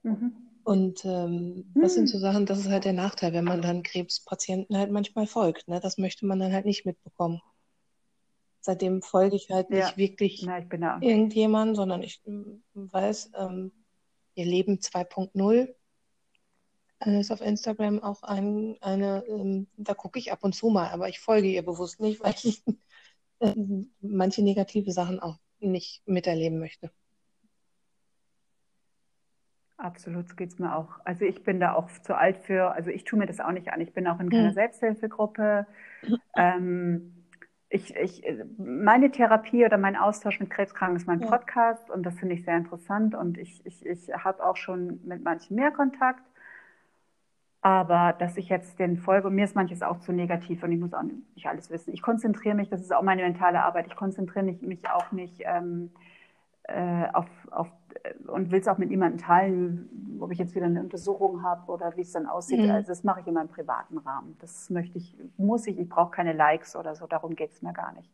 Mhm. 0.03 0.33
Und 0.63 1.05
ähm, 1.05 1.71
das 1.75 1.93
sind 1.93 2.07
hm. 2.07 2.07
so 2.07 2.19
Sachen, 2.19 2.45
das 2.45 2.59
ist 2.59 2.67
halt 2.67 2.83
der 2.83 2.93
Nachteil, 2.93 3.31
wenn 3.31 3.45
man 3.45 3.61
dann 3.61 3.83
Krebspatienten 3.83 4.77
halt 4.77 4.91
manchmal 4.91 5.25
folgt. 5.25 5.69
Ne? 5.69 5.79
Das 5.79 5.97
möchte 5.97 6.25
man 6.25 6.39
dann 6.39 6.51
halt 6.51 6.65
nicht 6.65 6.85
mitbekommen. 6.85 7.41
Seitdem 8.67 9.01
folge 9.01 9.37
ich 9.37 9.49
halt 9.49 9.69
nicht 9.69 9.95
wirklich 9.95 10.43
Na, 10.45 10.59
ich 10.59 10.65
irgendjemand, 10.69 11.77
sondern 11.77 12.03
ich 12.03 12.21
weiß, 12.73 13.31
ähm, 13.37 13.71
ihr 14.35 14.45
Leben 14.45 14.79
2.0 14.79 15.73
ist 16.99 17.31
auf 17.31 17.39
Instagram 17.39 18.03
auch 18.03 18.23
ein, 18.23 18.75
eine, 18.81 19.23
ähm, 19.29 19.67
da 19.77 19.93
gucke 19.93 20.19
ich 20.19 20.33
ab 20.33 20.39
und 20.41 20.53
zu 20.53 20.67
mal, 20.67 20.89
aber 20.89 21.07
ich 21.07 21.21
folge 21.21 21.47
ihr 21.47 21.63
bewusst 21.63 22.01
nicht, 22.01 22.21
weil 22.21 22.33
ich 22.43 22.61
äh, 23.39 23.55
manche 24.01 24.43
negative 24.43 24.91
Sachen 24.91 25.21
auch 25.21 25.37
nicht 25.59 26.05
miterleben 26.05 26.59
möchte. 26.59 26.91
Absolut, 29.77 30.27
so 30.27 30.35
geht 30.35 30.51
es 30.51 30.59
mir 30.59 30.75
auch. 30.75 30.99
Also 31.05 31.23
ich 31.23 31.41
bin 31.45 31.61
da 31.61 31.71
auch 31.71 31.89
zu 32.01 32.17
alt 32.17 32.35
für, 32.35 32.71
also 32.73 32.89
ich 32.89 33.05
tue 33.05 33.17
mir 33.17 33.27
das 33.27 33.39
auch 33.39 33.53
nicht 33.53 33.69
an. 33.71 33.79
Ich 33.79 33.93
bin 33.93 34.07
auch 34.07 34.19
in 34.19 34.29
keiner 34.29 34.49
hm. 34.49 34.55
Selbsthilfegruppe. 34.55 35.65
Ähm, 36.35 37.16
ich, 37.69 37.95
ich, 37.95 38.23
meine 38.57 39.11
Therapie 39.11 39.65
oder 39.65 39.77
mein 39.77 39.95
Austausch 39.95 40.39
mit 40.39 40.49
Krebskranken 40.49 40.95
ist 40.95 41.07
mein 41.07 41.19
ja. 41.19 41.27
Podcast 41.27 41.89
und 41.89 42.03
das 42.03 42.17
finde 42.17 42.35
ich 42.35 42.45
sehr 42.45 42.55
interessant 42.55 43.13
und 43.13 43.37
ich, 43.37 43.65
ich, 43.65 43.85
ich 43.85 44.09
habe 44.13 44.43
auch 44.43 44.55
schon 44.55 45.01
mit 45.05 45.23
manchen 45.23 45.55
mehr 45.55 45.71
Kontakt. 45.71 46.23
Aber 47.61 48.13
dass 48.17 48.37
ich 48.37 48.47
jetzt 48.47 48.79
den 48.79 48.97
folge, 48.97 49.29
mir 49.29 49.43
ist 49.43 49.55
manches 49.55 49.81
auch 49.81 49.99
zu 49.99 50.13
negativ 50.13 50.63
und 50.63 50.71
ich 50.71 50.79
muss 50.79 50.93
auch 50.93 51.03
nicht 51.03 51.47
alles 51.47 51.69
wissen. 51.69 51.93
Ich 51.93 52.01
konzentriere 52.01 52.55
mich, 52.55 52.69
das 52.69 52.79
ist 52.79 52.93
auch 52.93 53.01
meine 53.01 53.23
mentale 53.23 53.61
Arbeit, 53.61 53.87
ich 53.87 53.95
konzentriere 53.95 54.45
mich 54.45 54.87
auch 54.87 55.11
nicht 55.11 55.41
ähm, 55.43 55.91
äh, 56.67 57.07
auf, 57.13 57.27
auf 57.51 57.67
und 58.27 58.51
will 58.51 58.59
es 58.59 58.67
auch 58.67 58.77
mit 58.77 58.89
niemandem 58.89 59.19
teilen, 59.19 60.17
ob 60.19 60.31
ich 60.31 60.37
jetzt 60.37 60.55
wieder 60.55 60.65
eine 60.65 60.81
Untersuchung 60.81 61.43
habe 61.43 61.71
oder 61.71 61.95
wie 61.95 62.01
es 62.01 62.11
dann 62.11 62.25
aussieht. 62.25 62.59
Mhm. 62.59 62.71
Also 62.71 62.89
das 62.89 63.03
mache 63.03 63.21
ich 63.21 63.27
in 63.27 63.33
meinem 63.33 63.49
privaten 63.49 63.97
Rahmen. 63.97 64.35
Das 64.39 64.69
möchte 64.69 64.97
ich, 64.97 65.15
muss 65.37 65.67
ich, 65.67 65.79
ich 65.79 65.89
brauche 65.89 66.11
keine 66.11 66.33
Likes 66.33 66.75
oder 66.75 66.95
so, 66.95 67.07
darum 67.07 67.35
geht 67.35 67.51
es 67.51 67.61
mir 67.61 67.73
gar 67.73 67.93
nicht. 67.93 68.09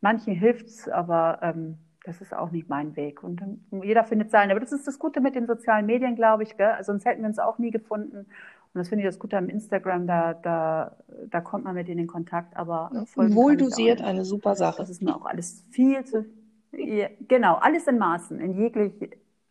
Manchen 0.00 0.34
hilft 0.34 0.66
es, 0.66 0.88
aber 0.88 1.38
ähm, 1.42 1.78
das 2.04 2.20
ist 2.20 2.34
auch 2.34 2.50
nicht 2.50 2.68
mein 2.68 2.96
Weg. 2.96 3.22
Und 3.22 3.42
jeder 3.82 4.04
findet 4.04 4.30
seinen. 4.30 4.50
Aber 4.50 4.60
das 4.60 4.72
ist 4.72 4.86
das 4.86 4.98
Gute 4.98 5.20
mit 5.20 5.36
den 5.36 5.46
sozialen 5.46 5.86
Medien, 5.86 6.16
glaube 6.16 6.42
ich. 6.42 6.56
Gell? 6.56 6.76
Sonst 6.82 7.04
hätten 7.04 7.22
wir 7.22 7.28
uns 7.28 7.38
auch 7.38 7.58
nie 7.58 7.70
gefunden. 7.70 8.26
Und 8.74 8.78
das 8.78 8.88
finde 8.88 9.04
ich 9.04 9.08
das 9.08 9.18
Gute 9.18 9.36
am 9.36 9.48
Instagram, 9.50 10.06
da, 10.06 10.32
da, 10.32 10.96
da 11.28 11.40
kommt 11.42 11.64
man 11.64 11.74
mit 11.74 11.88
denen 11.88 12.00
in 12.00 12.06
Kontakt, 12.06 12.56
aber 12.56 12.90
wohl 13.14 13.56
dosiert 13.58 14.00
eine 14.00 14.24
super 14.24 14.54
Sache. 14.54 14.78
Das 14.78 14.88
ist 14.88 15.02
mir 15.02 15.14
auch 15.14 15.26
alles 15.26 15.62
viel 15.70 16.02
zu, 16.04 16.24
ja, 16.72 17.08
genau, 17.28 17.56
alles 17.56 17.86
in 17.86 17.98
Maßen, 17.98 18.40
in 18.40 18.54
jeglich, 18.54 18.92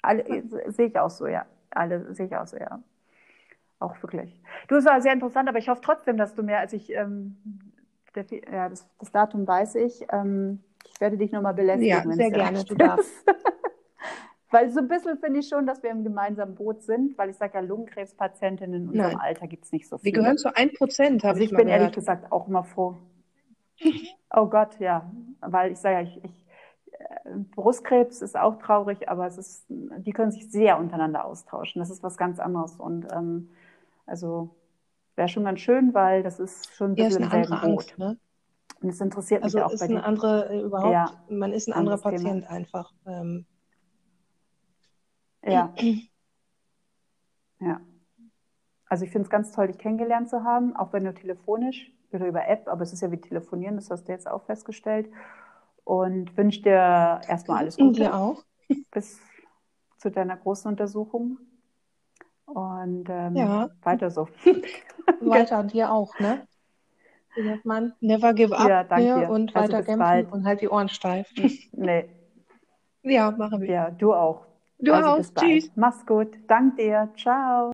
alle, 0.01 0.43
sehe 0.67 0.87
ich 0.87 0.99
auch 0.99 1.09
so, 1.09 1.27
ja, 1.27 1.45
alle 1.69 2.13
sehe 2.13 2.25
ich 2.25 2.35
auch 2.35 2.47
so, 2.47 2.57
ja. 2.57 2.81
Auch 3.79 4.01
wirklich. 4.03 4.39
Du, 4.67 4.75
es 4.75 4.85
war 4.85 5.01
sehr 5.01 5.13
interessant, 5.13 5.49
aber 5.49 5.57
ich 5.57 5.67
hoffe 5.67 5.81
trotzdem, 5.83 6.17
dass 6.17 6.35
du 6.35 6.43
mehr, 6.43 6.59
als 6.59 6.73
ich, 6.73 6.93
ähm, 6.93 7.37
der, 8.15 8.25
ja, 8.51 8.69
das, 8.69 8.87
das, 8.99 9.11
Datum 9.11 9.47
weiß 9.47 9.75
ich, 9.75 10.05
ähm, 10.11 10.63
ich 10.85 11.01
werde 11.01 11.17
dich 11.17 11.31
nochmal 11.31 11.53
belästigen. 11.55 11.87
Ja, 11.87 12.15
sehr 12.15 12.29
gerne, 12.29 12.63
du 12.63 12.75
darfst. 12.75 13.25
Weil 14.51 14.69
so 14.69 14.81
ein 14.81 14.89
bisschen 14.89 15.17
finde 15.17 15.39
ich 15.39 15.47
schon, 15.47 15.65
dass 15.65 15.81
wir 15.81 15.89
im 15.89 16.03
gemeinsamen 16.03 16.55
Boot 16.55 16.83
sind, 16.83 17.17
weil 17.17 17.29
ich 17.29 17.37
sage 17.37 17.53
ja, 17.53 17.61
Lungenkrebspatientinnen 17.61 18.83
in 18.83 18.89
unserem 18.89 19.11
Nein. 19.13 19.19
Alter 19.21 19.47
gibt 19.47 19.63
es 19.63 19.71
nicht 19.71 19.87
so 19.87 19.97
viele. 19.97 20.13
Wir 20.13 20.21
gehören 20.21 20.37
zu 20.37 20.53
1 20.53 20.73
Prozent, 20.73 21.23
habe 21.23 21.29
also 21.29 21.39
ich, 21.41 21.51
ich 21.51 21.57
bin 21.57 21.67
gehört. 21.67 21.81
ehrlich 21.81 21.95
gesagt 21.95 22.29
auch 22.33 22.49
immer 22.49 22.65
froh. 22.65 22.97
oh 24.35 24.47
Gott, 24.47 24.77
ja. 24.79 25.09
Weil 25.39 25.71
ich 25.71 25.77
sage 25.77 25.95
ja, 25.95 26.01
ich, 26.01 26.21
ich, 26.25 26.45
Brustkrebs 27.55 28.21
ist 28.21 28.37
auch 28.37 28.57
traurig, 28.59 29.09
aber 29.09 29.27
es 29.27 29.37
ist, 29.37 29.65
die 29.69 30.11
können 30.11 30.31
sich 30.31 30.51
sehr 30.51 30.77
untereinander 30.79 31.25
austauschen. 31.25 31.79
Das 31.79 31.89
ist 31.89 32.03
was 32.03 32.17
ganz 32.17 32.39
anderes. 32.39 32.75
Und 32.75 33.07
ähm, 33.11 33.49
also 34.05 34.55
wäre 35.15 35.27
schon 35.27 35.43
ganz 35.43 35.59
schön, 35.59 35.93
weil 35.93 36.23
das 36.23 36.39
ist 36.39 36.73
schon 36.73 36.91
ein 36.91 36.95
bisschen 36.95 37.21
ja, 37.21 37.27
ist 37.27 37.33
eine 37.33 37.43
andere 37.43 37.61
Angst, 37.61 37.97
ne? 37.97 38.17
Und 38.81 38.89
es 38.89 38.99
interessiert 38.99 39.43
also 39.43 39.59
mich 39.59 39.65
auch 39.65 39.71
ist 39.71 39.79
bei 39.79 39.85
eine 39.85 40.03
andere 40.03 40.49
äh, 40.49 40.61
überhaupt, 40.61 40.91
ja, 40.91 41.23
man 41.29 41.53
ist 41.53 41.67
ein 41.67 41.73
anderer 41.73 41.97
Patient 41.97 42.43
Thema. 42.43 42.49
einfach. 42.49 42.91
Ähm, 43.05 43.45
ja. 45.43 45.73
ja. 47.59 47.81
Also 48.87 49.05
ich 49.05 49.11
finde 49.11 49.25
es 49.25 49.29
ganz 49.29 49.51
toll, 49.51 49.67
dich 49.67 49.77
kennengelernt 49.77 50.29
zu 50.29 50.43
haben, 50.43 50.75
auch 50.75 50.93
wenn 50.93 51.03
nur 51.03 51.13
telefonisch 51.13 51.91
oder 52.11 52.27
über 52.27 52.47
App, 52.47 52.67
aber 52.67 52.81
es 52.81 52.91
ist 52.91 53.01
ja 53.01 53.11
wie 53.11 53.21
telefonieren, 53.21 53.75
das 53.75 53.89
hast 53.89 54.07
du 54.07 54.11
jetzt 54.11 54.27
auch 54.27 54.43
festgestellt. 54.43 55.07
Und 55.83 56.35
wünsche 56.37 56.61
dir 56.61 57.21
erstmal 57.27 57.59
alles 57.59 57.77
Gute. 57.77 58.01
Dir 58.01 58.15
auch. 58.15 58.43
Bis 58.91 59.19
zu 59.97 60.11
deiner 60.11 60.37
großen 60.37 60.69
Untersuchung. 60.69 61.37
Und 62.45 63.09
ähm, 63.09 63.35
ja. 63.35 63.69
weiter 63.81 64.11
so. 64.11 64.27
weiter 65.21 65.63
dir 65.63 65.91
auch, 65.91 66.17
ne? 66.19 66.47
Wie 67.35 67.43
sagt 67.43 67.65
man? 67.65 67.93
Never 68.01 68.33
give 68.33 68.57
up 68.57 68.67
ja, 68.67 68.83
danke 68.83 69.29
und 69.29 69.55
also 69.55 69.73
weiter 69.73 69.83
kämpfen 69.83 70.33
und 70.33 70.45
halt 70.45 70.61
die 70.61 70.67
Ohren 70.67 70.89
steif. 70.89 71.31
nee. 71.71 72.09
Ja, 73.03 73.31
machen 73.31 73.61
wir. 73.61 73.69
Ja, 73.69 73.89
du 73.91 74.13
auch. 74.13 74.45
Du 74.79 74.93
also 74.93 75.09
auch. 75.09 75.33
Tschüss. 75.35 75.71
Mach's 75.75 76.05
gut. 76.05 76.37
Dank 76.47 76.75
dir. 76.77 77.09
Ciao. 77.15 77.69